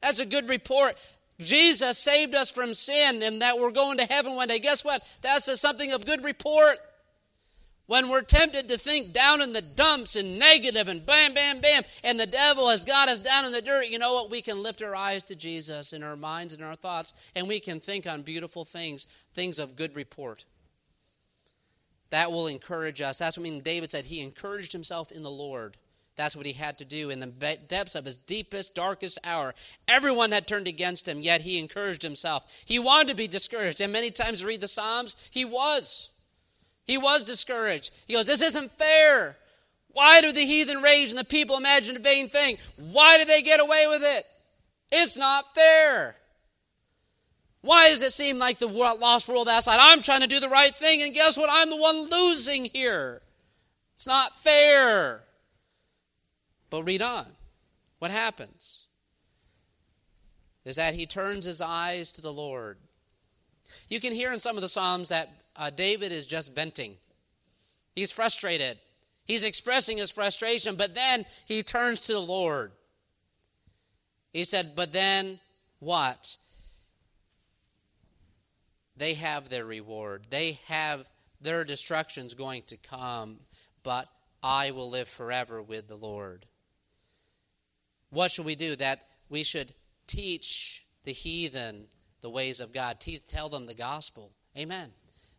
That's 0.00 0.20
a 0.20 0.26
good 0.26 0.48
report. 0.48 0.96
Jesus 1.38 1.98
saved 1.98 2.34
us 2.34 2.50
from 2.50 2.72
sin 2.72 3.22
and 3.22 3.42
that 3.42 3.58
we're 3.58 3.72
going 3.72 3.98
to 3.98 4.04
heaven 4.04 4.36
one 4.36 4.48
day. 4.48 4.58
Guess 4.58 4.84
what? 4.84 5.02
That's 5.20 5.60
something 5.60 5.92
of 5.92 6.06
good 6.06 6.24
report. 6.24 6.78
When 7.86 8.08
we're 8.08 8.22
tempted 8.22 8.68
to 8.68 8.78
think 8.78 9.12
down 9.12 9.40
in 9.40 9.52
the 9.52 9.62
dumps 9.62 10.16
and 10.16 10.38
negative 10.38 10.88
and 10.88 11.06
bam, 11.06 11.34
bam, 11.34 11.60
bam, 11.60 11.84
and 12.02 12.18
the 12.18 12.26
devil 12.26 12.68
has 12.68 12.84
got 12.84 13.08
us 13.08 13.20
down 13.20 13.44
in 13.44 13.52
the 13.52 13.62
dirt, 13.62 13.86
you 13.86 13.98
know 13.98 14.14
what? 14.14 14.30
We 14.30 14.42
can 14.42 14.62
lift 14.62 14.82
our 14.82 14.96
eyes 14.96 15.22
to 15.24 15.36
Jesus 15.36 15.92
in 15.92 16.02
our 16.02 16.16
minds 16.16 16.52
and 16.52 16.64
our 16.64 16.74
thoughts, 16.74 17.30
and 17.36 17.46
we 17.46 17.60
can 17.60 17.78
think 17.78 18.06
on 18.06 18.22
beautiful 18.22 18.64
things, 18.64 19.06
things 19.34 19.60
of 19.60 19.76
good 19.76 19.94
report. 19.94 20.44
That 22.10 22.32
will 22.32 22.48
encourage 22.48 23.00
us. 23.00 23.18
That's 23.18 23.38
what 23.38 23.46
I 23.46 23.50
mean. 23.50 23.62
David 23.62 23.92
said 23.92 24.06
he 24.06 24.20
encouraged 24.20 24.72
himself 24.72 25.12
in 25.12 25.22
the 25.22 25.30
Lord. 25.30 25.76
That's 26.16 26.34
what 26.34 26.46
he 26.46 26.54
had 26.54 26.78
to 26.78 26.84
do 26.84 27.10
in 27.10 27.20
the 27.20 27.58
depths 27.68 27.94
of 27.94 28.04
his 28.04 28.16
deepest, 28.16 28.74
darkest 28.74 29.18
hour. 29.22 29.54
Everyone 29.86 30.32
had 30.32 30.48
turned 30.48 30.66
against 30.66 31.06
him, 31.06 31.20
yet 31.20 31.42
he 31.42 31.58
encouraged 31.58 32.02
himself. 32.02 32.64
He 32.64 32.78
wanted 32.78 33.08
to 33.08 33.14
be 33.14 33.28
discouraged, 33.28 33.80
and 33.80 33.92
many 33.92 34.10
times 34.10 34.44
read 34.44 34.62
the 34.62 34.68
Psalms, 34.68 35.28
he 35.30 35.44
was. 35.44 36.10
He 36.86 36.96
was 36.96 37.24
discouraged. 37.24 37.90
He 38.06 38.14
goes, 38.14 38.26
This 38.26 38.40
isn't 38.40 38.70
fair. 38.72 39.36
Why 39.88 40.20
do 40.20 40.30
the 40.30 40.44
heathen 40.44 40.82
rage 40.82 41.10
and 41.10 41.18
the 41.18 41.24
people 41.24 41.56
imagine 41.56 41.96
a 41.96 41.98
vain 41.98 42.28
thing? 42.28 42.56
Why 42.76 43.18
do 43.18 43.24
they 43.24 43.42
get 43.42 43.60
away 43.60 43.86
with 43.88 44.02
it? 44.04 44.24
It's 44.92 45.18
not 45.18 45.54
fair. 45.54 46.16
Why 47.62 47.88
does 47.88 48.02
it 48.02 48.12
seem 48.12 48.38
like 48.38 48.58
the 48.58 48.68
lost 48.68 49.28
world 49.28 49.48
outside? 49.48 49.78
I'm 49.80 50.02
trying 50.02 50.20
to 50.20 50.28
do 50.28 50.38
the 50.38 50.48
right 50.48 50.72
thing, 50.72 51.02
and 51.02 51.12
guess 51.12 51.36
what? 51.36 51.50
I'm 51.50 51.70
the 51.70 51.76
one 51.76 52.08
losing 52.08 52.66
here. 52.66 53.22
It's 53.94 54.06
not 54.06 54.38
fair. 54.40 55.24
But 56.70 56.84
read 56.84 57.02
on. 57.02 57.26
What 57.98 58.12
happens? 58.12 58.84
Is 60.64 60.76
that 60.76 60.94
he 60.94 61.06
turns 61.06 61.44
his 61.46 61.60
eyes 61.60 62.12
to 62.12 62.20
the 62.20 62.32
Lord. 62.32 62.78
You 63.88 63.98
can 63.98 64.12
hear 64.12 64.32
in 64.32 64.38
some 64.38 64.56
of 64.56 64.62
the 64.62 64.68
Psalms 64.68 65.08
that 65.08 65.30
uh, 65.56 65.70
David 65.70 66.12
is 66.12 66.26
just 66.26 66.54
venting. 66.54 66.96
He's 67.94 68.12
frustrated. 68.12 68.78
He's 69.24 69.44
expressing 69.44 69.98
his 69.98 70.10
frustration, 70.10 70.76
but 70.76 70.94
then 70.94 71.24
he 71.46 71.62
turns 71.62 72.00
to 72.02 72.12
the 72.12 72.20
Lord. 72.20 72.72
He 74.32 74.44
said, 74.44 74.72
But 74.76 74.92
then 74.92 75.40
what? 75.78 76.36
They 78.96 79.14
have 79.14 79.48
their 79.48 79.64
reward. 79.64 80.26
They 80.30 80.58
have 80.68 81.08
their 81.40 81.64
destruction's 81.64 82.34
going 82.34 82.62
to 82.68 82.76
come, 82.76 83.40
but 83.82 84.08
I 84.42 84.70
will 84.70 84.88
live 84.88 85.08
forever 85.08 85.60
with 85.60 85.88
the 85.88 85.96
Lord. 85.96 86.46
What 88.10 88.30
should 88.30 88.46
we 88.46 88.54
do? 88.54 88.76
That 88.76 89.00
we 89.28 89.42
should 89.42 89.72
teach 90.06 90.84
the 91.04 91.12
heathen 91.12 91.88
the 92.20 92.30
ways 92.30 92.60
of 92.60 92.72
God, 92.72 93.00
teach, 93.00 93.26
tell 93.26 93.48
them 93.48 93.66
the 93.66 93.74
gospel. 93.74 94.32
Amen. 94.56 94.90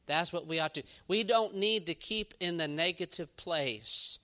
That's 0.08 0.34
what 0.34 0.48
we 0.48 0.60
ought 0.60 0.74
to. 0.76 0.84
We 1.08 1.24
don't 1.24 1.56
need 1.56 1.86
to 1.88 1.94
keep 1.94 2.34
in 2.40 2.58
the 2.58 2.68
negative 2.68 3.36
place. 3.38 4.20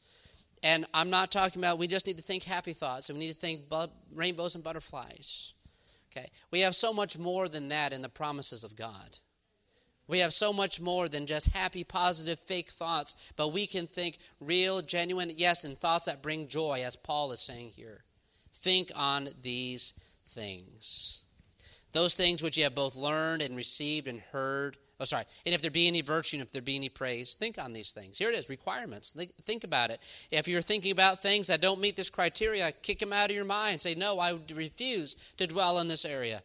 And 0.64 0.86
I'm 0.94 1.10
not 1.10 1.32
talking 1.32 1.62
about 1.62 1.78
we 1.78 1.88
just 1.88 2.08
need 2.08 2.18
to 2.18 2.24
think 2.24 2.44
happy 2.44 2.74
thoughts 2.74 3.10
and 3.10 3.20
we 3.20 3.26
need 3.26 3.34
to 3.34 3.40
think 3.40 3.70
bu- 3.70 3.88
rainbows 4.16 4.56
and 4.56 4.64
butterflies. 4.64 5.54
Okay. 6.12 6.28
We 6.52 6.62
have 6.62 6.76
so 6.76 6.94
much 6.94 7.18
more 7.18 7.50
than 7.50 7.68
that 7.70 7.92
in 7.92 8.02
the 8.02 8.10
promises 8.10 8.64
of 8.64 8.76
God. 8.76 9.18
We 10.08 10.20
have 10.20 10.34
so 10.34 10.54
much 10.54 10.82
more 10.82 11.08
than 11.08 11.26
just 11.26 11.48
happy, 11.48 11.84
positive, 11.84 12.40
fake 12.40 12.70
thoughts, 12.70 13.32
but 13.36 13.54
we 13.54 13.66
can 13.66 13.88
think 13.88 14.18
real, 14.40 14.82
genuine, 14.82 15.32
yes, 15.36 15.64
and 15.64 15.78
thoughts 15.78 16.06
that 16.06 16.22
bring 16.22 16.48
joy, 16.50 16.84
as 16.86 16.96
Paul 16.96 17.32
is 17.32 17.40
saying 17.40 17.70
here. 17.70 18.04
Think 18.54 18.92
on 18.96 19.30
these 19.42 20.00
things. 20.28 21.24
Those 21.94 22.16
things 22.16 22.44
which 22.44 22.58
you 22.58 22.64
have 22.66 22.76
both 22.76 22.96
learned 22.96 23.42
and 23.42 23.56
received 23.56 24.08
and 24.08 24.20
heard 24.20 24.78
Oh, 25.04 25.06
sorry. 25.06 25.26
And 25.46 25.54
if 25.54 25.62
there 25.62 25.70
be 25.70 25.90
any 25.90 26.00
virtue 26.00 26.38
and 26.38 26.42
if 26.46 26.54
there 26.54 26.62
be 26.62 26.78
any 26.78 26.88
praise, 26.88 27.34
think 27.34 27.62
on 27.62 27.74
these 27.74 27.92
things. 27.92 28.18
Here 28.18 28.30
it 28.30 28.36
is 28.36 28.48
requirements. 28.48 29.12
Think 29.44 29.66
about 29.66 29.90
it. 29.90 30.00
If 30.32 30.48
you're 30.48 30.62
thinking 30.62 30.94
about 30.94 31.22
things 31.22 31.48
that 31.48 31.60
don't 31.60 31.82
meet 31.82 31.98
this 31.98 32.10
criteria, 32.10 32.72
kick 32.72 33.00
them 33.00 33.12
out 33.12 33.30
of 33.30 33.36
your 33.36 33.44
mind. 33.44 33.82
Say, 33.82 33.96
no, 33.96 34.18
I 34.18 34.40
refuse 34.56 35.16
to 35.36 35.46
dwell 35.46 35.80
in 35.80 35.90
this 35.90 36.06
area. 36.06 36.42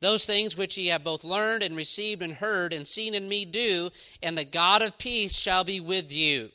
Those 0.00 0.26
things 0.26 0.58
which 0.58 0.76
ye 0.76 0.88
have 0.88 1.04
both 1.04 1.22
learned 1.22 1.62
and 1.62 1.76
received 1.76 2.20
and 2.20 2.32
heard 2.32 2.72
and 2.72 2.84
seen 2.84 3.14
in 3.14 3.28
me 3.28 3.44
do, 3.44 3.90
and 4.24 4.36
the 4.36 4.44
God 4.44 4.82
of 4.82 4.98
peace 4.98 5.38
shall 5.38 5.62
be 5.62 5.78
with 5.78 6.12
you. 6.12 6.50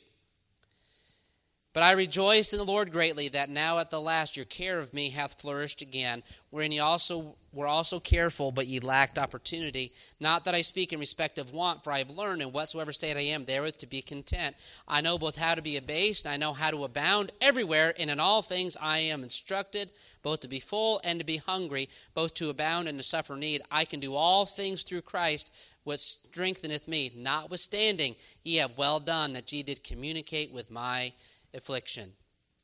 But 1.72 1.84
I 1.84 1.92
rejoice 1.92 2.52
in 2.52 2.58
the 2.58 2.66
Lord 2.66 2.92
greatly 2.92 3.28
that 3.28 3.48
now 3.48 3.78
at 3.78 3.90
the 3.90 3.98
last 3.98 4.36
your 4.36 4.44
care 4.44 4.78
of 4.78 4.92
me 4.92 5.08
hath 5.08 5.40
flourished 5.40 5.80
again, 5.80 6.22
wherein 6.50 6.70
ye 6.70 6.80
also 6.80 7.36
were 7.52 7.66
also 7.66 8.00
careful, 8.00 8.50
but 8.50 8.66
ye 8.66 8.80
lacked 8.80 9.18
opportunity. 9.18 9.92
Not 10.18 10.44
that 10.44 10.54
I 10.54 10.62
speak 10.62 10.92
in 10.92 11.00
respect 11.00 11.38
of 11.38 11.52
want, 11.52 11.84
for 11.84 11.92
I 11.92 11.98
have 11.98 12.10
learned 12.10 12.40
in 12.40 12.52
whatsoever 12.52 12.92
state 12.92 13.16
I 13.16 13.20
am 13.20 13.44
therewith 13.44 13.76
to 13.78 13.86
be 13.86 14.00
content. 14.00 14.56
I 14.88 15.00
know 15.02 15.18
both 15.18 15.36
how 15.36 15.54
to 15.54 15.62
be 15.62 15.76
abased, 15.76 16.26
I 16.26 16.36
know 16.38 16.52
how 16.52 16.70
to 16.70 16.84
abound 16.84 17.30
everywhere, 17.40 17.94
and 17.98 18.10
in 18.10 18.18
all 18.18 18.40
things 18.40 18.76
I 18.80 18.98
am 18.98 19.22
instructed, 19.22 19.90
both 20.22 20.40
to 20.40 20.48
be 20.48 20.60
full 20.60 21.00
and 21.04 21.18
to 21.20 21.26
be 21.26 21.36
hungry, 21.36 21.88
both 22.14 22.34
to 22.34 22.50
abound 22.50 22.88
and 22.88 22.98
to 22.98 23.04
suffer 23.04 23.36
need. 23.36 23.62
I 23.70 23.84
can 23.84 24.00
do 24.00 24.14
all 24.14 24.46
things 24.46 24.82
through 24.82 25.02
Christ, 25.02 25.54
which 25.84 26.00
strengtheneth 26.00 26.88
me. 26.88 27.12
Notwithstanding, 27.14 28.16
ye 28.44 28.56
have 28.56 28.78
well 28.78 29.00
done 29.00 29.34
that 29.34 29.52
ye 29.52 29.62
did 29.62 29.84
communicate 29.84 30.52
with 30.52 30.70
my 30.70 31.12
affliction. 31.52 32.12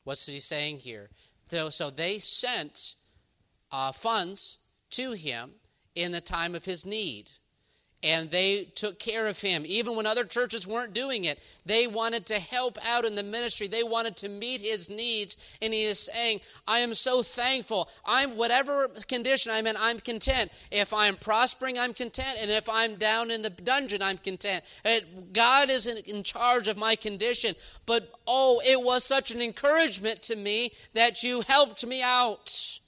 What's 0.05 0.27
he 0.27 0.40
saying 0.40 0.79
here? 0.79 1.11
So, 1.48 1.68
so 1.68 1.90
they 1.90 2.18
sent 2.18 2.94
uh, 3.70 3.92
funds 3.92 4.59
to 4.98 5.12
him 5.12 5.52
in 5.94 6.11
the 6.11 6.20
time 6.20 6.56
of 6.56 6.64
his 6.64 6.84
need. 6.84 7.30
And 8.02 8.30
they 8.30 8.64
took 8.76 9.00
care 9.00 9.26
of 9.26 9.40
him. 9.40 9.64
Even 9.66 9.96
when 9.96 10.06
other 10.06 10.22
churches 10.22 10.68
weren't 10.68 10.92
doing 10.92 11.24
it 11.24 11.42
they 11.66 11.88
wanted 11.88 12.26
to 12.26 12.38
help 12.38 12.78
out 12.87 13.04
in 13.04 13.16
the 13.16 13.24
ministry. 13.24 13.66
They 13.66 13.82
wanted 13.82 14.16
to 14.18 14.28
meet 14.28 14.61
his 14.61 14.88
needs. 14.88 15.56
And 15.61 15.74
he 15.74 15.82
is 15.82 15.98
saying 15.98 16.40
i 16.66 16.78
am 16.78 16.94
so 16.94 17.22
thankful. 17.22 17.88
I'm 18.04 18.37
whatever 18.37 18.88
condition 19.08 19.52
i'm 19.52 19.66
in 19.66 19.76
i'm 19.78 20.00
content. 20.00 20.52
If 20.70 20.92
i'm 20.92 21.16
prospering 21.16 21.78
i'm 21.78 21.94
content. 21.94 22.38
And 22.40 22.50
if 22.50 22.68
i'm 22.68 22.94
down 22.96 23.30
in 23.30 23.42
the 23.42 23.50
dungeon 23.50 24.02
i'm 24.02 24.18
content. 24.18 24.64
God 25.32 25.70
is 25.70 25.87
in 25.87 26.22
charge 26.22 26.68
of 26.68 26.76
my 26.76 26.94
condition. 26.94 27.54
But 27.87 28.12
oh 28.26 28.61
it 28.64 28.84
was 28.84 29.04
such 29.04 29.32
an 29.32 29.42
encouragement 29.42 30.22
to 30.22 30.37
me 30.37 30.70
that 30.94 31.22
you 31.24 31.42
helped 31.42 31.84
me 31.84 32.02
out 32.02 32.78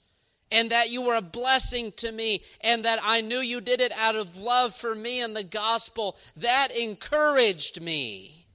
and 0.51 0.69
that 0.71 0.89
you 0.89 1.01
were 1.01 1.15
a 1.15 1.21
blessing 1.21 1.91
to 1.97 2.11
me, 2.11 2.41
and 2.61 2.83
that 2.85 2.99
I 3.03 3.21
knew 3.21 3.39
you 3.39 3.61
did 3.61 3.81
it 3.81 3.91
out 3.93 4.15
of 4.15 4.37
love 4.37 4.75
for 4.75 4.93
me 4.93 5.21
and 5.21 5.35
the 5.35 5.43
gospel. 5.43 6.17
That 6.37 6.69
encouraged 6.75 7.81
me. 7.81 8.45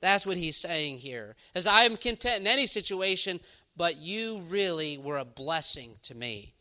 That's 0.00 0.26
what 0.26 0.36
he's 0.36 0.56
saying 0.56 0.98
here. 0.98 1.36
As 1.54 1.66
I 1.66 1.82
am 1.82 1.96
content 1.96 2.40
in 2.40 2.46
any 2.46 2.66
situation, 2.66 3.40
but 3.76 3.98
you 3.98 4.42
really 4.48 4.98
were 4.98 5.18
a 5.18 5.24
blessing 5.24 5.90
to 6.02 6.14
me. 6.14 6.54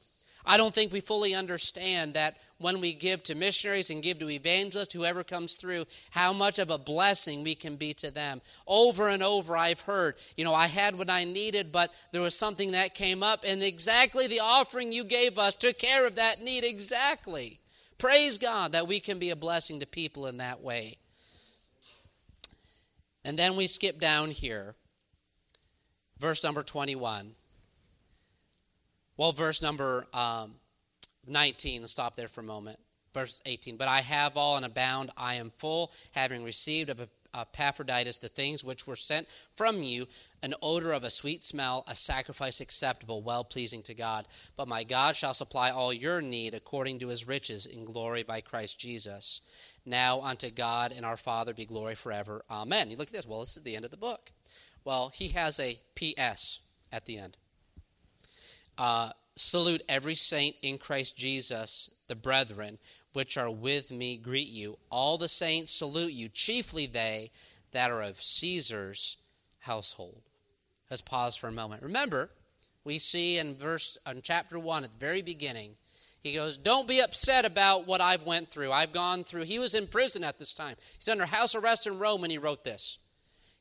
I 0.50 0.58
don't 0.58 0.74
think 0.74 0.92
we 0.92 1.00
fully 1.00 1.36
understand 1.36 2.16
that 2.16 2.38
when 2.58 2.82
we 2.82 2.94
give 2.94 3.22
to 3.24 3.36
missionaries 3.36 3.92
and 3.92 4.02
give 4.02 4.18
to 4.18 4.32
evangelists, 4.32 4.94
whoever 4.94 5.24
comes 5.24 5.54
through, 5.54 5.86
how 6.10 6.34
much 6.34 6.58
of 6.58 6.72
a 6.72 6.80
blessing 6.80 7.44
we 7.44 7.54
can 7.54 7.76
be 7.76 7.94
to 7.94 8.10
them. 8.10 8.42
Over 8.66 9.10
and 9.10 9.22
over, 9.22 9.56
I've 9.56 9.82
heard, 9.82 10.16
you 10.38 10.44
know, 10.44 10.56
I 10.56 10.66
had 10.66 10.98
what 10.98 11.08
I 11.08 11.24
needed, 11.24 11.72
but 11.72 11.94
there 12.12 12.24
was 12.24 12.34
something 12.34 12.72
that 12.72 12.96
came 12.96 13.22
up, 13.22 13.44
and 13.46 13.62
exactly 13.62 14.26
the 14.26 14.40
offering 14.40 14.92
you 14.92 15.04
gave 15.04 15.38
us 15.38 15.54
took 15.54 15.78
care 15.78 16.08
of 16.08 16.16
that 16.16 16.42
need 16.42 16.64
exactly. 16.64 17.60
Praise 18.00 18.40
God 18.40 18.72
that 18.72 18.88
we 18.88 19.00
can 19.00 19.20
be 19.20 19.30
a 19.30 19.36
blessing 19.36 19.80
to 19.82 19.86
people 19.86 20.26
in 20.26 20.38
that 20.38 20.62
way. 20.62 20.98
And 23.24 23.38
then 23.38 23.56
we 23.56 23.68
skip 23.68 24.00
down 24.00 24.32
here, 24.32 24.74
verse 26.18 26.44
number 26.44 26.64
21. 26.64 27.36
Well, 29.20 29.34
verse 29.34 29.62
number 29.62 30.08
um, 30.14 30.54
19, 31.28 31.82
let's 31.82 31.92
stop 31.92 32.16
there 32.16 32.30
for 32.30 32.40
a 32.40 32.46
moment. 32.46 32.80
Verse 33.14 33.42
18, 33.46 33.76
but 33.76 33.90
I 33.90 34.00
have 34.00 34.38
all 34.38 34.56
and 34.56 34.66
abound, 34.66 35.10
I 35.18 35.36
am 35.36 35.52
full, 35.58 35.92
having 36.14 36.42
received 36.42 36.90
of 36.90 37.06
Epaphroditus 37.36 38.20
the 38.20 38.30
things 38.30 38.64
which 38.64 38.88
were 38.88 38.96
sent 38.96 39.28
from 39.54 39.84
you, 39.84 40.08
an 40.42 40.54
odor 40.62 40.94
of 40.94 41.04
a 41.04 41.10
sweet 41.10 41.44
smell, 41.44 41.84
a 41.90 41.96
sacrifice 41.96 42.62
acceptable, 42.62 43.22
well 43.22 43.44
pleasing 43.44 43.82
to 43.82 43.94
God. 43.94 44.26
But 44.56 44.70
my 44.70 44.86
God 44.86 45.18
shall 45.18 45.34
supply 45.34 45.70
all 45.70 45.92
your 45.92 46.22
need 46.22 46.54
according 46.54 47.00
to 47.00 47.10
his 47.10 47.28
riches 47.28 47.66
in 47.66 47.84
glory 47.84 48.24
by 48.24 48.40
Christ 48.40 48.80
Jesus. 48.80 49.42
Now 49.86 50.22
unto 50.22 50.50
God 50.50 50.94
and 50.96 51.06
our 51.06 51.18
Father 51.18 51.54
be 51.54 51.66
glory 51.66 51.96
forever. 51.96 52.46
Amen. 52.50 52.90
You 52.90 52.96
look 52.96 53.10
at 53.10 53.14
this. 53.14 53.28
Well, 53.28 53.42
this 53.42 53.58
is 53.58 53.64
the 53.64 53.76
end 53.76 53.84
of 53.84 53.92
the 53.92 53.98
book. 53.98 54.32
Well, 54.86 55.12
he 55.14 55.28
has 55.30 55.60
a 55.60 55.78
P.S. 55.96 56.62
at 56.90 57.04
the 57.04 57.18
end. 57.18 57.36
Uh, 58.80 59.12
Salute 59.42 59.82
every 59.88 60.16
saint 60.16 60.58
in 60.62 60.78
Christ 60.78 61.16
Jesus, 61.16 61.90
the 62.10 62.16
brethren, 62.16 62.78
which 63.14 63.38
are 63.38 63.50
with 63.50 63.90
me, 63.90 64.18
greet 64.18 64.50
you. 64.50 64.78
All 64.92 65.18
the 65.18 65.30
saints 65.30 65.72
salute 65.72 66.12
you, 66.12 66.28
chiefly 66.28 66.86
they 66.88 67.32
that 67.72 67.90
are 67.90 68.02
of 68.02 68.22
Caesar's 68.22 69.16
household. 69.60 70.24
Let's 70.90 71.02
pause 71.02 71.38
for 71.38 71.48
a 71.48 71.54
moment. 71.54 71.84
Remember, 71.84 72.32
we 72.84 73.00
see 73.00 73.38
in 73.38 73.56
verse 73.56 73.98
in 74.06 74.22
chapter 74.22 74.60
1 74.60 74.84
at 74.84 74.92
the 74.92 74.98
very 74.98 75.22
beginning, 75.22 75.76
he 76.22 76.34
goes, 76.34 76.58
Don't 76.58 76.86
be 76.86 77.00
upset 77.00 77.46
about 77.46 77.88
what 77.88 78.02
I've 78.02 78.24
went 78.24 78.50
through. 78.50 78.74
I've 78.74 78.92
gone 78.92 79.24
through. 79.24 79.44
He 79.44 79.58
was 79.58 79.74
in 79.74 79.88
prison 79.88 80.22
at 80.26 80.38
this 80.38 80.54
time. 80.54 80.76
He's 80.98 81.08
under 81.08 81.26
house 81.26 81.56
arrest 81.56 81.88
in 81.88 81.98
Rome 81.98 82.20
when 82.20 82.30
he 82.30 82.38
wrote 82.38 82.66
this. 82.66 82.98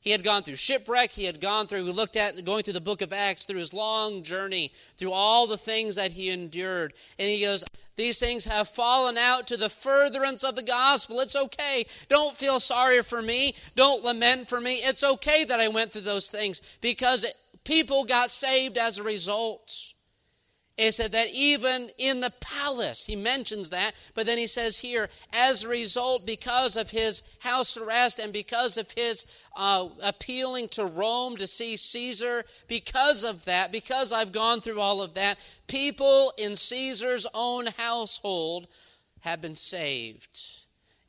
He 0.01 0.11
had 0.11 0.23
gone 0.23 0.43
through 0.43 0.57
shipwreck. 0.57 1.11
He 1.11 1.25
had 1.25 1.41
gone 1.41 1.67
through, 1.67 1.85
we 1.85 1.91
looked 1.91 2.17
at 2.17 2.45
going 2.45 2.63
through 2.63 2.75
the 2.75 2.81
book 2.81 3.03
of 3.03 3.13
Acts, 3.13 3.45
through 3.45 3.59
his 3.59 3.75
long 3.75 4.23
journey, 4.23 4.73
through 4.97 5.13
all 5.13 5.47
the 5.47 5.59
things 5.59 5.97
that 5.97 6.13
he 6.13 6.31
endured. 6.31 6.95
And 7.19 7.29
he 7.29 7.43
goes, 7.43 7.65
These 7.97 8.21
things 8.21 8.45
have 8.47 8.69
fallen 8.69 9.19
out 9.19 9.49
to 9.49 9.57
the 9.57 9.69
furtherance 9.69 10.45
of 10.45 10.55
the 10.55 10.63
gospel. 10.63 11.21
It's 11.21 11.37
okay. 11.37 11.85
Don't 12.09 12.37
feel 12.37 12.61
sorry 12.61 13.03
for 13.03 13.23
me. 13.23 13.55
Don't 13.75 14.05
lament 14.05 14.49
for 14.49 14.61
me. 14.61 14.77
It's 14.77 15.03
okay 15.03 15.45
that 15.45 15.61
I 15.61 15.69
went 15.69 15.93
through 15.93 16.03
those 16.03 16.29
things 16.29 16.79
because 16.81 17.27
people 17.65 18.05
got 18.05 18.31
saved 18.31 18.79
as 18.79 18.99
a 18.99 19.03
result. 19.03 19.95
It 20.79 20.93
said 20.93 21.11
that 21.11 21.31
even 21.33 21.91
in 21.99 22.21
the 22.21 22.33
palace, 22.41 23.05
he 23.05 23.17
mentions 23.17 23.71
that, 23.71 23.97
but 24.15 24.27
then 24.27 24.39
he 24.39 24.47
says 24.47 24.79
here, 24.79 25.11
as 25.33 25.65
a 25.65 25.69
result, 25.69 26.25
because 26.25 26.77
of 26.77 26.93
his 26.93 27.37
house 27.41 27.77
arrest 27.77 28.21
and 28.21 28.33
because 28.33 28.77
of 28.77 28.93
his 28.93 29.45
uh, 29.57 29.89
appealing 30.05 30.69
to 30.69 30.87
Rome 30.87 31.37
to 31.39 31.49
see 31.49 31.77
Caesar, 31.77 32.45
because 32.69 33.25
of 33.25 33.45
that, 33.47 33.73
because 33.73 34.13
I've 34.13 34.31
gone 34.31 34.61
through 34.61 34.81
all 34.81 35.03
of 35.03 35.15
that, 35.15 35.41
people 35.67 36.33
in 36.39 36.55
Caesar's 36.55 37.27
own 37.35 37.67
household 37.77 38.69
have 39.23 39.43
been 39.43 39.57
saved. 39.57 40.39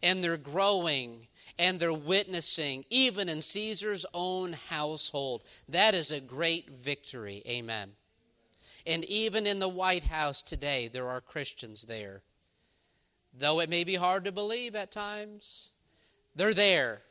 And 0.01 0.23
they're 0.23 0.37
growing 0.37 1.27
and 1.59 1.79
they're 1.79 1.93
witnessing, 1.93 2.85
even 2.89 3.29
in 3.29 3.41
Caesar's 3.41 4.05
own 4.15 4.53
household. 4.53 5.43
That 5.67 5.93
is 5.93 6.11
a 6.11 6.21
great 6.21 6.69
victory. 6.71 7.43
Amen. 7.47 7.91
And 8.85 9.03
even 9.05 9.45
in 9.45 9.59
the 9.59 9.69
White 9.69 10.05
House 10.05 10.41
today, 10.41 10.89
there 10.91 11.09
are 11.09 11.21
Christians 11.21 11.83
there. 11.83 12.21
Though 13.33 13.59
it 13.59 13.69
may 13.69 13.83
be 13.83 13.95
hard 13.95 14.25
to 14.25 14.31
believe 14.31 14.75
at 14.75 14.91
times, 14.91 15.71
they're 16.35 16.53
there. 16.53 17.01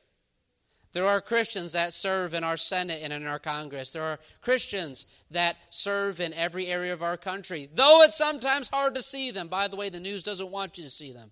There 0.92 1.06
are 1.06 1.20
Christians 1.20 1.72
that 1.72 1.92
serve 1.92 2.32
in 2.32 2.42
our 2.42 2.56
Senate 2.56 3.00
and 3.02 3.12
in 3.12 3.26
our 3.26 3.38
Congress. 3.38 3.90
There 3.90 4.02
are 4.02 4.18
Christians 4.40 5.22
that 5.30 5.56
serve 5.70 6.18
in 6.18 6.32
every 6.32 6.66
area 6.66 6.92
of 6.92 7.02
our 7.02 7.16
country, 7.16 7.68
though 7.72 8.02
it's 8.02 8.16
sometimes 8.16 8.68
hard 8.68 8.94
to 8.94 9.02
see 9.02 9.30
them. 9.30 9.48
By 9.48 9.68
the 9.68 9.76
way, 9.76 9.90
the 9.90 10.00
news 10.00 10.22
doesn't 10.22 10.50
want 10.50 10.78
you 10.78 10.84
to 10.84 10.90
see 10.90 11.12
them. 11.12 11.30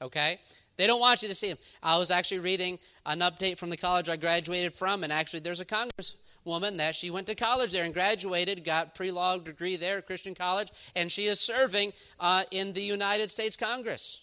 Okay? 0.00 0.38
They 0.76 0.86
don't 0.86 1.00
want 1.00 1.22
you 1.22 1.28
to 1.28 1.34
see 1.34 1.48
them. 1.48 1.58
I 1.82 1.98
was 1.98 2.12
actually 2.12 2.38
reading 2.38 2.78
an 3.04 3.18
update 3.18 3.58
from 3.58 3.70
the 3.70 3.76
college 3.76 4.08
I 4.08 4.16
graduated 4.16 4.72
from, 4.72 5.02
and 5.02 5.12
actually, 5.12 5.40
there's 5.40 5.60
a 5.60 5.64
Congress 5.64 6.16
woman 6.48 6.78
that 6.78 6.96
she 6.96 7.10
went 7.10 7.28
to 7.28 7.36
college 7.36 7.70
there 7.70 7.84
and 7.84 7.94
graduated, 7.94 8.64
got 8.64 8.96
pre-law 8.96 9.38
degree 9.38 9.76
there 9.76 9.98
at 9.98 10.06
Christian 10.06 10.34
College, 10.34 10.70
and 10.96 11.12
she 11.12 11.26
is 11.26 11.38
serving 11.38 11.92
uh, 12.18 12.42
in 12.50 12.72
the 12.72 12.82
United 12.82 13.30
States 13.30 13.56
Congress. 13.56 14.22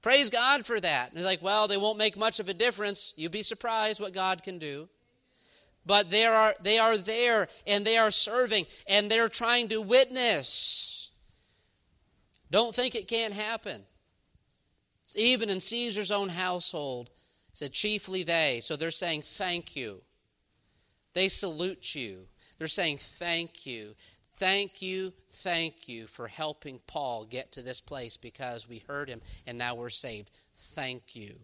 Praise 0.00 0.30
God 0.30 0.66
for 0.66 0.80
that. 0.80 1.10
And 1.10 1.18
they're 1.18 1.24
like, 1.24 1.42
well, 1.42 1.68
they 1.68 1.76
won't 1.76 1.98
make 1.98 2.16
much 2.16 2.40
of 2.40 2.48
a 2.48 2.54
difference. 2.54 3.14
You'd 3.16 3.30
be 3.30 3.44
surprised 3.44 4.00
what 4.00 4.12
God 4.12 4.42
can 4.42 4.58
do. 4.58 4.88
But 5.86 6.10
they 6.10 6.24
are, 6.24 6.54
they 6.60 6.78
are 6.78 6.98
there 6.98 7.48
and 7.66 7.84
they 7.84 7.96
are 7.96 8.10
serving 8.10 8.66
and 8.88 9.08
they're 9.08 9.28
trying 9.28 9.68
to 9.68 9.80
witness. 9.80 11.12
Don't 12.50 12.74
think 12.74 12.94
it 12.94 13.08
can't 13.08 13.34
happen. 13.34 13.82
Even 15.14 15.50
in 15.50 15.60
Caesar's 15.60 16.10
own 16.10 16.30
household, 16.30 17.10
said 17.52 17.72
chiefly 17.72 18.22
they. 18.22 18.60
So 18.60 18.76
they're 18.76 18.90
saying 18.90 19.22
thank 19.22 19.76
you. 19.76 20.02
They 21.14 21.28
salute 21.28 21.94
you. 21.94 22.26
They're 22.58 22.68
saying, 22.68 22.98
Thank 22.98 23.66
you. 23.66 23.94
Thank 24.36 24.82
you, 24.82 25.12
thank 25.30 25.88
you 25.88 26.08
for 26.08 26.26
helping 26.26 26.80
Paul 26.88 27.24
get 27.24 27.52
to 27.52 27.62
this 27.62 27.80
place 27.80 28.16
because 28.16 28.68
we 28.68 28.82
heard 28.88 29.08
him 29.08 29.20
and 29.46 29.56
now 29.56 29.76
we're 29.76 29.88
saved. 29.88 30.30
Thank 30.74 31.14
you. 31.14 31.36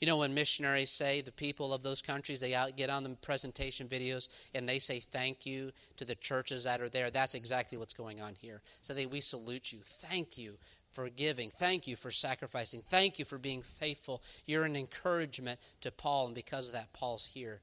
You 0.00 0.06
know, 0.06 0.18
when 0.18 0.34
missionaries 0.34 0.90
say, 0.90 1.20
the 1.20 1.30
people 1.30 1.72
of 1.72 1.82
those 1.82 2.02
countries, 2.02 2.40
they 2.40 2.56
get 2.76 2.90
on 2.90 3.04
the 3.04 3.10
presentation 3.22 3.86
videos 3.86 4.28
and 4.54 4.68
they 4.68 4.78
say 4.78 5.00
thank 5.00 5.46
you 5.46 5.70
to 5.96 6.04
the 6.04 6.14
churches 6.16 6.64
that 6.64 6.80
are 6.80 6.88
there, 6.88 7.10
that's 7.10 7.34
exactly 7.34 7.78
what's 7.78 7.94
going 7.94 8.20
on 8.20 8.34
here. 8.40 8.62
So 8.82 8.94
they, 8.94 9.06
we 9.06 9.20
salute 9.20 9.72
you. 9.72 9.78
Thank 9.82 10.38
you 10.38 10.54
for 10.90 11.08
giving. 11.10 11.50
Thank 11.50 11.86
you 11.86 11.94
for 11.94 12.10
sacrificing. 12.10 12.82
Thank 12.88 13.18
you 13.18 13.24
for 13.24 13.38
being 13.38 13.62
faithful. 13.62 14.22
You're 14.46 14.64
an 14.64 14.76
encouragement 14.76 15.60
to 15.82 15.92
Paul, 15.92 16.26
and 16.26 16.34
because 16.34 16.68
of 16.68 16.74
that, 16.74 16.92
Paul's 16.92 17.26
here 17.26 17.60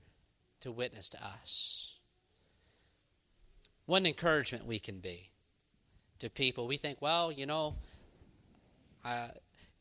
to 0.66 0.72
witness 0.72 1.10
to 1.10 1.24
us. 1.24 2.00
What 3.86 4.02
an 4.02 4.08
encouragement 4.08 4.66
we 4.66 4.80
can 4.80 5.00
be 5.00 5.30
to 6.20 6.30
people. 6.30 6.68
We 6.68 6.78
think, 6.78 7.02
well, 7.02 7.32
you 7.32 7.46
know, 7.46 7.76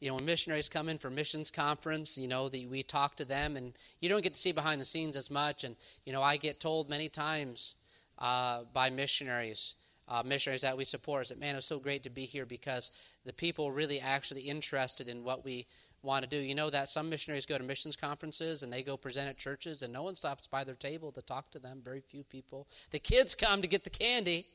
you 0.00 0.08
know, 0.08 0.16
when 0.16 0.26
missionaries 0.26 0.68
come 0.68 0.90
in 0.90 0.98
for 0.98 1.08
missions 1.08 1.50
conference, 1.50 2.18
you 2.18 2.28
know, 2.28 2.50
the, 2.50 2.66
we 2.66 2.82
talk 2.82 3.16
to 3.16 3.24
them, 3.24 3.56
and 3.56 3.72
you 4.02 4.10
don't 4.10 4.22
get 4.22 4.34
to 4.34 4.40
see 4.40 4.52
behind 4.52 4.78
the 4.78 4.84
scenes 4.84 5.16
as 5.16 5.30
much. 5.30 5.64
And 5.64 5.74
you 6.04 6.12
know, 6.12 6.22
I 6.22 6.36
get 6.36 6.60
told 6.60 6.90
many 6.90 7.08
times 7.08 7.76
uh, 8.18 8.64
by 8.74 8.90
missionaries, 8.90 9.76
uh, 10.06 10.22
missionaries 10.26 10.60
that 10.60 10.76
we 10.76 10.84
support, 10.84 11.22
is 11.22 11.28
that 11.30 11.40
man, 11.40 11.56
it's 11.56 11.64
so 11.64 11.78
great 11.78 12.02
to 12.02 12.10
be 12.10 12.26
here 12.26 12.44
because 12.44 12.90
the 13.24 13.32
people 13.32 13.72
really 13.72 14.00
actually 14.00 14.42
interested 14.42 15.08
in 15.08 15.24
what 15.24 15.46
we 15.46 15.64
want 16.04 16.24
to 16.24 16.30
do. 16.30 16.36
You 16.36 16.54
know 16.54 16.70
that 16.70 16.88
some 16.88 17.08
missionaries 17.08 17.46
go 17.46 17.58
to 17.58 17.64
missions 17.64 17.96
conferences 17.96 18.62
and 18.62 18.72
they 18.72 18.82
go 18.82 18.96
present 18.96 19.28
at 19.28 19.38
churches, 19.38 19.82
and 19.82 19.92
no 19.92 20.02
one 20.02 20.14
stops 20.14 20.46
by 20.46 20.64
their 20.64 20.74
table 20.74 21.10
to 21.12 21.22
talk 21.22 21.50
to 21.52 21.58
them. 21.58 21.80
Very 21.82 22.00
few 22.00 22.22
people. 22.22 22.68
The 22.90 22.98
kids 22.98 23.34
come 23.34 23.62
to 23.62 23.68
get 23.68 23.84
the 23.84 23.90
candy, 23.90 24.46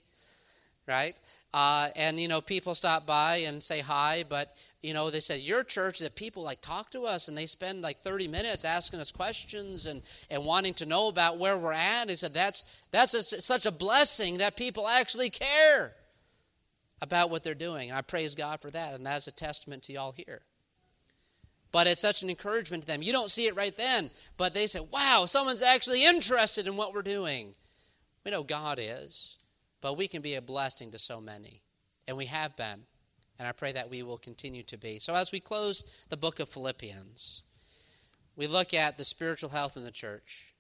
right? 0.88 1.20
Uh, 1.54 1.89
and 1.95 2.20
you 2.20 2.28
know, 2.28 2.41
people 2.41 2.76
stop 2.76 3.06
by 3.06 3.38
and 3.38 3.62
say 3.62 3.80
hi, 3.80 4.24
but 4.30 4.56
you 4.82 4.93
know, 4.93 5.10
they 5.10 5.20
said 5.20 5.39
your 5.39 5.64
church 5.64 6.00
that 6.00 6.16
people 6.16 6.43
like 6.43 6.62
talk 6.62 6.91
to 6.91 7.06
us 7.06 7.28
and 7.28 7.38
they 7.38 7.45
spend 7.45 7.82
like 7.82 7.97
30 7.97 8.28
minutes 8.28 8.64
asking 8.66 9.00
us 9.00 9.12
questions 9.12 9.88
and, 9.88 10.02
and 10.30 10.45
wanting 10.45 10.74
to 10.76 10.86
know 10.86 11.08
about 11.08 11.38
where 11.38 11.58
we're 11.58 11.74
at. 11.74 12.08
He 12.08 12.16
said 12.16 12.34
that's 12.34 12.84
that's 12.91 13.14
a, 13.14 13.41
such 13.41 13.66
a 13.66 13.72
blessing 13.72 14.38
that 14.38 14.56
people 14.56 14.88
actually 14.88 15.32
care 15.32 15.93
about 17.02 17.30
what 17.30 17.43
they're 17.43 17.56
doing, 17.56 17.89
and 17.89 17.97
I 17.97 18.02
praise 18.02 18.36
God 18.36 18.60
for 18.60 18.70
that, 18.72 18.93
and 18.93 19.06
that's 19.06 19.28
a 19.28 19.32
testament 19.32 19.84
to 19.84 19.93
y'all 19.93 20.12
here. 20.12 20.41
But 21.72 21.88
it's 21.88 22.02
such 22.02 22.24
an 22.24 22.30
encouragement 22.30 22.84
to 22.84 22.88
them. 22.88 23.04
You 23.04 23.12
don't 23.12 23.30
see 23.30 23.46
it 23.48 23.56
right 23.56 23.76
then, 23.78 24.10
but 24.38 24.54
they 24.54 24.66
say, 24.66 24.80
"Wow, 24.80 25.26
someone's 25.26 25.62
actually 25.62 26.04
interested 26.04 26.68
in 26.68 26.78
what 26.78 26.94
we're 26.94 27.02
doing." 27.02 27.56
We 28.24 28.32
know 28.32 28.44
God 28.44 28.80
is 28.82 29.38
but 29.82 29.98
we 29.98 30.08
can 30.08 30.22
be 30.22 30.36
a 30.36 30.42
blessing 30.42 30.92
to 30.92 31.00
so 31.00 31.22
many. 31.22 31.62
And 32.08 32.18
we 32.18 32.26
have 32.26 32.56
been. 32.56 32.86
And 33.38 33.48
I 33.48 33.52
pray 33.54 33.72
that 33.72 33.90
we 33.90 34.04
will 34.04 34.18
continue 34.18 34.64
to 34.64 34.78
be. 34.78 35.00
So 35.00 35.16
as 35.16 35.32
we 35.32 35.40
close 35.40 36.04
the 36.10 36.18
book 36.18 36.40
of 36.40 36.50
Philippians, 36.50 37.44
we 38.36 38.48
look 38.48 38.74
at 38.74 38.98
the 38.98 39.06
spiritual 39.06 39.50
health 39.50 39.78
in 39.78 39.86
the 39.86 39.92
church. 39.92 40.54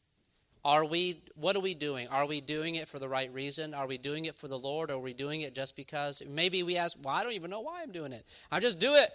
Are 0.63 0.85
we 0.85 1.21
what 1.35 1.55
are 1.55 1.61
we 1.61 1.73
doing? 1.73 2.07
Are 2.09 2.25
we 2.25 2.41
doing 2.41 2.75
it 2.75 2.89
for 2.89 2.99
the 2.99 3.07
right 3.07 3.33
reason? 3.33 3.73
Are 3.73 3.87
we 3.87 3.97
doing 3.97 4.25
it 4.25 4.37
for 4.37 4.49
the 4.49 4.59
Lord 4.59 4.91
or 4.91 4.95
are 4.95 4.99
we 4.99 5.13
doing 5.13 5.41
it 5.41 5.55
just 5.55 5.75
because 5.75 6.21
maybe 6.29 6.63
we 6.63 6.77
ask, 6.77 6.97
well, 7.01 7.15
I 7.15 7.23
don't 7.23 7.31
even 7.33 7.49
know 7.49 7.61
why 7.61 7.81
I'm 7.81 7.91
doing 7.91 8.11
it. 8.11 8.25
I 8.51 8.59
just 8.59 8.79
do 8.79 8.93
it. 8.95 9.09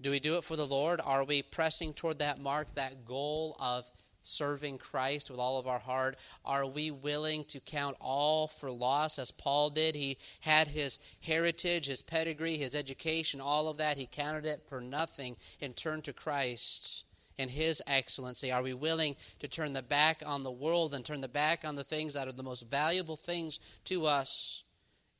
Do 0.00 0.10
we 0.10 0.20
do 0.20 0.36
it 0.36 0.44
for 0.44 0.56
the 0.56 0.66
Lord? 0.66 1.00
Are 1.04 1.24
we 1.24 1.42
pressing 1.42 1.92
toward 1.92 2.20
that 2.20 2.40
mark, 2.40 2.74
that 2.74 3.04
goal 3.04 3.56
of 3.60 3.90
serving 4.22 4.78
Christ 4.78 5.30
with 5.30 5.40
all 5.40 5.58
of 5.58 5.66
our 5.66 5.78
heart? 5.78 6.16
Are 6.44 6.66
we 6.66 6.90
willing 6.90 7.44
to 7.46 7.60
count 7.60 7.96
all 8.00 8.46
for 8.46 8.70
loss 8.70 9.18
as 9.18 9.30
Paul 9.30 9.70
did? 9.70 9.94
He 9.94 10.18
had 10.40 10.68
his 10.68 10.98
heritage, 11.20 11.86
his 11.86 12.02
pedigree, 12.02 12.56
his 12.56 12.76
education, 12.76 13.40
all 13.40 13.68
of 13.68 13.78
that. 13.78 13.96
He 13.96 14.06
counted 14.06 14.44
it 14.44 14.62
for 14.68 14.80
nothing 14.80 15.36
and 15.60 15.74
turned 15.74 16.04
to 16.04 16.12
Christ 16.12 17.04
and 17.38 17.50
his 17.50 17.82
excellency? 17.86 18.50
Are 18.50 18.62
we 18.62 18.74
willing 18.74 19.16
to 19.38 19.48
turn 19.48 19.72
the 19.72 19.82
back 19.82 20.22
on 20.26 20.42
the 20.42 20.50
world 20.50 20.92
and 20.92 21.04
turn 21.04 21.20
the 21.20 21.28
back 21.28 21.64
on 21.64 21.76
the 21.76 21.84
things 21.84 22.14
that 22.14 22.28
are 22.28 22.32
the 22.32 22.42
most 22.42 22.68
valuable 22.68 23.16
things 23.16 23.60
to 23.84 24.06
us 24.06 24.64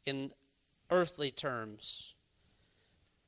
in 0.05 0.33
earthly 0.91 1.31
terms? 1.31 2.15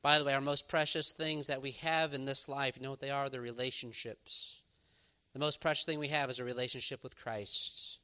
By 0.03 0.19
the 0.19 0.25
way, 0.25 0.33
our 0.35 0.41
most 0.41 0.69
precious 0.69 1.13
things 1.13 1.47
that 1.49 1.61
we 1.61 1.73
have 1.73 2.15
in 2.15 2.25
this 2.25 2.49
life, 2.49 2.77
you 2.77 2.83
know 2.83 2.91
what 2.91 3.01
they 3.01 3.11
are? 3.11 3.29
The 3.29 3.41
relationships. 3.41 4.61
The 5.33 5.39
most 5.39 5.61
precious 5.61 5.85
thing 5.85 5.99
we 5.99 6.09
have 6.09 6.31
is 6.31 6.41
a 6.41 6.45
relationship 6.45 7.03
with 7.03 7.17
Christ, 7.17 7.99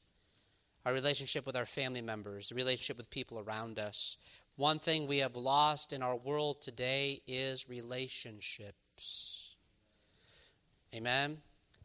our 0.85 0.93
relationship 0.93 1.45
with 1.45 1.55
our 1.55 1.65
family 1.65 2.01
members, 2.01 2.51
a 2.51 2.55
relationship 2.55 2.97
with 2.97 3.09
people 3.09 3.39
around 3.39 3.79
us. 3.79 4.17
One 4.55 4.79
thing 4.79 5.07
we 5.07 5.17
have 5.17 5.35
lost 5.35 5.91
in 5.91 6.01
our 6.01 6.15
world 6.15 6.61
today 6.61 7.21
is 7.27 7.69
relationships. 7.69 9.55
Amen? 10.93 11.37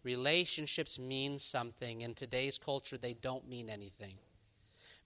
Relationships 0.05 0.99
mean 0.99 1.39
something. 1.39 2.03
In 2.03 2.15
today's 2.15 2.59
culture, 2.59 2.97
they 2.97 3.15
don't 3.15 3.49
mean 3.49 3.69
anything. 3.69 4.15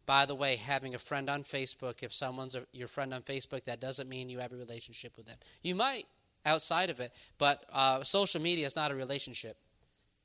By 0.07 0.25
the 0.25 0.35
way, 0.35 0.57
having 0.57 0.95
a 0.95 0.99
friend 0.99 1.29
on 1.29 1.43
Facebook, 1.43 2.03
if 2.03 2.15
someone's 2.15 2.55
a, 2.55 2.63
your 2.73 2.89
friend 2.89 3.13
on 3.13 3.23
Facebook, 3.23 3.65
that 3.65 3.81
doesn't 3.81 4.09
mean 4.09 4.31
you 4.31 4.39
have 4.39 4.53
a 4.53 4.57
relationship 4.57 5.17
with 5.17 5.27
them. 5.27 5.37
You 5.63 5.75
might 5.75 6.07
outside 6.45 6.91
of 6.91 7.01
it, 7.01 7.13
but 7.39 7.65
uh, 7.73 8.05
social 8.05 8.41
media 8.41 8.67
is 8.67 8.77
not 8.77 8.93
a 8.93 8.95
relationship. 8.95 9.57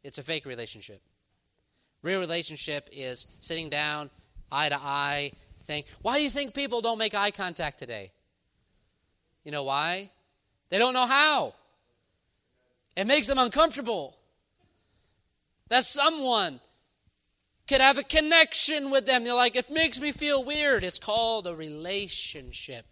It's 0.04 0.20
a 0.20 0.24
fake 0.24 0.46
relationship. 0.46 1.02
Real 2.04 2.20
relationship 2.20 2.90
is 2.92 3.28
sitting 3.40 3.70
down, 3.70 4.12
eye 4.52 4.70
to 4.70 4.78
eye, 4.78 5.32
think, 5.72 5.88
why 6.02 6.18
do 6.18 6.24
you 6.24 6.30
think 6.30 6.54
people 6.54 6.82
don't 6.82 6.98
make 6.98 7.16
eye 7.16 7.32
contact 7.32 7.80
today? 7.80 8.12
You 9.44 9.52
know 9.52 9.64
why? 9.64 10.10
They 10.70 10.78
don't 10.78 10.94
know 10.94 11.06
how. 11.06 11.56
It 12.96 13.08
makes 13.08 13.28
them 13.28 13.40
uncomfortable. 13.40 14.16
That 15.70 15.84
someone 15.84 16.60
could 17.68 17.82
have 17.82 17.98
a 17.98 18.04
connection 18.04 18.92
with 18.92 19.06
them. 19.06 19.24
They're 19.24 19.34
like, 19.34 19.56
it 19.56 19.70
makes 19.70 20.02
me 20.02 20.12
feel 20.12 20.44
weird. 20.44 20.84
It's 20.84 21.00
called 21.00 21.48
a 21.48 21.56
relationship. 21.56 22.86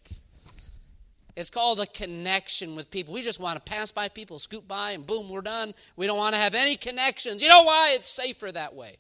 It's 1.35 1.49
called 1.49 1.79
a 1.79 1.85
connection 1.85 2.75
with 2.75 2.91
people. 2.91 3.13
We 3.13 3.21
just 3.21 3.39
want 3.39 3.63
to 3.63 3.71
pass 3.71 3.91
by 3.91 4.09
people, 4.09 4.39
scoop 4.39 4.67
by, 4.67 4.91
and 4.91 5.05
boom, 5.05 5.29
we're 5.29 5.41
done. 5.41 5.73
We 5.95 6.05
don't 6.05 6.17
want 6.17 6.35
to 6.35 6.41
have 6.41 6.55
any 6.55 6.75
connections. 6.75 7.41
You 7.41 7.49
know 7.49 7.63
why? 7.63 7.91
It's 7.93 8.09
safer 8.09 8.51
that 8.51 8.75
way. 8.75 8.97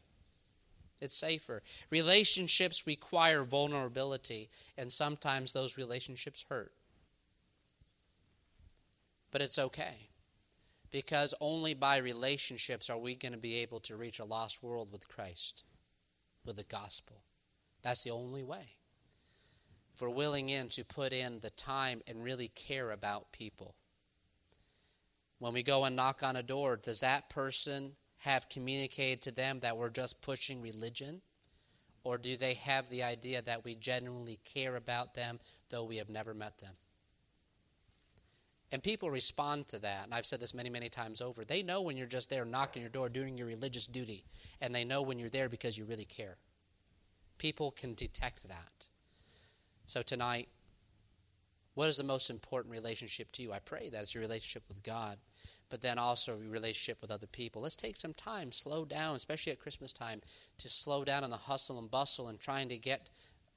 It's 1.01 1.15
safer. 1.15 1.63
Relationships 1.89 2.85
require 2.85 3.43
vulnerability, 3.43 4.49
and 4.77 4.91
sometimes 4.91 5.53
those 5.53 5.77
relationships 5.77 6.45
hurt. 6.49 6.71
But 9.31 9.41
it's 9.41 9.59
okay 9.59 10.08
because 10.91 11.33
only 11.39 11.73
by 11.73 11.97
relationships 11.97 12.89
are 12.89 12.97
we 12.97 13.15
going 13.15 13.33
to 13.33 13.37
be 13.37 13.57
able 13.57 13.79
to 13.81 13.95
reach 13.95 14.19
a 14.19 14.25
lost 14.25 14.63
world 14.63 14.91
with 14.91 15.07
Christ, 15.07 15.63
with 16.45 16.57
the 16.57 16.63
gospel. 16.63 17.23
That's 17.81 18.03
the 18.03 18.11
only 18.11 18.43
way 18.43 18.75
if 19.99 20.03
we're 20.03 20.09
willing 20.09 20.47
in 20.47 20.69
to 20.69 20.85
put 20.85 21.11
in 21.11 21.41
the 21.41 21.49
time 21.49 22.01
and 22.07 22.23
really 22.23 22.47
care 22.49 22.91
about 22.91 23.33
people. 23.33 23.75
When 25.39 25.51
we 25.51 25.61
go 25.61 25.83
and 25.83 25.93
knock 25.93 26.23
on 26.23 26.37
a 26.37 26.43
door, 26.43 26.77
does 26.77 27.01
that 27.01 27.29
person 27.29 27.91
have 28.19 28.47
communicated 28.47 29.21
to 29.23 29.31
them 29.31 29.59
that 29.59 29.75
we're 29.75 29.89
just 29.89 30.21
pushing 30.21 30.61
religion? 30.61 31.21
Or 32.05 32.17
do 32.17 32.37
they 32.37 32.53
have 32.53 32.89
the 32.89 33.03
idea 33.03 33.41
that 33.41 33.65
we 33.65 33.75
genuinely 33.75 34.39
care 34.45 34.77
about 34.77 35.15
them, 35.15 35.37
though 35.69 35.83
we 35.83 35.97
have 35.97 36.09
never 36.09 36.33
met 36.33 36.57
them? 36.59 36.75
And 38.71 38.83
people 38.83 39.09
respond 39.09 39.67
to 39.69 39.79
that. 39.79 40.03
And 40.03 40.13
I've 40.13 40.27
said 40.27 40.39
this 40.39 40.53
many, 40.53 40.69
many 40.69 40.89
times 40.89 41.21
over. 41.21 41.43
They 41.43 41.63
know 41.63 41.81
when 41.81 41.97
you're 41.97 42.05
just 42.05 42.29
there 42.29 42.45
knocking 42.45 42.81
your 42.81 42.91
door, 42.91 43.09
doing 43.09 43.37
your 43.37 43.47
religious 43.47 43.87
duty. 43.87 44.23
And 44.61 44.73
they 44.73 44.83
know 44.83 45.01
when 45.01 45.17
you're 45.17 45.29
there 45.29 45.49
because 45.49 45.77
you 45.77 45.85
really 45.85 46.05
care. 46.05 46.37
People 47.39 47.71
can 47.71 47.95
detect 47.95 48.47
that. 48.47 48.85
So 49.87 50.03
tonight, 50.03 50.49
what 51.73 51.87
is 51.87 51.97
the 51.97 52.03
most 52.03 52.29
important 52.29 52.71
relationship 52.71 53.31
to 53.31 53.41
you? 53.41 53.51
I 53.53 53.59
pray 53.59 53.89
that 53.89 54.01
it's 54.01 54.13
your 54.13 54.21
relationship 54.21 54.63
with 54.67 54.83
God, 54.83 55.17
but 55.69 55.81
then 55.81 55.97
also 55.97 56.37
your 56.37 56.51
relationship 56.51 57.01
with 57.01 57.09
other 57.09 57.25
people. 57.25 57.61
Let's 57.61 57.75
take 57.75 57.95
some 57.95 58.13
time, 58.13 58.51
slow 58.51 58.85
down, 58.85 59.15
especially 59.15 59.53
at 59.53 59.61
Christmas 59.61 59.93
time, 59.93 60.21
to 60.57 60.69
slow 60.69 61.03
down 61.05 61.23
on 61.23 61.29
the 61.29 61.37
hustle 61.37 61.79
and 61.79 61.89
bustle 61.89 62.27
and 62.27 62.39
trying 62.39 62.69
to 62.69 62.77
get 62.77 63.09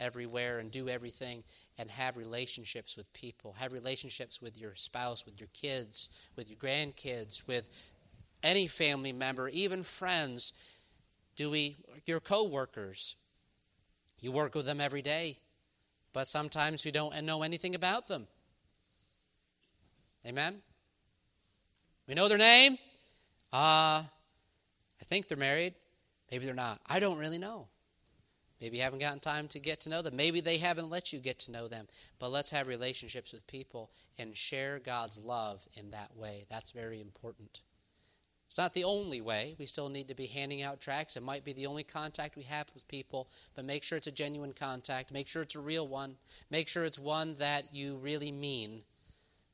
everywhere 0.02 0.58
and 0.58 0.70
do 0.70 0.88
everything 0.88 1.44
and 1.78 1.90
have 1.90 2.16
relationships 2.16 2.96
with 2.96 3.12
people. 3.12 3.54
Have 3.58 3.72
relationships 3.72 4.42
with 4.42 4.58
your 4.58 4.74
spouse, 4.74 5.24
with 5.24 5.40
your 5.40 5.48
kids, 5.54 6.08
with 6.36 6.50
your 6.50 6.58
grandkids, 6.58 7.46
with 7.46 7.68
any 8.42 8.66
family 8.66 9.12
member, 9.12 9.48
even 9.48 9.82
friends. 9.82 10.52
Do 11.36 11.50
we 11.50 11.76
your 12.04 12.20
coworkers? 12.20 13.16
You 14.20 14.32
work 14.32 14.54
with 14.54 14.66
them 14.66 14.80
every 14.80 15.02
day 15.02 15.38
but 16.12 16.26
sometimes 16.26 16.84
we 16.84 16.90
don't 16.90 17.20
know 17.22 17.42
anything 17.42 17.74
about 17.74 18.08
them. 18.08 18.26
Amen? 20.26 20.62
We 22.06 22.14
know 22.14 22.28
their 22.28 22.38
name. 22.38 22.74
Uh, 23.52 24.02
I 24.04 25.04
think 25.04 25.28
they're 25.28 25.38
married. 25.38 25.74
Maybe 26.30 26.44
they're 26.44 26.54
not. 26.54 26.80
I 26.86 27.00
don't 27.00 27.18
really 27.18 27.38
know. 27.38 27.68
Maybe 28.62 28.76
you 28.76 28.84
haven't 28.84 29.00
gotten 29.00 29.18
time 29.18 29.48
to 29.48 29.58
get 29.58 29.80
to 29.80 29.88
know 29.90 30.02
them. 30.02 30.14
Maybe 30.14 30.40
they 30.40 30.56
haven't 30.56 30.88
let 30.88 31.12
you 31.12 31.18
get 31.18 31.40
to 31.40 31.50
know 31.50 31.66
them. 31.66 31.88
But 32.20 32.30
let's 32.30 32.52
have 32.52 32.68
relationships 32.68 33.32
with 33.32 33.44
people 33.48 33.90
and 34.20 34.36
share 34.36 34.78
God's 34.78 35.18
love 35.18 35.66
in 35.74 35.90
that 35.90 36.16
way. 36.16 36.46
That's 36.48 36.70
very 36.70 37.00
important. 37.00 37.60
It's 38.46 38.58
not 38.58 38.72
the 38.72 38.84
only 38.84 39.20
way. 39.20 39.56
We 39.58 39.66
still 39.66 39.88
need 39.88 40.06
to 40.08 40.14
be 40.14 40.26
handing 40.26 40.62
out 40.62 40.80
tracts. 40.80 41.16
It 41.16 41.24
might 41.24 41.44
be 41.44 41.52
the 41.52 41.66
only 41.66 41.82
contact 41.82 42.36
we 42.36 42.44
have 42.44 42.70
with 42.72 42.86
people, 42.86 43.28
but 43.56 43.64
make 43.64 43.82
sure 43.82 43.98
it's 43.98 44.06
a 44.06 44.12
genuine 44.12 44.52
contact. 44.52 45.10
Make 45.10 45.26
sure 45.26 45.42
it's 45.42 45.56
a 45.56 45.60
real 45.60 45.88
one. 45.88 46.14
Make 46.48 46.68
sure 46.68 46.84
it's 46.84 47.00
one 47.00 47.34
that 47.40 47.64
you 47.74 47.96
really 47.96 48.30
mean. 48.30 48.82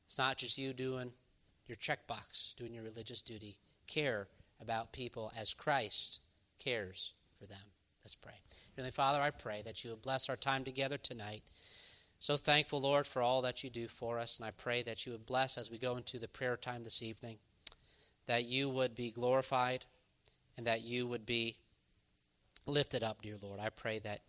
It's 0.05 0.19
not 0.19 0.37
just 0.37 0.59
you 0.59 0.71
doing 0.71 1.13
your 1.65 1.77
checkbox, 1.77 2.55
doing 2.57 2.75
your 2.75 2.83
religious 2.83 3.23
duty. 3.23 3.57
Care 3.87 4.27
about 4.61 4.91
people 4.91 5.31
as 5.35 5.55
Christ 5.55 6.19
cares 6.59 7.13
for 7.39 7.47
them. 7.47 7.68
Let's 8.03 8.15
pray. 8.15 8.33
Heavenly 8.75 8.91
Father, 8.91 9.21
I 9.21 9.29
pray 9.29 9.61
that 9.65 9.83
you 9.83 9.91
would 9.91 10.01
bless 10.01 10.29
our 10.29 10.35
time 10.35 10.63
together 10.63 10.97
tonight. 10.97 11.43
So 12.19 12.37
thankful, 12.37 12.81
Lord, 12.81 13.05
for 13.07 13.21
all 13.21 13.41
that 13.43 13.63
you 13.63 13.69
do 13.69 13.87
for 13.87 14.19
us, 14.19 14.37
and 14.39 14.47
I 14.47 14.51
pray 14.51 14.81
that 14.83 15.05
you 15.05 15.11
would 15.11 15.25
bless 15.25 15.57
as 15.57 15.69
we 15.69 15.77
go 15.77 15.95
into 15.95 16.19
the 16.19 16.27
prayer 16.27 16.57
time 16.57 16.83
this 16.83 17.01
evening, 17.01 17.37
that 18.25 18.45
you 18.45 18.69
would 18.69 18.95
be 18.95 19.11
glorified 19.11 19.85
and 20.57 20.67
that 20.67 20.81
you 20.81 21.07
would 21.07 21.25
be 21.25 21.57
lifted 22.65 23.03
up, 23.03 23.21
dear 23.21 23.35
Lord. 23.41 23.59
I 23.59 23.69
pray 23.69 23.99
that 23.99 24.21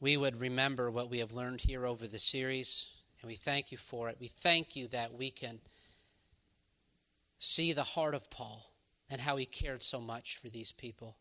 we 0.00 0.16
would 0.16 0.40
remember 0.40 0.90
what 0.90 1.10
we 1.10 1.18
have 1.20 1.32
learned 1.32 1.62
here 1.62 1.86
over 1.86 2.06
the 2.06 2.18
series, 2.18 2.92
and 3.20 3.28
we 3.28 3.36
thank 3.36 3.72
you 3.72 3.78
for 3.78 4.10
it. 4.10 4.18
We 4.20 4.28
thank 4.28 4.76
you 4.76 4.88
that 4.88 5.14
we 5.14 5.30
can 5.30 5.60
see 7.38 7.72
the 7.72 7.82
heart 7.82 8.14
of 8.14 8.30
Paul 8.30 8.70
and 9.08 9.20
how 9.20 9.36
he 9.36 9.46
cared 9.46 9.82
so 9.82 10.00
much 10.00 10.36
for 10.36 10.48
these 10.48 10.72
people 10.72 11.16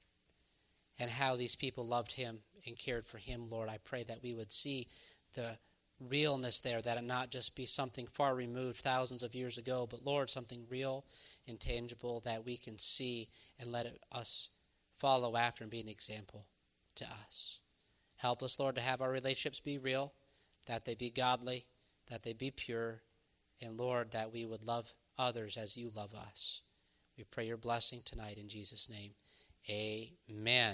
and 1.00 1.10
how 1.10 1.36
these 1.36 1.56
people 1.56 1.86
loved 1.86 2.14
him 2.14 2.40
and 2.66 2.78
cared 2.78 3.06
for 3.06 3.18
him, 3.18 3.50
Lord. 3.50 3.70
I 3.70 3.80
pray 3.84 4.04
that 4.04 4.24
we 4.24 4.34
would 4.34 4.52
see 4.52 4.88
the 5.34 5.58
realness 6.00 6.60
there, 6.60 6.82
that 6.82 6.98
it 6.98 7.04
not 7.04 7.32
just 7.32 7.56
be 7.56 7.66
something 7.66 8.08
far 8.08 8.36
removed 8.36 8.78
thousands 8.78 9.24
of 9.24 9.36
years 9.36 9.58
ago, 9.58 9.88
but 9.90 10.06
Lord, 10.06 10.30
something 10.30 10.66
real 10.70 11.06
and 11.48 11.60
tangible 11.60 12.22
that 12.22 12.46
we 12.46 12.58
can 12.58 12.78
see 12.78 13.30
and 13.60 13.72
let 13.72 13.86
it, 13.86 14.02
us 14.12 14.50
follow 14.98 15.36
after 15.36 15.64
and 15.64 15.72
be 15.72 15.80
an 15.80 15.90
example 15.90 16.46
to 16.96 17.06
us. 17.06 17.60
Help 18.18 18.42
us, 18.42 18.60
Lord, 18.60 18.76
to 18.76 18.82
have 18.82 19.02
our 19.02 19.12
relationships 19.12 19.60
be 19.60 19.78
real, 19.78 20.14
that 20.68 20.86
they 20.86 20.96
be 20.96 21.10
godly, 21.10 21.66
that 22.10 22.24
they 22.24 22.34
be 22.34 22.52
pure, 22.52 23.02
and 23.62 23.78
Lord, 23.80 24.12
that 24.12 24.34
we 24.34 24.46
would 24.46 24.66
love 24.66 24.94
others 25.18 25.58
as 25.58 25.78
you 25.78 25.92
love 25.96 26.14
us. 26.14 26.62
We 27.18 27.24
pray 27.24 27.48
your 27.48 27.58
blessing 27.58 28.02
tonight 28.04 28.38
in 28.38 28.48
Jesus' 28.48 28.90
name. 28.90 29.12
Amen. 29.70 30.74